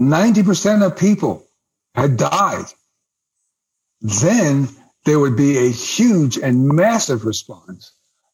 [0.00, 1.45] 90% of people
[1.96, 2.66] had died,
[4.00, 4.68] then
[5.04, 7.92] there would be a huge and massive response.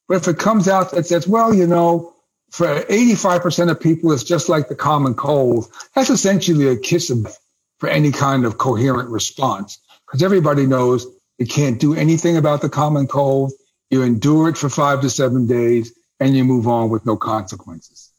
[0.09, 2.14] But if it comes out that says, well, you know,
[2.51, 7.24] for 85% of people, it's just like the common cold, that's essentially a kiss of
[7.24, 7.39] death
[7.78, 11.06] for any kind of coherent response because everybody knows
[11.39, 13.52] you can't do anything about the common cold.
[13.90, 18.10] You endure it for five to seven days and you move on with no consequences.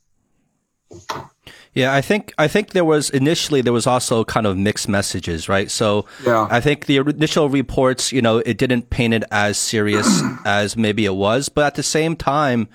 [1.73, 5.49] Yeah, I think I think there was initially there was also kind of mixed messages,
[5.49, 5.71] right?
[5.71, 6.47] So yeah.
[6.49, 11.05] I think the initial reports, you know, it didn't paint it as serious as maybe
[11.05, 12.67] it was, but at the same time,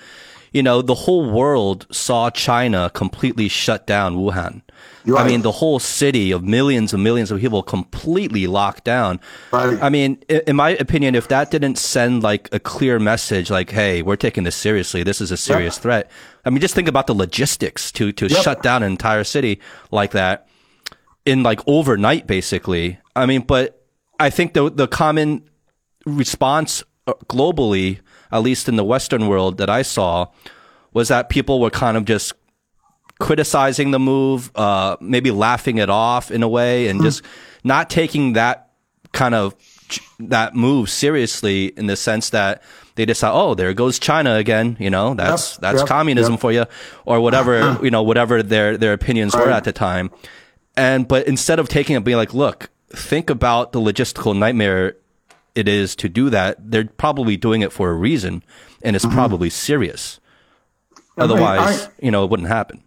[0.53, 4.63] you know, the whole world saw China completely shut down Wuhan.
[5.05, 5.25] Right.
[5.25, 9.21] I mean, the whole city of millions and millions of people completely locked down.
[9.53, 9.79] Right.
[9.83, 14.03] I mean, in my opinion, if that didn't send like a clear message, like, "Hey,
[14.03, 15.03] we're taking this seriously.
[15.03, 16.11] This is a serious threat."
[16.45, 18.43] I mean, just think about the logistics to to Yep.
[18.43, 19.61] shut down an entire city
[19.91, 20.47] like that
[21.25, 22.99] in like overnight, basically.
[23.17, 23.83] I mean, but
[24.21, 25.43] I think the the common
[26.07, 28.01] response uh, globally,
[28.33, 30.27] at least in the Western world that I saw,
[30.93, 32.33] was that people were kind of just
[33.19, 37.23] criticizing the move, uh, maybe laughing it off in a way, and just
[37.65, 38.71] not taking that
[39.13, 39.55] kind of
[40.21, 42.63] that move seriously in the sense that
[42.97, 44.77] they decide, oh, there goes China again.
[44.79, 46.41] You know, that's Yep, that's yep, communism yep.
[46.41, 46.67] for you,
[47.07, 50.11] or whatever you know, whatever their their opinions were at the time.
[50.77, 54.97] And but instead of taking it, being like, look, think about the logistical nightmare
[55.55, 56.71] it is to do that.
[56.71, 58.45] They're probably doing it for a reason,
[58.83, 60.21] and it's probably serious.
[61.17, 62.85] mean, Otherwise, I- you know, it wouldn't happen.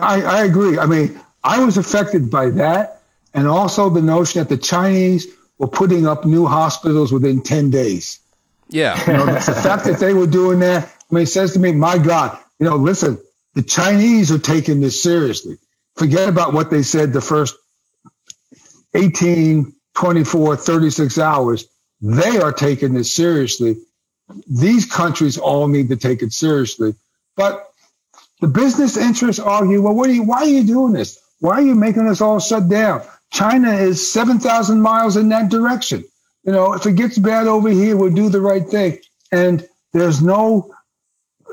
[0.00, 0.78] I, I agree.
[0.78, 3.02] I mean, I was affected by that,
[3.34, 5.26] and also the notion that the Chinese
[5.58, 8.18] were putting up new hospitals within 10 days.
[8.68, 8.98] Yeah.
[9.06, 11.72] You know, the fact that they were doing that, I mean, it says to me,
[11.72, 13.18] my God, you know, listen,
[13.54, 15.58] the Chinese are taking this seriously.
[15.96, 17.56] Forget about what they said the first
[18.94, 21.66] 18, 24, 36 hours.
[22.00, 23.76] They are taking this seriously.
[24.46, 26.94] These countries all need to take it seriously.
[27.36, 27.69] But
[28.40, 31.18] the business interests argue, well, what are you, why are you doing this?
[31.40, 33.02] Why are you making us all shut down?
[33.32, 36.04] China is 7,000 miles in that direction.
[36.44, 38.98] You know, if it gets bad over here, we'll do the right thing.
[39.32, 40.74] And there's no,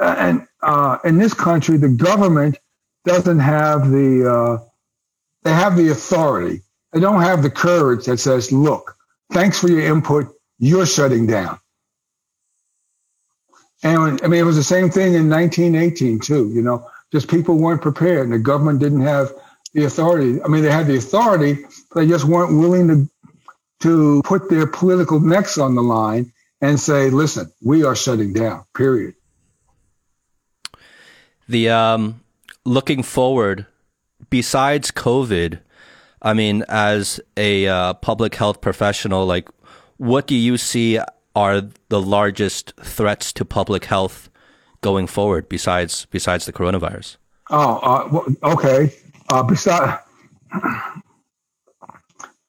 [0.02, 2.58] uh, and uh, in this country, the government
[3.06, 4.66] doesn't have the, uh,
[5.44, 6.62] they have the authority.
[6.94, 8.96] They don't have the courage that says, look,
[9.32, 10.34] thanks for your input.
[10.60, 11.60] You're shutting down.
[13.88, 16.50] And I mean, it was the same thing in 1918 too.
[16.50, 19.32] You know, just people weren't prepared, and the government didn't have
[19.74, 20.42] the authority.
[20.44, 23.10] I mean, they had the authority, but they just weren't willing to
[23.82, 28.66] to put their political necks on the line and say, "Listen, we are shutting down."
[28.76, 29.16] Period.
[31.48, 32.22] The um,
[32.66, 33.68] looking forward,
[34.30, 35.60] besides COVID,
[36.22, 39.48] I mean, as a uh, public health professional, like,
[39.96, 41.00] what do you see
[41.38, 44.30] are the largest threats to public health
[44.82, 47.18] going forward besides besides the coronavirus?
[47.52, 48.92] Oh, uh, well, okay.
[49.30, 50.02] Uh, besides,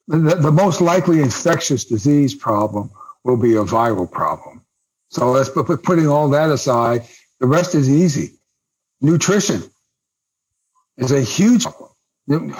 [0.07, 2.89] the, the most likely infectious disease problem
[3.23, 4.65] will be a viral problem.
[5.09, 7.07] So let's put- putting all that aside,
[7.39, 8.39] the rest is easy.
[9.01, 9.61] Nutrition
[10.97, 12.55] is a huge problem.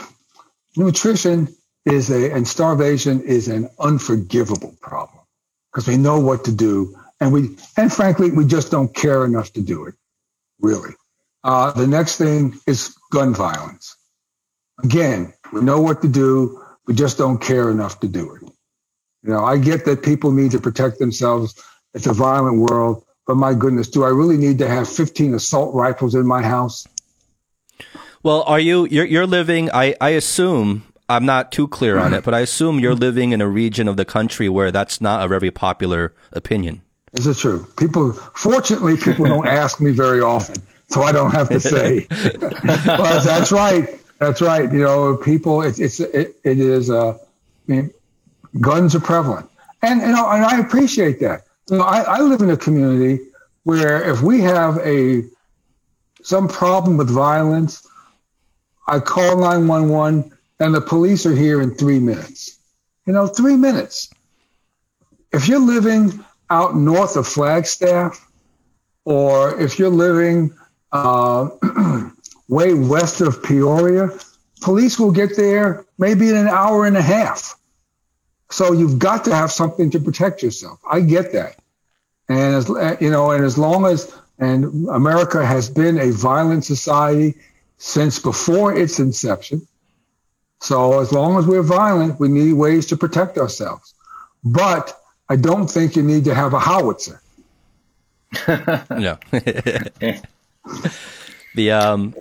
[0.78, 1.48] Nutrition
[1.86, 5.19] is a, and starvation is an unforgivable problem
[5.72, 6.96] because we know what to do.
[7.20, 9.96] And we, and frankly, we just don't care enough to do it,
[10.60, 10.94] really.
[11.44, 13.96] Uh, the next thing is gun violence.
[14.84, 16.64] Again, we know what to do.
[16.88, 18.42] We just don't care enough to do it.
[19.24, 21.56] You know, I get that people need to protect themselves.
[21.94, 25.76] It's a violent world, but my goodness, do I really need to have 15 assault
[25.76, 26.88] rifles in my house?
[28.24, 29.70] Well, are you you're you're living?
[29.72, 33.42] I I assume I'm not too clear on it, but I assume you're living in
[33.42, 36.84] a region of the country where that's not a very popular opinion.
[37.14, 37.66] Is it true?
[37.78, 42.06] People, fortunately, people don't ask me very often, so I don't have to say.
[42.10, 44.00] but that's right.
[44.20, 44.72] That's right.
[44.72, 47.18] You know, people, it's, it's, it, it is, uh, I
[47.66, 47.92] mean,
[48.60, 49.50] guns are prevalent.
[49.82, 51.46] And, you know, and I appreciate that.
[51.72, 53.24] You know, I, I live in a community
[53.64, 55.24] where if we have a,
[56.22, 57.88] some problem with violence,
[58.88, 62.58] I call 911 and the police are here in three minutes.
[63.06, 64.10] You know, three minutes.
[65.32, 68.26] If you're living out north of Flagstaff,
[69.06, 70.54] or if you're living
[70.92, 71.50] uh,
[72.48, 74.10] way west of Peoria,
[74.62, 77.56] police will get there maybe in an hour and a half.
[78.52, 80.80] So you've got to have something to protect yourself.
[80.90, 81.56] I get that,
[82.28, 82.68] and as
[83.00, 87.36] you know, and as long as and America has been a violent society
[87.78, 89.68] since before its inception.
[90.62, 93.94] So as long as we're violent, we need ways to protect ourselves.
[94.44, 94.94] But
[95.30, 97.22] I don't think you need to have a howitzer.
[98.48, 99.18] Yeah.
[101.56, 102.14] the um,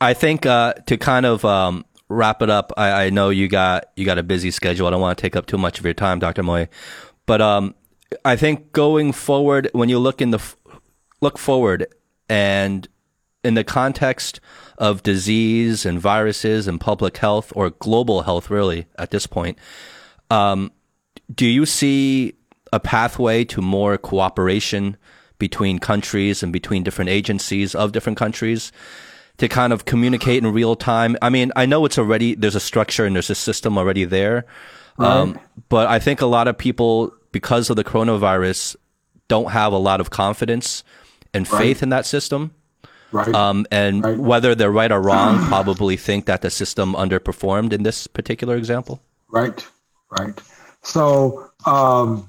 [0.00, 2.72] I think uh, to kind of um, wrap it up.
[2.76, 4.86] I, I know you got you got a busy schedule.
[4.86, 6.68] I don't want to take up too much of your time, Doctor Moy,
[7.26, 7.74] but um,
[8.24, 10.56] I think going forward, when you look in the f-
[11.20, 11.86] look forward
[12.28, 12.88] and
[13.44, 14.40] in the context
[14.78, 19.58] of disease and viruses and public health or global health, really at this point,
[20.30, 20.70] um,
[21.34, 22.34] do you see
[22.72, 24.96] a pathway to more cooperation
[25.38, 28.72] between countries and between different agencies of different countries
[29.38, 31.16] to kind of communicate in real time.
[31.20, 34.44] I mean, I know it's already, there's a structure and there's a system already there.
[34.98, 38.76] Um, but I think a lot of people, because of the coronavirus,
[39.26, 40.84] don't have a lot of confidence
[41.34, 41.82] and faith Right.
[41.82, 42.52] in that system.
[43.12, 43.34] Right.
[43.34, 44.18] Um, and Right.
[44.18, 49.00] whether they're right or wrong, probably think that the system underperformed in this particular example.
[49.30, 49.64] Right,
[50.10, 50.40] right.
[50.82, 52.28] So, um,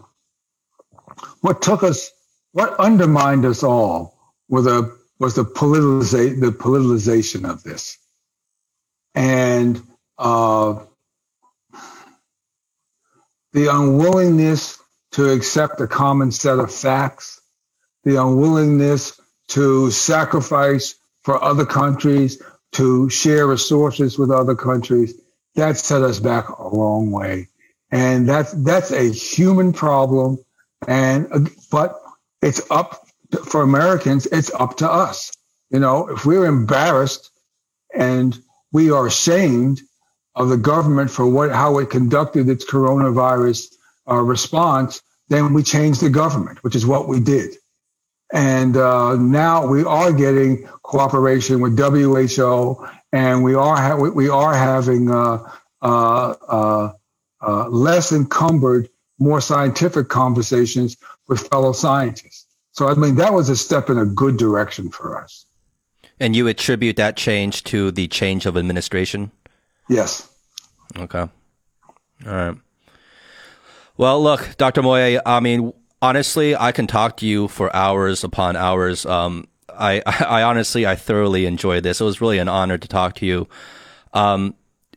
[1.41, 2.11] what took us,
[2.51, 4.18] what undermined us all,
[4.49, 7.97] was a was the politiza- the politicization of this,
[9.15, 9.81] and
[10.18, 10.80] uh,
[13.53, 14.80] the unwillingness
[15.11, 17.39] to accept a common set of facts,
[18.03, 19.19] the unwillingness
[19.53, 25.13] to sacrifice for other countries, to share resources with other countries
[25.53, 27.47] that set us back a long way.
[27.91, 30.39] And that's, that's a human problem.
[30.88, 31.39] And, uh,
[31.71, 32.01] but
[32.41, 33.07] it's up
[33.45, 35.31] for Americans, it's up to us.
[35.69, 37.30] You know, if we're embarrassed
[37.93, 38.35] and
[38.71, 39.81] we are ashamed
[40.35, 43.75] of the government for what, how it conducted its coronavirus
[44.09, 47.55] uh, response, then we change the government, which is what we did.
[48.34, 54.55] And uh, now we are getting cooperation with WHO, and we are ha- we- are
[54.55, 55.38] having uh,
[55.84, 56.93] uh, uh,
[57.41, 58.89] uh, less encumbered,
[59.19, 60.97] more scientific conversations
[61.27, 62.47] with fellow scientists.
[62.72, 65.45] So I mean that was a step in a good direction for us.
[66.19, 69.31] And you attribute that change to the change of administration?
[69.89, 70.27] Yes.
[70.97, 71.19] Okay.
[71.19, 71.30] All
[72.26, 72.57] right.
[73.95, 74.81] Well, look, Dr.
[74.81, 75.72] Moyé, I mean,
[76.03, 79.05] honestly, I can talk to you for hours upon hours.
[79.05, 82.01] Um, I, I honestly, I thoroughly enjoyed this.
[82.01, 83.47] It was really an honor to talk to you.
[84.13, 84.53] Um,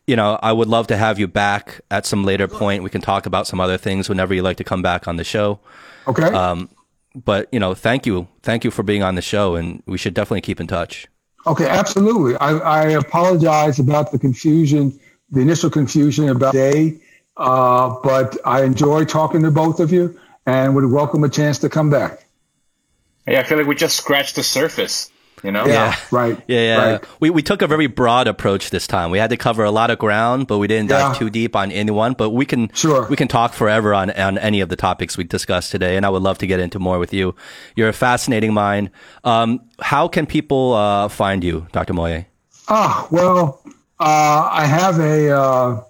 [0.07, 2.83] you know, I would love to have you back at some later point.
[2.83, 5.25] We can talk about some other things whenever you like to come back on the
[5.25, 5.59] show.
[6.07, 6.25] Okay.
[6.27, 6.69] Um,
[7.15, 10.15] but you know, thank you, thank you for being on the show, and we should
[10.15, 11.07] definitely keep in touch.
[11.47, 12.37] Okay, absolutely.
[12.37, 14.99] I, I apologize about the confusion,
[15.31, 17.01] the initial confusion about day,
[17.37, 21.69] uh, but I enjoy talking to both of you and would welcome a chance to
[21.69, 22.25] come back.
[23.27, 25.11] Yeah, I feel like we just scratched the surface.
[25.43, 25.67] You know?
[25.67, 26.41] Yeah, right.
[26.49, 26.91] Yeah, yeah.
[26.93, 27.05] Right.
[27.21, 29.11] We we took a very broad approach this time.
[29.11, 31.71] We had to cover a lot of ground, but we didn't dive too deep on
[31.71, 32.15] any one.
[32.15, 33.07] But we can Sure.
[33.09, 36.09] we can talk forever on on any of the topics we discussed today, and I
[36.09, 37.35] would love to get into more with you.
[37.77, 38.91] You're a fascinating mind.
[39.25, 41.93] Um, how can people uh, find you, Dr.
[41.93, 42.25] Moyé?
[42.69, 43.61] Ah, well,
[44.01, 45.83] uh, I have a uh,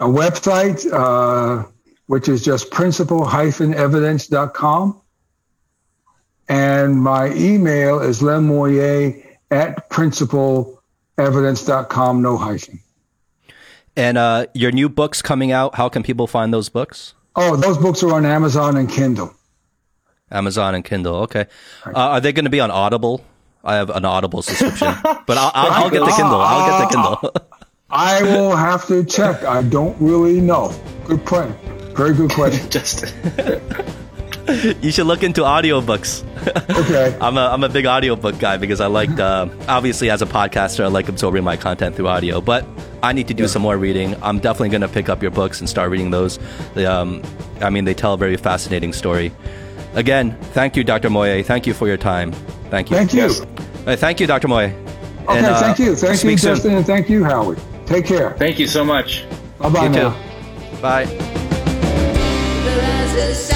[0.00, 1.66] a website uh,
[2.06, 5.00] which is just principal-evidence.com,
[6.48, 12.78] and my email is lemoyer at principal-evidence.com, no hyphen.
[13.96, 15.76] And uh, your new books coming out.
[15.76, 17.14] How can people find those books?
[17.36, 19.32] Oh, those books are on Amazon and Kindle.
[20.30, 21.16] Amazon and Kindle.
[21.22, 21.46] Okay.
[21.86, 23.24] Uh, are they going to be on Audible?
[23.62, 26.40] I have an Audible subscription, but I'll, I'll, I'll get the Kindle.
[26.40, 27.32] I'll get the Kindle.
[27.90, 29.44] I will have to check.
[29.44, 30.74] I don't really know.
[31.04, 31.54] Good point.
[31.94, 32.70] Very good question.
[32.70, 33.10] Justin.
[34.82, 36.24] you should look into audiobooks.
[36.84, 37.16] Okay.
[37.22, 40.84] I'm a I'm a big audiobook guy because I like uh, obviously as a podcaster
[40.84, 42.66] I like absorbing my content through audio, but
[43.02, 44.14] I need to do some more reading.
[44.22, 46.38] I'm definitely going to pick up your books and start reading those.
[46.74, 47.22] They, um,
[47.62, 49.32] I mean, they tell a very fascinating story.
[49.94, 51.08] Again, thank you, Dr.
[51.08, 51.42] Moyé.
[51.44, 52.32] Thank you for your time.
[52.70, 52.96] Thank you.
[52.96, 53.20] Thank you.
[53.22, 53.40] Yes.
[53.86, 54.48] Uh, thank you, Dr.
[54.48, 54.72] Moyé.
[55.26, 55.96] Okay, And, uh, thank you.
[55.96, 56.54] Thank you, speak soon.
[56.56, 57.58] Justin, and thank you, Howard.
[57.86, 58.32] Take care.
[58.32, 59.24] thank you so much.
[59.58, 60.10] Bye bye You now.
[60.10, 60.82] too.
[60.82, 61.43] Bye.
[63.24, 63.53] The see